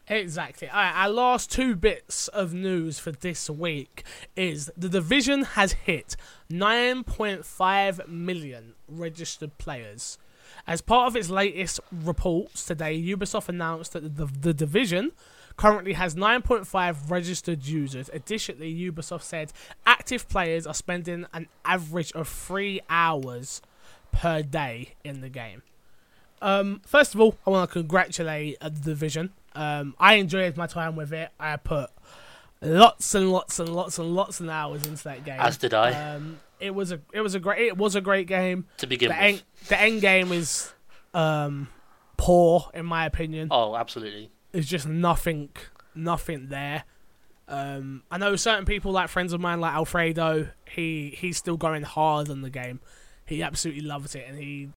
exactly. 0.06 0.68
All 0.68 0.76
right, 0.80 0.94
our 0.94 1.08
last 1.08 1.50
two 1.50 1.74
bits 1.74 2.28
of 2.28 2.52
news 2.52 2.98
for 2.98 3.12
this 3.12 3.48
week 3.48 4.04
is 4.36 4.70
the 4.76 4.88
division 4.88 5.42
has 5.44 5.72
hit 5.72 6.16
9.5 6.50 8.06
million 8.08 8.74
registered 8.88 9.56
players. 9.58 10.18
As 10.66 10.80
part 10.80 11.08
of 11.08 11.16
its 11.16 11.30
latest 11.30 11.80
reports 11.90 12.64
today, 12.64 13.00
Ubisoft 13.00 13.48
announced 13.48 13.92
that 13.92 14.16
the, 14.16 14.26
the 14.26 14.54
division 14.54 15.12
currently 15.56 15.92
has 15.94 16.14
9.5 16.14 17.10
registered 17.10 17.66
users. 17.66 18.08
Additionally, 18.12 18.72
Ubisoft 18.74 19.22
said 19.22 19.52
active 19.84 20.28
players 20.28 20.66
are 20.66 20.74
spending 20.74 21.26
an 21.32 21.48
average 21.64 22.12
of 22.12 22.28
three 22.28 22.80
hours 22.88 23.60
per 24.12 24.42
day 24.42 24.94
in 25.04 25.20
the 25.20 25.28
game. 25.28 25.62
Um, 26.42 26.80
first 26.86 27.14
of 27.14 27.20
all, 27.20 27.36
I 27.46 27.50
want 27.50 27.70
to 27.70 27.72
congratulate 27.72 28.56
uh, 28.60 28.70
the 28.70 28.80
division. 28.80 29.32
Um, 29.54 29.94
I 29.98 30.14
enjoyed 30.14 30.56
my 30.56 30.66
time 30.66 30.96
with 30.96 31.12
it. 31.12 31.30
I 31.38 31.56
put 31.56 31.90
lots 32.62 33.14
and 33.14 33.30
lots 33.30 33.58
and 33.58 33.68
lots 33.68 33.98
and 33.98 34.14
lots 34.14 34.40
of 34.40 34.48
hours 34.48 34.86
into 34.86 35.04
that 35.04 35.24
game. 35.24 35.40
As 35.40 35.56
did 35.56 35.74
I. 35.74 36.14
Um, 36.14 36.40
it 36.58 36.74
was 36.74 36.92
a 36.92 37.00
it 37.12 37.20
was 37.20 37.34
a 37.34 37.40
great 37.40 37.66
it 37.66 37.76
was 37.76 37.94
a 37.94 38.00
great 38.00 38.26
game. 38.26 38.66
to 38.78 38.86
begin 38.86 39.10
with. 39.34 39.44
The 39.68 39.80
end 39.80 40.00
game 40.00 40.32
is 40.32 40.72
um, 41.14 41.68
poor 42.16 42.70
in 42.74 42.86
my 42.86 43.06
opinion. 43.06 43.48
Oh, 43.50 43.76
absolutely. 43.76 44.30
There's 44.52 44.68
just 44.68 44.86
nothing 44.86 45.50
nothing 45.94 46.48
there. 46.48 46.84
Um, 47.48 48.04
I 48.10 48.18
know 48.18 48.36
certain 48.36 48.64
people 48.64 48.92
like 48.92 49.08
friends 49.08 49.32
of 49.32 49.40
mine 49.40 49.60
like 49.60 49.74
Alfredo. 49.74 50.48
He 50.70 51.16
he's 51.18 51.36
still 51.36 51.56
going 51.56 51.82
hard 51.82 52.30
on 52.30 52.42
the 52.42 52.50
game. 52.50 52.80
He 53.26 53.42
absolutely 53.42 53.82
loves 53.82 54.14
it, 54.14 54.24
and 54.28 54.38
he 54.38 54.70